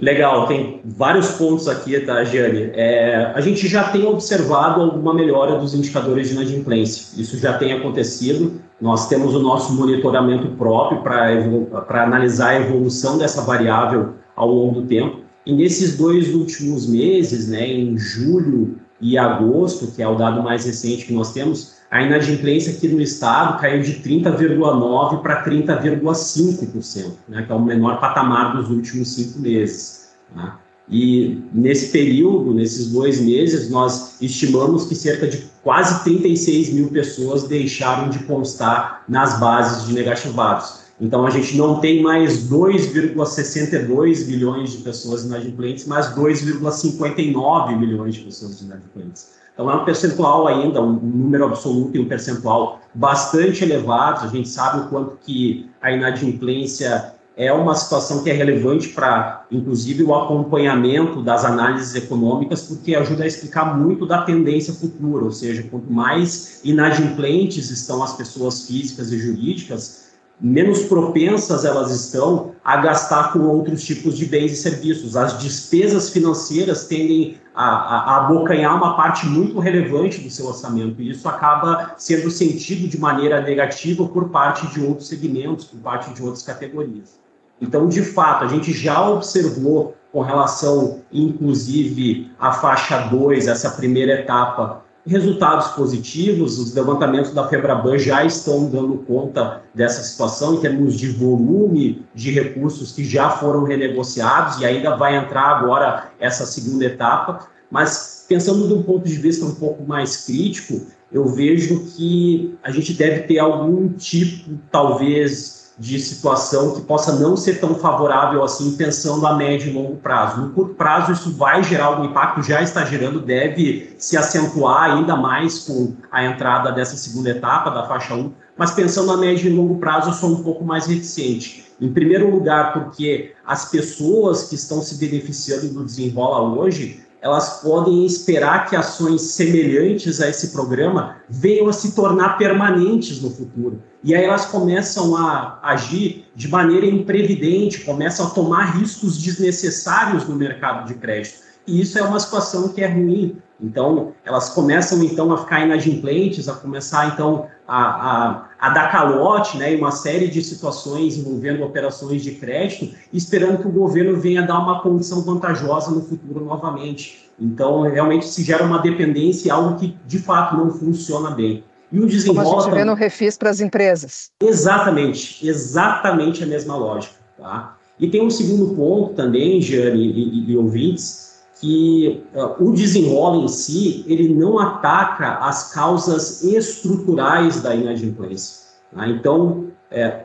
Legal, 0.00 0.46
tem 0.46 0.80
vários 0.82 1.32
pontos 1.32 1.68
aqui, 1.68 2.00
tá, 2.00 2.24
Giane? 2.24 2.70
É, 2.72 3.32
a 3.34 3.40
gente 3.42 3.68
já 3.68 3.84
tem 3.90 4.06
observado 4.06 4.80
alguma 4.80 5.12
melhora 5.12 5.58
dos 5.58 5.74
indicadores 5.74 6.28
de 6.28 6.34
inadimplência. 6.34 7.20
Isso 7.20 7.36
já 7.36 7.58
tem 7.58 7.74
acontecido. 7.74 8.62
Nós 8.80 9.08
temos 9.08 9.34
o 9.34 9.40
nosso 9.40 9.74
monitoramento 9.74 10.48
próprio 10.56 11.02
para 11.02 12.02
analisar 12.02 12.50
a 12.50 12.60
evolução 12.60 13.18
dessa 13.18 13.42
variável 13.42 14.14
ao 14.34 14.48
longo 14.48 14.80
do 14.80 14.86
tempo. 14.86 15.20
E 15.44 15.52
nesses 15.52 15.98
dois 15.98 16.34
últimos 16.34 16.88
meses, 16.88 17.48
né, 17.48 17.66
em 17.66 17.98
julho 17.98 18.78
e 19.02 19.18
agosto, 19.18 19.88
que 19.88 20.02
é 20.02 20.08
o 20.08 20.14
dado 20.14 20.42
mais 20.42 20.64
recente 20.64 21.04
que 21.04 21.12
nós 21.12 21.34
temos, 21.34 21.74
a 21.90 22.02
inadimplência 22.02 22.72
aqui 22.72 22.86
no 22.86 23.00
estado 23.00 23.60
caiu 23.60 23.82
de 23.82 23.94
30,9% 23.94 25.20
para 25.20 25.44
30,5%, 25.44 27.12
né, 27.28 27.42
que 27.42 27.50
é 27.50 27.54
o 27.54 27.60
menor 27.60 27.98
patamar 27.98 28.56
dos 28.56 28.70
últimos 28.70 29.14
cinco 29.14 29.40
meses. 29.40 30.10
Né? 30.34 30.52
E 30.88 31.42
nesse 31.52 31.90
período, 31.90 32.54
nesses 32.54 32.92
dois 32.92 33.20
meses, 33.20 33.70
nós 33.70 34.20
estimamos 34.20 34.86
que 34.86 34.94
cerca 34.94 35.26
de 35.26 35.44
quase 35.62 36.02
36 36.04 36.72
mil 36.72 36.88
pessoas 36.88 37.44
deixaram 37.44 38.08
de 38.08 38.20
constar 38.20 39.04
nas 39.08 39.38
bases 39.40 39.86
de 39.86 39.92
negativados. 39.92 40.79
Então, 41.00 41.24
a 41.26 41.30
gente 41.30 41.56
não 41.56 41.80
tem 41.80 42.02
mais 42.02 42.46
2,62 42.50 44.26
milhões 44.26 44.72
de 44.72 44.78
pessoas 44.78 45.24
inadimplentes, 45.24 45.86
mas 45.86 46.14
2,59 46.14 47.78
milhões 47.78 48.14
de 48.14 48.20
pessoas 48.20 48.60
inadimplentes. 48.60 49.40
Então, 49.54 49.70
é 49.70 49.74
um 49.74 49.84
percentual 49.84 50.46
ainda, 50.46 50.82
um 50.82 50.92
número 50.92 51.46
absoluto 51.46 51.96
e 51.96 52.00
um 52.00 52.06
percentual 52.06 52.80
bastante 52.94 53.64
elevado. 53.64 54.26
A 54.26 54.28
gente 54.28 54.48
sabe 54.48 54.80
o 54.80 54.88
quanto 54.88 55.16
que 55.22 55.70
a 55.80 55.90
inadimplência 55.90 57.14
é 57.36 57.50
uma 57.50 57.74
situação 57.74 58.22
que 58.22 58.28
é 58.28 58.34
relevante 58.34 58.88
para, 58.88 59.46
inclusive, 59.50 60.02
o 60.02 60.14
acompanhamento 60.14 61.22
das 61.22 61.44
análises 61.44 61.94
econômicas, 61.94 62.62
porque 62.64 62.94
ajuda 62.94 63.24
a 63.24 63.26
explicar 63.26 63.78
muito 63.78 64.04
da 64.04 64.22
tendência 64.22 64.74
futura, 64.74 65.24
ou 65.24 65.32
seja, 65.32 65.62
quanto 65.62 65.90
mais 65.90 66.60
inadimplentes 66.62 67.70
estão 67.70 68.02
as 68.02 68.14
pessoas 68.14 68.66
físicas 68.66 69.10
e 69.10 69.18
jurídicas, 69.18 70.09
menos 70.40 70.84
propensas 70.84 71.64
elas 71.64 71.90
estão 71.90 72.52
a 72.64 72.76
gastar 72.78 73.32
com 73.32 73.40
outros 73.40 73.84
tipos 73.84 74.16
de 74.16 74.26
bens 74.26 74.52
e 74.52 74.56
serviços. 74.56 75.16
As 75.16 75.38
despesas 75.38 76.10
financeiras 76.10 76.86
tendem 76.86 77.38
a, 77.54 77.64
a, 77.64 77.98
a 77.98 78.16
abocanhar 78.24 78.76
uma 78.76 78.96
parte 78.96 79.26
muito 79.26 79.58
relevante 79.58 80.20
do 80.20 80.30
seu 80.30 80.46
orçamento, 80.46 81.02
e 81.02 81.10
isso 81.10 81.28
acaba 81.28 81.94
sendo 81.98 82.30
sentido 82.30 82.88
de 82.88 82.98
maneira 82.98 83.40
negativa 83.40 84.06
por 84.06 84.28
parte 84.30 84.66
de 84.68 84.80
outros 84.80 85.08
segmentos, 85.08 85.66
por 85.66 85.80
parte 85.80 86.12
de 86.14 86.22
outras 86.22 86.42
categorias. 86.42 87.20
Então, 87.60 87.88
de 87.88 88.02
fato, 88.02 88.44
a 88.44 88.48
gente 88.48 88.72
já 88.72 89.06
observou 89.06 89.94
com 90.12 90.22
relação, 90.22 91.02
inclusive, 91.12 92.30
à 92.38 92.52
faixa 92.52 92.98
2, 93.08 93.46
essa 93.46 93.70
primeira 93.70 94.20
etapa, 94.20 94.82
resultados 95.10 95.72
positivos, 95.72 96.56
os 96.56 96.72
levantamentos 96.72 97.34
da 97.34 97.48
Febraban 97.48 97.98
já 97.98 98.24
estão 98.24 98.70
dando 98.70 98.98
conta 98.98 99.60
dessa 99.74 100.04
situação 100.04 100.54
em 100.54 100.60
termos 100.60 100.96
de 100.96 101.08
volume 101.08 102.06
de 102.14 102.30
recursos 102.30 102.92
que 102.92 103.04
já 103.04 103.28
foram 103.28 103.64
renegociados 103.64 104.60
e 104.60 104.64
ainda 104.64 104.94
vai 104.94 105.16
entrar 105.16 105.56
agora 105.56 106.12
essa 106.20 106.46
segunda 106.46 106.84
etapa, 106.84 107.48
mas 107.68 108.24
pensando 108.28 108.68
de 108.68 108.72
um 108.72 108.84
ponto 108.84 109.04
de 109.04 109.16
vista 109.16 109.44
um 109.44 109.56
pouco 109.56 109.82
mais 109.82 110.26
crítico, 110.26 110.80
eu 111.10 111.26
vejo 111.26 111.80
que 111.86 112.56
a 112.62 112.70
gente 112.70 112.92
deve 112.92 113.22
ter 113.22 113.40
algum 113.40 113.88
tipo, 113.88 114.60
talvez, 114.70 115.59
de 115.80 115.98
situação 115.98 116.74
que 116.74 116.82
possa 116.82 117.16
não 117.16 117.38
ser 117.38 117.58
tão 117.58 117.74
favorável 117.74 118.44
assim, 118.44 118.76
pensando 118.76 119.26
a 119.26 119.34
médio 119.34 119.70
e 119.70 119.72
longo 119.72 119.96
prazo. 119.96 120.42
No 120.42 120.50
curto 120.50 120.74
prazo, 120.74 121.10
isso 121.10 121.32
vai 121.32 121.64
gerar 121.64 121.86
algum 121.86 122.04
impacto, 122.04 122.42
já 122.42 122.60
está 122.60 122.84
gerando, 122.84 123.18
deve 123.18 123.94
se 123.96 124.14
acentuar 124.14 124.90
ainda 124.90 125.16
mais 125.16 125.60
com 125.60 125.96
a 126.12 126.22
entrada 126.22 126.70
dessa 126.70 126.98
segunda 126.98 127.30
etapa 127.30 127.70
da 127.70 127.86
faixa 127.88 128.14
1, 128.14 128.30
mas 128.58 128.72
pensando 128.72 129.10
a 129.10 129.16
médio 129.16 129.50
e 129.50 129.54
longo 129.54 129.78
prazo, 129.78 130.10
eu 130.10 130.14
sou 130.14 130.32
um 130.32 130.42
pouco 130.42 130.62
mais 130.62 130.86
reticente. 130.86 131.64
Em 131.80 131.90
primeiro 131.90 132.30
lugar, 132.30 132.74
porque 132.74 133.32
as 133.46 133.70
pessoas 133.70 134.50
que 134.50 134.56
estão 134.56 134.82
se 134.82 134.96
beneficiando 134.96 135.66
do 135.68 135.82
Desenrola 135.82 136.60
hoje, 136.60 137.00
elas 137.22 137.60
podem 137.60 138.06
esperar 138.06 138.68
que 138.68 138.74
ações 138.74 139.22
semelhantes 139.22 140.20
a 140.20 140.28
esse 140.28 140.48
programa 140.48 141.16
venham 141.28 141.68
a 141.68 141.72
se 141.72 141.94
tornar 141.94 142.38
permanentes 142.38 143.20
no 143.20 143.30
futuro. 143.30 143.82
E 144.02 144.14
aí 144.14 144.24
elas 144.24 144.46
começam 144.46 145.14
a 145.14 145.58
agir 145.62 146.24
de 146.34 146.48
maneira 146.48 146.86
imprevidente, 146.86 147.84
começam 147.84 148.26
a 148.26 148.30
tomar 148.30 148.76
riscos 148.78 149.18
desnecessários 149.18 150.26
no 150.26 150.34
mercado 150.34 150.86
de 150.86 150.94
crédito. 150.94 151.50
E 151.66 151.80
isso 151.80 151.98
é 151.98 152.02
uma 152.02 152.18
situação 152.18 152.68
que 152.68 152.82
é 152.82 152.86
ruim. 152.86 153.36
Então, 153.60 154.14
elas 154.24 154.48
começam 154.48 155.04
então 155.04 155.30
a 155.32 155.38
ficar 155.38 155.60
inadimplentes, 155.60 156.48
a 156.48 156.54
começar 156.54 157.08
então 157.08 157.46
a, 157.68 157.82
a, 157.82 158.48
a 158.60 158.68
dar 158.68 158.92
calote 158.92 159.56
né, 159.56 159.72
em 159.72 159.78
uma 159.78 159.90
série 159.90 160.28
de 160.28 160.44
situações 160.44 161.16
envolvendo 161.16 161.64
operações 161.64 162.22
de 162.22 162.32
crédito, 162.32 162.94
esperando 163.12 163.58
que 163.58 163.66
o 163.66 163.72
governo 163.72 164.20
venha 164.20 164.42
dar 164.42 164.58
uma 164.58 164.82
condição 164.82 165.22
vantajosa 165.22 165.90
no 165.90 166.02
futuro 166.02 166.44
novamente. 166.44 167.30
Então, 167.40 167.82
realmente 167.82 168.26
se 168.26 168.42
gera 168.42 168.62
uma 168.62 168.78
dependência, 168.78 169.52
algo 169.52 169.78
que 169.78 169.96
de 170.06 170.18
fato 170.18 170.56
não 170.56 170.70
funciona 170.70 171.30
bem. 171.30 171.64
E 171.90 171.98
o 171.98 172.06
desenrola... 172.06 172.44
Como 172.44 172.58
a 172.58 172.64
gente 172.64 172.74
vê 172.74 172.84
no 172.84 172.94
refis 172.94 173.38
para 173.38 173.48
as 173.48 173.60
empresas. 173.60 174.30
Exatamente, 174.40 175.46
exatamente 175.48 176.44
a 176.44 176.46
mesma 176.46 176.76
lógica. 176.76 177.14
Tá? 177.38 177.76
E 177.98 178.08
tem 178.08 178.22
um 178.22 178.30
segundo 178.30 178.74
ponto 178.74 179.14
também, 179.14 179.60
Jane 179.62 179.98
e, 179.98 180.50
e, 180.50 180.50
e 180.52 180.56
ouvintes, 180.56 181.29
que 181.60 182.24
uh, 182.34 182.64
o 182.64 182.72
desenrola 182.72 183.44
em 183.44 183.48
si, 183.48 184.02
ele 184.08 184.32
não 184.32 184.58
ataca 184.58 185.34
as 185.38 185.72
causas 185.72 186.42
estruturais 186.42 187.60
da 187.60 187.74
inadimplência. 187.74 188.66
Né? 188.92 189.10
Então, 189.10 189.66
é, 189.90 190.24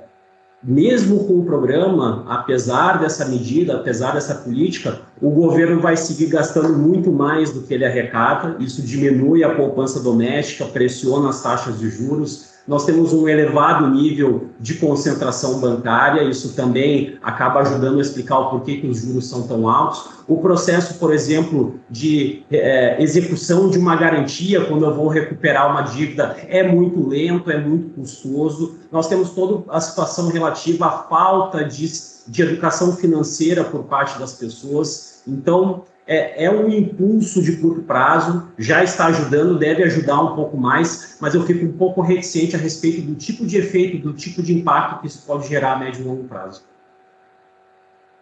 mesmo 0.64 1.26
com 1.26 1.40
o 1.40 1.46
programa, 1.46 2.26
apesar 2.28 3.00
dessa 3.00 3.26
medida, 3.26 3.76
apesar 3.76 4.14
dessa 4.14 4.34
política, 4.36 5.00
o 5.22 5.30
governo 5.30 5.82
vai 5.82 5.98
seguir 5.98 6.28
gastando 6.28 6.74
muito 6.74 7.12
mais 7.12 7.52
do 7.52 7.62
que 7.62 7.74
ele 7.74 7.86
arrecada, 7.86 8.56
isso 8.60 8.82
diminui 8.82 9.44
a 9.44 9.54
poupança 9.54 10.00
doméstica, 10.00 10.66
pressiona 10.66 11.30
as 11.30 11.44
taxas 11.44 11.78
de 11.78 11.90
juros, 11.90 12.55
nós 12.68 12.84
temos 12.84 13.14
um 13.14 13.28
elevado 13.28 13.88
nível 13.90 14.50
de 14.60 14.76
concentração 14.76 15.60
bancária, 15.60 16.24
isso 16.24 16.54
também 16.56 17.18
acaba 17.22 17.60
ajudando 17.60 18.00
a 18.00 18.02
explicar 18.02 18.40
o 18.40 18.50
porquê 18.50 18.78
que 18.78 18.88
os 18.88 19.02
juros 19.02 19.28
são 19.28 19.48
tão 19.48 19.70
altos. 19.70 20.10
O 20.28 20.38
processo, 20.38 20.96
por 20.96 21.14
exemplo, 21.14 21.76
de 21.90 22.44
é, 22.52 23.02
execução 23.02 23.70
de 23.70 23.78
uma 23.78 23.96
garantia, 23.96 24.66
quando 24.66 24.84
eu 24.84 24.94
vou 24.96 25.08
recuperar 25.08 25.70
uma 25.70 25.82
dívida, 25.82 26.36
é 26.48 26.64
muito 26.64 27.08
lento, 27.08 27.52
é 27.52 27.60
muito 27.60 27.90
custoso. 27.90 28.76
Nós 28.92 29.08
temos 29.08 29.30
toda 29.30 29.64
a 29.72 29.80
situação 29.80 30.30
relativa 30.30 30.88
à 30.88 30.92
falta 31.04 31.64
de, 31.64 31.88
de 32.28 32.42
educação 32.42 32.96
financeira 32.96 33.64
por 33.64 33.84
parte 33.84 34.18
das 34.18 34.34
pessoas. 34.34 35.15
Então, 35.28 35.84
é, 36.08 36.46
é, 36.46 36.52
um 36.52 36.70
impulso 36.70 37.42
de 37.42 37.58
curto 37.58 37.82
prazo, 37.82 38.48
já 38.58 38.84
está 38.84 39.08
ajudando, 39.08 39.58
deve 39.58 39.84
ajudar 39.84 40.22
um 40.22 40.36
pouco 40.36 40.56
mais, 40.56 41.18
mas 41.20 41.34
eu 41.34 41.44
fico 41.46 41.66
um 41.66 41.72
pouco 41.72 42.02
reticente 42.02 42.56
a 42.56 42.60
respeito 42.60 43.02
do 43.02 43.16
tipo 43.16 43.46
de 43.46 43.58
efeito, 43.58 43.98
do 43.98 44.14
tipo 44.14 44.44
de 44.44 44.54
impacto 44.54 45.02
que 45.02 45.08
isso 45.08 45.26
pode 45.26 45.48
gerar 45.48 45.74
a 45.74 45.80
médio 45.80 46.02
e 46.02 46.08
longo 46.08 46.26
prazo. 46.26 46.64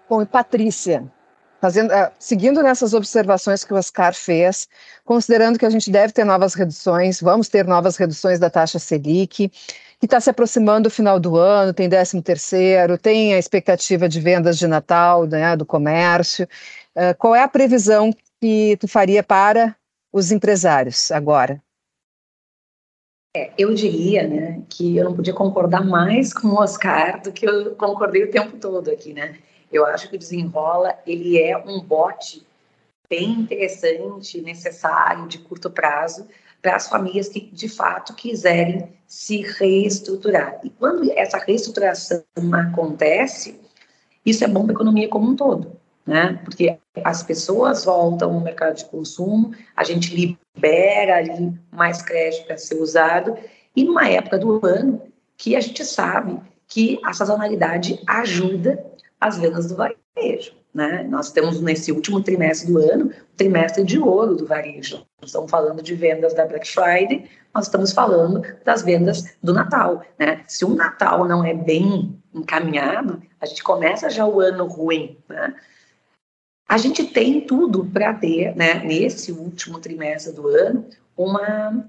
Bom, 0.10 0.22
e 0.22 0.26
Patrícia, 0.26 1.04
fazendo, 1.60 1.92
uh, 1.92 2.12
seguindo 2.20 2.62
nessas 2.62 2.94
observações 2.94 3.64
que 3.64 3.74
o 3.74 3.78
Oscar 3.78 4.14
fez, 4.14 4.68
considerando 5.04 5.60
que 5.60 5.66
a 5.66 5.70
gente 5.70 5.92
deve 5.92 6.14
ter 6.14 6.24
novas 6.24 6.54
reduções, 6.54 7.20
vamos 7.20 7.50
ter 7.50 7.66
novas 7.66 7.98
reduções 7.98 8.40
da 8.40 8.50
taxa 8.50 8.80
Selic, 8.80 9.50
que 10.04 10.06
está 10.06 10.20
se 10.20 10.30
aproximando 10.30 10.90
do 10.90 10.94
final 10.94 11.18
do 11.18 11.38
ano, 11.38 11.74
tem 11.74 11.90
13 11.90 12.22
terceiro, 12.22 12.98
tem 12.98 13.34
a 13.34 13.40
expectativa 13.40 14.10
de 14.10 14.20
vendas 14.20 14.58
de 14.58 14.68
Natal, 14.68 15.26
né, 15.26 15.56
do 15.56 15.66
comércio, 15.66 16.46
Uh, 16.96 17.18
qual 17.18 17.34
é 17.36 17.42
a 17.42 17.48
previsão 17.48 18.12
que 18.40 18.78
tu 18.78 18.88
faria 18.88 19.24
para 19.24 19.76
os 20.12 20.32
empresários 20.32 21.12
agora? 21.12 21.62
É, 23.36 23.52
eu 23.58 23.74
diria, 23.74 24.28
né, 24.28 24.62
que 24.70 24.96
eu 24.96 25.06
não 25.06 25.16
podia 25.16 25.34
concordar 25.34 25.84
mais 25.84 26.32
com 26.32 26.50
o 26.50 26.60
Oscar 26.60 27.20
do 27.24 27.32
que 27.32 27.48
eu 27.48 27.74
concordei 27.76 28.24
o 28.24 28.30
tempo 28.30 28.58
todo 28.58 28.92
aqui, 28.92 29.12
né? 29.12 29.40
Eu 29.72 29.88
acho 29.88 30.08
que 30.08 30.16
o 30.16 30.20
Desenrola, 30.20 30.96
ele 31.08 31.42
é 31.42 31.58
um 31.58 31.82
bote 31.82 32.46
bem 33.10 33.32
interessante, 33.32 34.40
necessário, 34.40 35.28
de 35.28 35.40
curto 35.40 35.72
prazo, 35.72 36.28
para 36.62 36.76
as 36.76 36.88
famílias 36.88 37.28
que, 37.28 37.42
de 37.42 37.68
fato, 37.68 38.14
quiserem 38.14 38.88
se 39.08 39.42
reestruturar. 39.42 40.60
E 40.64 40.70
quando 40.70 41.12
essa 41.14 41.40
reestruturação 41.40 42.24
acontece, 42.54 43.60
isso 44.24 44.44
é 44.44 44.48
bom 44.48 44.62
para 44.64 44.74
a 44.74 44.76
economia 44.76 45.10
como 45.10 45.32
um 45.32 45.36
todo 45.36 45.82
né? 46.06 46.40
Porque 46.44 46.78
as 47.04 47.24
pessoas 47.24 47.86
voltam 47.86 48.34
ao 48.34 48.40
mercado 48.40 48.76
de 48.76 48.86
consumo, 48.86 49.54
a 49.76 49.84
gente 49.84 50.16
libera 50.16 51.18
ali 51.18 51.54
mais 51.72 52.02
crédito 52.02 52.46
para 52.46 52.58
ser 52.58 52.76
usado, 52.76 53.38
e 53.76 53.84
numa 53.84 54.08
época 54.08 54.38
do 54.38 54.66
ano 54.66 55.02
que 55.38 55.56
a 55.56 55.60
gente 55.60 55.84
sabe 55.84 56.40
que 56.68 57.00
a 57.04 57.14
sazonalidade 57.14 58.02
ajuda 58.08 58.84
as 59.20 59.38
vendas 59.38 59.68
do 59.68 59.76
varejo. 59.76 60.54
Né? 60.74 61.06
Nós 61.08 61.32
temos 61.32 61.62
nesse 61.62 61.92
último 61.92 62.22
trimestre 62.22 62.72
do 62.72 62.80
ano, 62.80 63.06
o 63.06 63.38
trimestre 63.38 63.84
de 63.84 64.00
ouro 64.00 64.36
do 64.36 64.46
varejo. 64.46 65.06
Estamos 65.22 65.52
falando 65.52 65.84
de 65.84 65.94
vendas 65.94 66.34
da 66.34 66.46
Black 66.46 66.68
Friday, 66.68 67.30
nós 67.54 67.66
estamos 67.66 67.92
falando 67.92 68.42
das 68.66 68.82
vendas 68.82 69.36
do 69.44 69.54
Natal. 69.54 70.04
Né? 70.18 70.44
Se 70.48 70.66
o 70.66 70.74
Natal 70.74 71.26
não 71.26 71.46
é 71.46 71.54
bem 71.54 72.20
encaminhado, 72.34 73.22
a 73.40 73.46
gente 73.46 73.64
começa 73.64 74.10
já 74.10 74.26
o 74.26 74.40
ano 74.40 74.66
ruim. 74.66 75.18
Né? 75.30 75.54
A 76.74 76.78
gente 76.80 77.04
tem 77.04 77.40
tudo 77.40 77.86
para 77.86 78.16
ter, 78.16 78.56
né, 78.56 78.84
nesse 78.84 79.32
último 79.32 79.78
trimestre 79.78 80.34
do 80.34 80.48
ano, 80.48 80.84
uma 81.16 81.86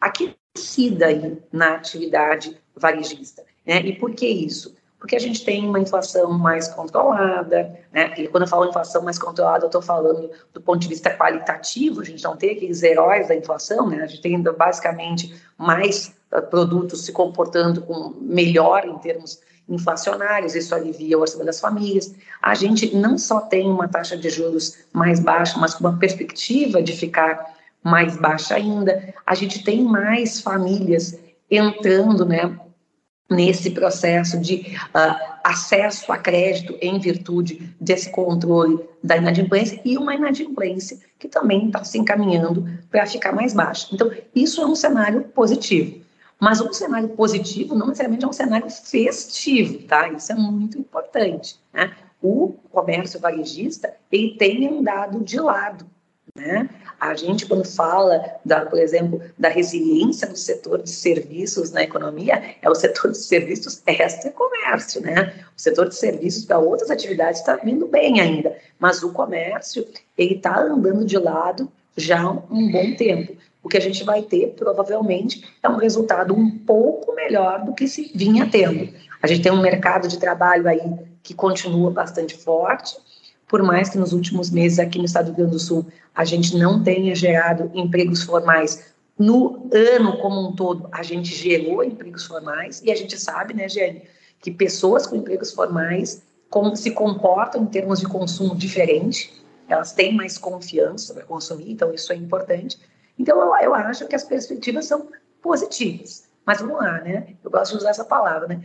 aquecida 0.00 1.06
aí 1.06 1.42
na 1.50 1.74
atividade 1.74 2.56
varejista. 2.76 3.42
Né? 3.66 3.80
E 3.80 3.96
por 3.96 4.12
que 4.12 4.28
isso? 4.28 4.76
Porque 4.96 5.16
a 5.16 5.18
gente 5.18 5.44
tem 5.44 5.66
uma 5.66 5.80
inflação 5.80 6.30
mais 6.30 6.68
controlada, 6.68 7.80
né? 7.92 8.14
E 8.16 8.28
quando 8.28 8.44
eu 8.44 8.48
falo 8.48 8.68
inflação 8.68 9.02
mais 9.02 9.18
controlada, 9.18 9.64
eu 9.64 9.68
estou 9.68 9.82
falando 9.82 10.30
do 10.54 10.60
ponto 10.60 10.78
de 10.78 10.88
vista 10.88 11.10
qualitativo, 11.10 12.00
a 12.00 12.04
gente 12.04 12.22
não 12.22 12.36
tem 12.36 12.52
aqueles 12.52 12.80
heróis 12.84 13.26
da 13.26 13.34
inflação, 13.34 13.88
né? 13.88 14.02
A 14.02 14.06
gente 14.06 14.22
tem 14.22 14.40
basicamente 14.40 15.34
mais 15.56 16.14
uh, 16.32 16.42
produtos 16.42 17.04
se 17.04 17.10
comportando 17.10 17.82
com 17.82 18.14
melhor 18.20 18.84
em 18.86 18.96
termos 18.98 19.40
inflacionários, 19.68 20.54
isso 20.54 20.74
alivia 20.74 21.18
o 21.18 21.20
orçamento 21.20 21.46
das 21.46 21.60
famílias. 21.60 22.14
A 22.40 22.54
gente 22.54 22.94
não 22.94 23.18
só 23.18 23.40
tem 23.40 23.68
uma 23.68 23.88
taxa 23.88 24.16
de 24.16 24.30
juros 24.30 24.78
mais 24.92 25.20
baixa, 25.20 25.58
mas 25.58 25.74
com 25.74 25.84
uma 25.84 25.98
perspectiva 25.98 26.82
de 26.82 26.92
ficar 26.92 27.54
mais 27.82 28.16
baixa 28.16 28.54
ainda. 28.54 29.14
A 29.26 29.34
gente 29.34 29.62
tem 29.62 29.82
mais 29.82 30.40
famílias 30.40 31.18
entrando, 31.50 32.24
né, 32.24 32.58
nesse 33.30 33.70
processo 33.70 34.38
de 34.38 34.76
uh, 34.94 35.38
acesso 35.44 36.10
a 36.10 36.16
crédito 36.16 36.76
em 36.80 36.98
virtude 36.98 37.74
desse 37.78 38.10
controle 38.10 38.80
da 39.04 39.16
inadimplência 39.16 39.80
e 39.84 39.98
uma 39.98 40.14
inadimplência 40.14 40.98
que 41.18 41.28
também 41.28 41.66
está 41.66 41.84
se 41.84 41.98
encaminhando 41.98 42.66
para 42.90 43.06
ficar 43.06 43.32
mais 43.32 43.52
baixa. 43.52 43.88
Então, 43.92 44.10
isso 44.34 44.62
é 44.62 44.66
um 44.66 44.74
cenário 44.74 45.24
positivo. 45.34 46.00
Mas 46.40 46.60
um 46.60 46.72
cenário 46.72 47.08
positivo 47.10 47.74
não 47.74 47.88
necessariamente 47.88 48.24
é 48.24 48.28
um 48.28 48.32
cenário 48.32 48.70
festivo, 48.70 49.82
tá? 49.84 50.08
Isso 50.08 50.30
é 50.30 50.34
muito 50.36 50.78
importante, 50.78 51.58
né? 51.72 51.92
O 52.22 52.54
comércio 52.70 53.18
varejista, 53.18 53.92
ele 54.10 54.36
tem 54.36 54.68
andado 54.68 55.20
de 55.20 55.40
lado, 55.40 55.84
né? 56.36 56.68
A 57.00 57.14
gente, 57.14 57.46
quando 57.46 57.64
fala, 57.64 58.22
da, 58.44 58.66
por 58.66 58.78
exemplo, 58.78 59.20
da 59.36 59.48
resiliência 59.48 60.28
do 60.28 60.36
setor 60.36 60.82
de 60.82 60.90
serviços 60.90 61.70
na 61.72 61.82
economia, 61.82 62.56
é 62.60 62.68
o 62.68 62.74
setor 62.74 63.12
de 63.12 63.18
serviços 63.18 63.82
extra-comércio, 63.86 65.00
né? 65.00 65.44
O 65.56 65.60
setor 65.60 65.88
de 65.88 65.96
serviços 65.96 66.44
para 66.44 66.58
outras 66.58 66.90
atividades 66.90 67.40
está 67.40 67.56
vindo 67.56 67.86
bem 67.86 68.20
ainda, 68.20 68.56
mas 68.78 69.02
o 69.02 69.12
comércio, 69.12 69.86
ele 70.16 70.34
está 70.34 70.60
andando 70.60 71.04
de 71.04 71.18
lado 71.18 71.70
já 71.96 72.20
há 72.20 72.30
um 72.30 72.70
bom 72.70 72.94
tempo 72.94 73.36
o 73.62 73.68
que 73.68 73.76
a 73.76 73.80
gente 73.80 74.04
vai 74.04 74.22
ter, 74.22 74.54
provavelmente, 74.56 75.44
é 75.62 75.68
um 75.68 75.76
resultado 75.76 76.34
um 76.34 76.50
pouco 76.50 77.14
melhor 77.14 77.64
do 77.64 77.74
que 77.74 77.88
se 77.88 78.10
vinha 78.14 78.48
tendo. 78.50 78.92
A 79.22 79.26
gente 79.26 79.42
tem 79.42 79.52
um 79.52 79.60
mercado 79.60 80.08
de 80.08 80.18
trabalho 80.18 80.68
aí 80.68 80.80
que 81.22 81.34
continua 81.34 81.90
bastante 81.90 82.36
forte, 82.36 82.96
por 83.46 83.62
mais 83.62 83.88
que 83.88 83.98
nos 83.98 84.12
últimos 84.12 84.50
meses 84.50 84.78
aqui 84.78 84.98
no 84.98 85.04
estado 85.04 85.26
do 85.26 85.28
Rio 85.28 85.36
Grande 85.36 85.52
do 85.52 85.58
Sul 85.58 85.86
a 86.14 86.24
gente 86.24 86.56
não 86.56 86.82
tenha 86.82 87.14
gerado 87.14 87.70
empregos 87.74 88.22
formais, 88.22 88.92
no 89.18 89.68
ano 89.72 90.18
como 90.18 90.48
um 90.48 90.52
todo 90.54 90.88
a 90.92 91.02
gente 91.02 91.34
gerou 91.34 91.82
empregos 91.82 92.24
formais 92.24 92.80
e 92.84 92.90
a 92.90 92.94
gente 92.94 93.18
sabe, 93.18 93.54
né, 93.54 93.68
Jenny, 93.68 94.02
que 94.40 94.50
pessoas 94.50 95.06
com 95.06 95.16
empregos 95.16 95.52
formais 95.52 96.22
como 96.48 96.74
se 96.76 96.92
comportam 96.92 97.62
em 97.62 97.66
termos 97.66 98.00
de 98.00 98.06
consumo 98.06 98.54
diferente, 98.54 99.32
elas 99.68 99.92
têm 99.92 100.14
mais 100.14 100.38
confiança 100.38 101.12
para 101.12 101.24
consumir, 101.24 101.72
então 101.72 101.92
isso 101.92 102.12
é 102.12 102.16
importante. 102.16 102.78
Então, 103.18 103.40
eu, 103.40 103.54
eu 103.64 103.74
acho 103.74 104.06
que 104.06 104.14
as 104.14 104.24
perspectivas 104.24 104.86
são 104.86 105.08
positivas, 105.42 106.28
Mas 106.46 106.60
vamos 106.60 106.76
lá, 106.76 107.00
né? 107.00 107.34
Eu 107.42 107.50
gosto 107.50 107.72
de 107.72 107.78
usar 107.78 107.90
essa 107.90 108.04
palavra, 108.04 108.48
né? 108.48 108.62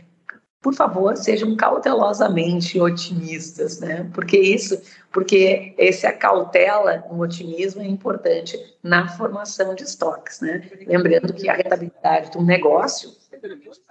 Por 0.60 0.74
favor, 0.74 1.14
sejam 1.14 1.54
cautelosamente 1.56 2.80
otimistas, 2.80 3.80
né? 3.80 4.10
Porque 4.14 4.38
isso, 4.38 4.80
porque 5.12 5.74
esse 5.76 6.06
a 6.06 6.12
cautela 6.12 7.04
no 7.10 7.20
otimismo 7.20 7.82
é 7.82 7.86
importante 7.86 8.58
na 8.82 9.06
formação 9.08 9.74
de 9.74 9.82
estoques, 9.82 10.40
né? 10.40 10.66
Lembrando 10.86 11.34
que 11.34 11.48
a 11.50 11.54
rentabilidade 11.54 12.32
de 12.32 12.38
um 12.38 12.44
negócio 12.44 13.10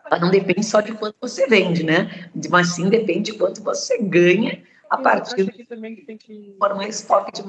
ela 0.05 0.20
não 0.20 0.32
depende 0.32 0.66
só 0.66 0.82
de 0.82 0.93
quanto 0.93 1.16
você 1.22 1.45
vende, 1.47 1.84
né? 1.84 2.30
Mas 2.49 2.70
sim 2.70 2.89
depende 2.89 3.32
de 3.32 3.38
quanto 3.38 3.61
você 3.61 3.99
ganha 3.99 4.64
a 4.89 4.97
partir 4.97 5.45
de 5.45 6.55
formar 6.57 6.88
estoque 6.88 7.32
de 7.32 7.43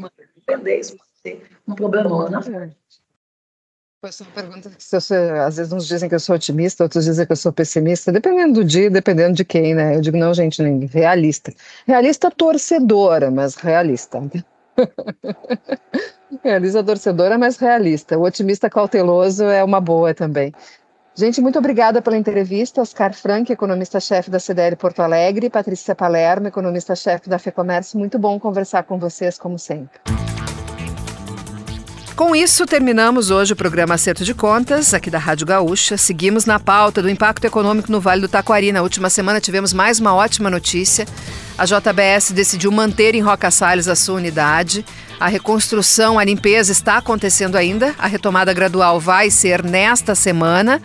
vender. 0.46 0.80
Isso 0.80 0.96
pode 0.96 1.10
ser 1.22 1.48
um 1.66 1.74
problema 1.74 2.24
lá 2.24 2.30
na 2.30 2.42
frente. 2.42 2.76
Essa 4.06 4.22
é 4.22 4.26
uma 4.26 4.32
pergunta 4.34 4.70
que 4.70 4.84
você, 4.84 5.14
às 5.14 5.56
vezes 5.56 5.72
uns 5.72 5.86
dizem 5.86 6.08
que 6.08 6.14
eu 6.14 6.20
sou 6.20 6.36
otimista, 6.36 6.84
outros 6.84 7.04
dizem 7.04 7.24
que 7.24 7.32
eu 7.32 7.36
sou 7.36 7.52
pessimista, 7.52 8.12
dependendo 8.12 8.54
do 8.54 8.64
dia, 8.64 8.90
dependendo 8.90 9.34
de 9.34 9.44
quem, 9.44 9.74
né? 9.74 9.96
Eu 9.96 10.00
digo, 10.00 10.16
não, 10.16 10.34
gente, 10.34 10.62
nem 10.62 10.86
realista. 10.86 11.52
Realista 11.86 12.30
torcedora, 12.30 13.30
mas 13.30 13.54
realista. 13.54 14.22
realista 16.44 16.84
torcedora, 16.84 17.38
mas 17.38 17.56
realista. 17.56 18.18
O 18.18 18.22
otimista 18.22 18.68
cauteloso 18.68 19.44
é 19.44 19.64
uma 19.64 19.80
boa 19.80 20.12
também. 20.12 20.52
Gente, 21.16 21.40
muito 21.40 21.58
obrigada 21.58 22.02
pela 22.02 22.16
entrevista. 22.16 22.82
Oscar 22.82 23.14
Frank, 23.14 23.50
economista-chefe 23.52 24.30
da 24.30 24.40
CDL 24.40 24.74
Porto 24.74 25.00
Alegre, 25.00 25.48
Patrícia 25.48 25.94
Palermo, 25.94 26.48
economista-chefe 26.48 27.28
da 27.28 27.38
FEComércio. 27.38 27.98
Muito 27.98 28.18
bom 28.18 28.38
conversar 28.38 28.82
com 28.82 28.98
vocês, 28.98 29.38
como 29.38 29.58
sempre. 29.58 30.00
Com 32.16 32.34
isso, 32.36 32.64
terminamos 32.64 33.32
hoje 33.32 33.54
o 33.54 33.56
programa 33.56 33.94
Acerto 33.94 34.24
de 34.24 34.32
Contas, 34.32 34.94
aqui 34.94 35.10
da 35.10 35.18
Rádio 35.18 35.44
Gaúcha. 35.44 35.96
Seguimos 35.96 36.44
na 36.44 36.60
pauta 36.60 37.02
do 37.02 37.10
impacto 37.10 37.44
econômico 37.44 37.90
no 37.90 38.00
Vale 38.00 38.20
do 38.20 38.28
Taquari. 38.28 38.70
Na 38.70 38.82
última 38.82 39.10
semana 39.10 39.40
tivemos 39.40 39.72
mais 39.72 39.98
uma 39.98 40.14
ótima 40.14 40.48
notícia. 40.48 41.08
A 41.58 41.64
JBS 41.64 42.30
decidiu 42.30 42.70
manter 42.70 43.16
em 43.16 43.20
Roca 43.20 43.50
Salles 43.50 43.88
a 43.88 43.96
sua 43.96 44.14
unidade. 44.14 44.86
A 45.18 45.26
reconstrução, 45.26 46.16
a 46.16 46.24
limpeza 46.24 46.70
está 46.70 46.98
acontecendo 46.98 47.56
ainda. 47.56 47.92
A 47.98 48.06
retomada 48.06 48.52
gradual 48.52 49.00
vai 49.00 49.28
ser 49.28 49.64
nesta 49.64 50.14
semana. 50.14 50.80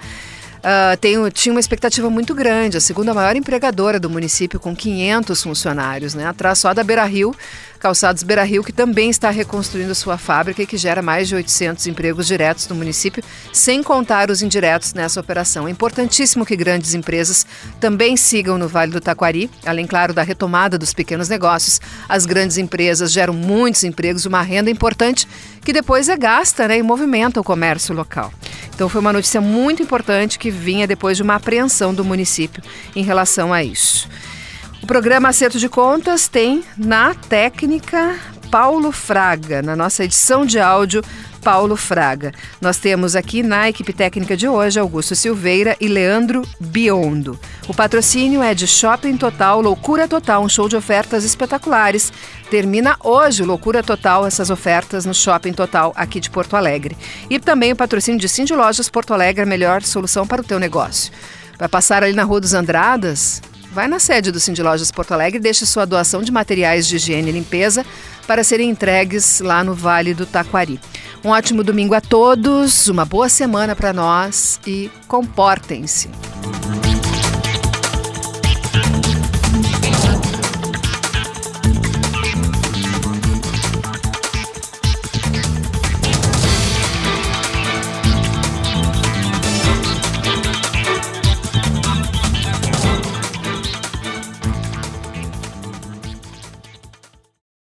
Uh, 0.60 0.98
tem, 0.98 1.16
tinha 1.30 1.54
uma 1.54 1.60
expectativa 1.60 2.10
muito 2.10 2.36
grande, 2.36 2.76
a 2.76 2.82
segunda 2.82 3.14
maior 3.14 3.34
empregadora 3.34 3.98
do 3.98 4.10
município, 4.10 4.60
com 4.60 4.76
500 4.76 5.42
funcionários, 5.42 6.14
né? 6.14 6.26
atrás 6.26 6.60
só 6.60 6.74
da 6.74 6.84
Beira 6.84 7.06
Rio, 7.06 7.34
Calçados 7.80 8.24
Beira 8.24 8.44
Rio, 8.44 8.64
que 8.64 8.74
também 8.74 9.10
está 9.10 9.30
reconstruindo 9.30 9.96
sua 9.96 10.18
fábrica 10.18 10.62
e 10.62 10.68
que 10.68 10.76
gera 10.76 11.02
mais 11.02 11.30
de 11.30 11.36
800 11.36 11.88
empregos 11.88 12.28
diretos 12.28 12.68
no 12.68 12.76
município, 12.76 13.24
sem 13.54 13.82
contar 13.82 14.30
os 14.30 14.42
indiretos 14.42 14.94
nessa 14.94 15.20
operação. 15.20 15.66
É 15.66 15.72
importantíssimo 15.72 16.46
que 16.46 16.58
grandes 16.58 16.94
empresas 16.94 17.46
também 17.80 18.18
sigam 18.18 18.58
no 18.58 18.68
Vale 18.68 18.92
do 18.92 19.00
Taquari, 19.00 19.50
além, 19.66 19.88
claro, 19.88 20.14
da 20.14 20.24
retomada 20.24 20.78
dos 20.78 20.94
pequenos 20.94 21.30
negócios. 21.30 21.80
As 22.10 22.26
grandes 22.26 22.58
empresas 22.58 23.14
geram 23.14 23.34
muitos 23.34 23.86
empregos, 23.86 24.26
uma 24.26 24.42
renda 24.42 24.70
importante 24.70 25.26
que 25.64 25.72
depois 25.72 26.10
é 26.10 26.18
gasta 26.18 26.68
né, 26.68 26.78
e 26.80 26.84
movimenta 26.84 27.40
o 27.40 27.44
comércio 27.44 27.96
local. 27.96 28.34
Então 28.74 28.90
foi 28.90 29.00
uma 29.02 29.14
notícia 29.14 29.40
muito 29.40 29.82
importante 29.82 30.40
que 30.40 30.52
vinha 30.52 30.88
depois 30.88 31.16
de 31.16 31.24
uma 31.24 31.36
apreensão 31.36 31.94
do 31.94 32.04
município 32.04 32.64
em 32.96 33.04
relação 33.04 33.54
a 33.54 33.64
isso. 33.64 34.10
O 34.82 34.88
programa 34.88 35.30
Acerto 35.30 35.60
de 35.60 35.70
Contas 35.70 36.28
tem 36.28 36.64
na 36.78 37.14
técnica 37.14 38.18
Paulo 38.50 38.92
Fraga, 38.92 39.62
na 39.62 39.76
nossa 39.76 40.04
edição 40.04 40.46
de 40.46 40.60
áudio 40.60 41.04
Paulo 41.44 41.76
Fraga. 41.76 42.32
Nós 42.60 42.78
temos 42.78 43.16
aqui 43.16 43.44
na 43.44 43.70
equipe 43.70 43.94
técnica 43.94 44.36
de 44.36 44.48
hoje 44.48 44.80
Augusto 44.80 45.16
Silveira 45.16 45.76
e 45.80 45.88
Leandro 45.88 46.44
Biondo. 46.60 47.40
O 47.68 47.74
patrocínio 47.74 48.42
é 48.42 48.54
de 48.54 48.66
Shopping 48.66 49.18
Total 49.18 49.62
Loucura 49.62 50.08
Total, 50.08 50.42
um 50.42 50.50
show 50.50 50.68
de 50.68 50.76
ofertas 50.76 51.24
espetaculares. 51.24 52.12
Termina 52.50 52.96
hoje 53.04 53.44
Loucura 53.44 53.84
Total, 53.84 54.26
essas 54.26 54.50
ofertas 54.50 55.06
no 55.06 55.14
Shopping 55.14 55.54
Total 55.54 55.94
aqui 55.96 56.20
de 56.20 56.30
Porto 56.30 56.56
Alegre. 56.56 56.98
E 57.30 57.38
também 57.38 57.72
o 57.72 57.76
patrocínio 57.76 58.20
de 58.20 58.28
Cindy 58.28 58.56
Lojas 58.56 58.90
Porto 58.90 59.14
Alegre, 59.14 59.44
a 59.44 59.46
melhor 59.46 59.84
solução 59.84 60.26
para 60.26 60.42
o 60.42 60.46
teu 60.46 60.58
negócio. 60.58 61.12
Vai 61.58 61.68
passar 61.68 62.04
ali 62.04 62.14
na 62.14 62.24
Rua 62.24 62.40
dos 62.42 62.54
Andradas? 62.54 63.42
Vai 63.72 63.88
na 63.88 64.00
sede 64.00 64.32
do 64.32 64.40
Cindy 64.40 64.64
Lojas 64.64 64.92
Porto 64.92 65.12
Alegre 65.12 65.38
e 65.38 65.42
deixe 65.42 65.66
sua 65.66 65.86
doação 65.86 66.24
de 66.24 66.32
materiais 66.32 66.88
de 66.88 66.96
higiene 66.96 67.30
e 67.30 67.34
limpeza 67.34 67.86
para 68.26 68.44
serem 68.44 68.70
entregues 68.70 69.42
lá 69.42 69.64
no 69.64 69.74
Vale 69.76 70.14
do 70.14 70.26
Taquari. 70.26 70.80
Um 71.24 71.30
ótimo 71.30 71.64
domingo 71.64 71.94
a 71.94 72.02
todos, 72.02 72.88
uma 72.88 73.06
boa 73.06 73.30
semana 73.30 73.76
para 73.76 73.94
nós 73.94 74.60
e 74.66 74.90
comportem-se. 75.08 76.10